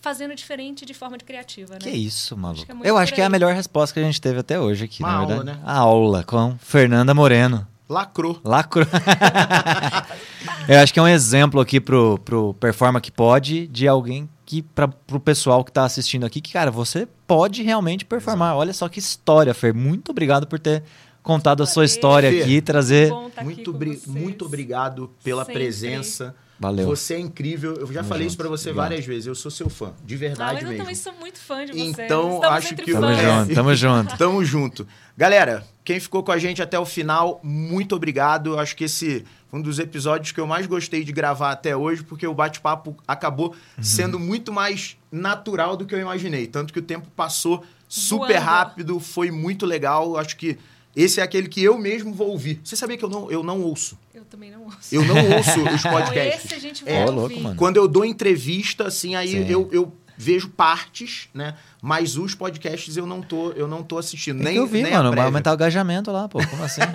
fazendo 0.05 0.35
diferente 0.35 0.85
de 0.85 0.93
forma 0.93 1.17
de 1.17 1.23
criativa, 1.25 1.73
né? 1.73 1.79
Que 1.79 1.89
isso, 1.89 2.37
maluco. 2.37 2.59
Acho 2.59 2.65
que 2.67 2.71
é 2.71 2.75
muito 2.75 2.87
Eu 2.87 2.95
acho 2.95 3.11
que 3.11 3.21
é 3.21 3.25
a 3.25 3.29
melhor 3.29 3.55
resposta 3.55 3.91
que 3.95 3.99
a 3.99 4.03
gente 4.03 4.21
teve 4.21 4.39
até 4.39 4.59
hoje 4.59 4.85
aqui, 4.85 5.01
Uma 5.01 5.11
na 5.11 5.17
aula, 5.17 5.35
verdade. 5.37 5.57
né? 5.57 5.63
A 5.65 5.77
aula 5.79 6.23
com 6.23 6.55
Fernanda 6.59 7.11
Moreno. 7.15 7.67
Lacrou. 7.89 8.39
Lacro. 8.43 8.85
Eu 10.67 10.79
acho 10.79 10.93
que 10.93 10.99
é 10.99 11.01
um 11.01 11.07
exemplo 11.07 11.59
aqui 11.59 11.79
pro, 11.79 12.19
pro 12.23 12.53
Performa 12.55 12.99
que 13.01 13.11
pode 13.11 13.67
de 13.67 13.87
alguém 13.87 14.29
que, 14.45 14.61
pra, 14.61 14.87
pro 14.87 15.19
pessoal 15.19 15.63
que 15.63 15.71
tá 15.71 15.85
assistindo 15.85 16.25
aqui, 16.25 16.39
que, 16.41 16.53
cara, 16.53 16.69
você 16.71 17.07
pode 17.27 17.63
realmente 17.63 18.05
performar. 18.05 18.55
Olha 18.55 18.73
só 18.73 18.87
que 18.87 18.99
história, 18.99 19.53
Fer. 19.53 19.73
Muito 19.73 20.09
obrigado 20.11 20.45
por 20.47 20.59
ter 20.59 20.83
contado 21.23 21.63
a 21.63 21.65
sua 21.65 21.85
história 21.85 22.29
Fê, 22.31 22.41
aqui, 22.43 22.61
trazer. 22.61 23.09
Bom 23.09 23.29
tá 23.29 23.41
aqui 23.41 23.43
muito, 23.45 23.71
com 23.71 23.75
obri- 23.77 23.95
vocês. 23.97 24.07
muito 24.07 24.45
obrigado 24.45 25.11
pela 25.23 25.43
Sempre. 25.43 25.61
presença. 25.63 26.35
Valeu. 26.59 26.87
Você 26.87 27.15
é 27.15 27.19
incrível. 27.19 27.73
Eu 27.75 27.87
já 27.87 27.95
Tamo 27.95 28.07
falei 28.09 28.27
isso 28.27 28.33
junto. 28.35 28.41
pra 28.41 28.49
você 28.49 28.69
Obrigado. 28.69 28.89
várias 28.89 29.05
vezes. 29.05 29.27
Eu 29.27 29.35
sou 29.35 29.51
seu 29.51 29.69
fã, 29.69 29.91
de 30.05 30.15
Ah, 30.15 30.17
verdade 30.17 30.53
mas 30.53 30.63
eu 30.63 30.69
mesmo. 30.69 30.83
também 30.83 30.95
sou 30.95 31.13
muito 31.19 31.37
fã 31.39 31.65
de 31.65 31.73
vocês. 31.73 31.87
Então, 31.89 32.35
Estamos 32.35 32.45
acho 32.45 32.75
que- 32.75 32.91
Tamo. 32.93 33.05
É. 33.07 33.15
junto, 33.45 33.53
tamo 33.55 33.75
junto. 33.75 34.15
Tamo 34.17 34.45
junto. 34.45 34.87
Galera, 35.17 35.65
quem 35.83 35.99
ficou 35.99 36.23
com 36.23 36.31
a 36.31 36.37
gente 36.37 36.61
até 36.61 36.79
o 36.79 36.85
final, 36.85 37.39
muito 37.43 37.95
obrigado. 37.95 38.51
Eu 38.53 38.59
Acho 38.59 38.75
que 38.75 38.85
esse 38.85 39.25
foi 39.49 39.59
um 39.59 39.61
dos 39.61 39.79
episódios 39.79 40.31
que 40.31 40.39
eu 40.39 40.47
mais 40.47 40.65
gostei 40.65 41.03
de 41.03 41.11
gravar 41.11 41.51
até 41.51 41.75
hoje, 41.75 42.03
porque 42.03 42.25
o 42.25 42.33
bate-papo 42.33 42.95
acabou 43.07 43.47
Uhum. 43.77 43.83
sendo 43.83 44.17
muito 44.19 44.51
mais 44.53 44.97
natural 45.11 45.75
do 45.77 45.85
que 45.85 45.93
eu 45.93 45.99
imaginei. 45.99 46.47
Tanto 46.47 46.71
que 46.73 46.79
o 46.79 46.81
tempo 46.81 47.07
passou 47.15 47.63
super 47.87 48.27
Voando. 48.33 48.45
rápido, 48.45 48.99
foi 48.99 49.29
muito 49.31 49.65
legal. 49.65 50.11
Eu 50.11 50.17
Acho 50.17 50.35
que 50.37 50.57
esse 50.95 51.19
é 51.19 51.23
aquele 51.23 51.47
que 51.47 51.63
eu 51.63 51.77
mesmo 51.77 52.13
vou 52.13 52.29
ouvir. 52.29 52.59
Você 52.63 52.75
sabia 52.75 52.97
que 52.97 53.03
eu 53.05 53.09
não, 53.09 53.29
eu 53.31 53.43
não 53.43 53.61
ouço? 53.61 53.97
Eu 54.13 54.23
também 54.25 54.49
não 54.51 54.63
ouço. 54.63 54.77
Eu 54.91 55.03
não 55.05 55.15
ouço 55.37 55.61
os 55.75 55.81
podcasts. 55.83 56.45
esse 56.45 56.53
a 56.53 56.59
gente 56.59 56.83
É. 56.87 57.03
vai 57.03 57.07
Ó, 57.07 57.11
louco, 57.11 57.39
mano. 57.39 57.55
Quando 57.55 57.77
eu 57.77 57.87
dou 57.87 58.05
entrevista, 58.05 58.87
assim, 58.87 59.15
aí 59.15 59.29
Sim. 59.31 59.45
eu, 59.49 59.69
eu 59.71 59.93
vejo 60.17 60.47
partes, 60.49 61.27
né? 61.33 61.55
Mas 61.81 62.17
os 62.17 62.33
podcasts 62.33 62.95
eu 62.95 63.05
não 63.05 63.21
tô, 63.21 63.51
eu 63.51 63.67
não 63.67 63.83
tô 63.83 63.97
assistindo. 63.97 64.37
Tem 64.37 64.45
nem 64.45 64.53
que 64.55 64.59
ouvir, 64.61 64.81
nem 64.83 64.93
mano. 64.93 65.11
Vai 65.13 65.25
aumentar 65.25 65.51
o 65.51 65.55
engajamento 65.55 66.09
lá, 66.11 66.27
pô. 66.29 66.39
Como 66.47 66.63
assim? 66.63 66.81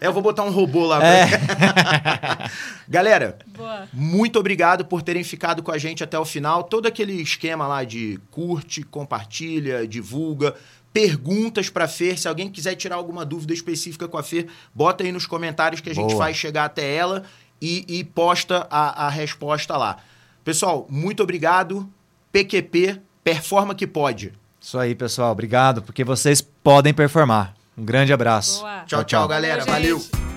É, 0.00 0.06
eu 0.06 0.12
vou 0.14 0.22
botar 0.22 0.44
um 0.44 0.50
robô 0.50 0.86
lá. 0.86 1.04
É. 1.04 1.28
Galera, 2.88 3.38
Boa. 3.56 3.86
muito 3.92 4.38
obrigado 4.38 4.84
por 4.84 5.02
terem 5.02 5.22
ficado 5.22 5.62
com 5.62 5.70
a 5.70 5.78
gente 5.78 6.02
até 6.02 6.18
o 6.18 6.24
final. 6.24 6.64
Todo 6.64 6.86
aquele 6.86 7.12
esquema 7.20 7.66
lá 7.66 7.84
de 7.84 8.18
curte, 8.30 8.82
compartilha, 8.82 9.86
divulga. 9.86 10.54
Perguntas 10.92 11.68
pra 11.70 11.86
Fer. 11.86 12.18
Se 12.18 12.26
alguém 12.26 12.50
quiser 12.50 12.74
tirar 12.74 12.96
alguma 12.96 13.24
dúvida 13.24 13.52
específica 13.52 14.08
com 14.08 14.18
a 14.18 14.22
Fer, 14.22 14.46
bota 14.74 15.04
aí 15.04 15.12
nos 15.12 15.26
comentários 15.26 15.80
que 15.80 15.90
a 15.90 15.94
gente 15.94 16.10
Boa. 16.10 16.18
faz 16.24 16.36
chegar 16.36 16.64
até 16.64 16.94
ela 16.94 17.24
e, 17.60 17.84
e 17.88 18.04
posta 18.04 18.66
a, 18.70 19.06
a 19.06 19.08
resposta 19.08 19.76
lá. 19.76 19.98
Pessoal, 20.44 20.86
muito 20.90 21.22
obrigado. 21.22 21.88
PQP, 22.32 23.00
performa 23.22 23.74
que 23.74 23.86
pode. 23.86 24.32
Isso 24.60 24.78
aí, 24.78 24.94
pessoal. 24.94 25.32
Obrigado, 25.32 25.82
porque 25.82 26.04
vocês 26.04 26.40
podem 26.40 26.92
performar. 26.92 27.54
Um 27.76 27.84
grande 27.84 28.12
abraço. 28.12 28.60
Boa. 28.60 28.84
Tchau, 28.84 29.04
tchau, 29.04 29.28
galera. 29.28 29.64
Valeu, 29.64 29.98
Valeu. 29.98 30.00
gente. 30.00 30.29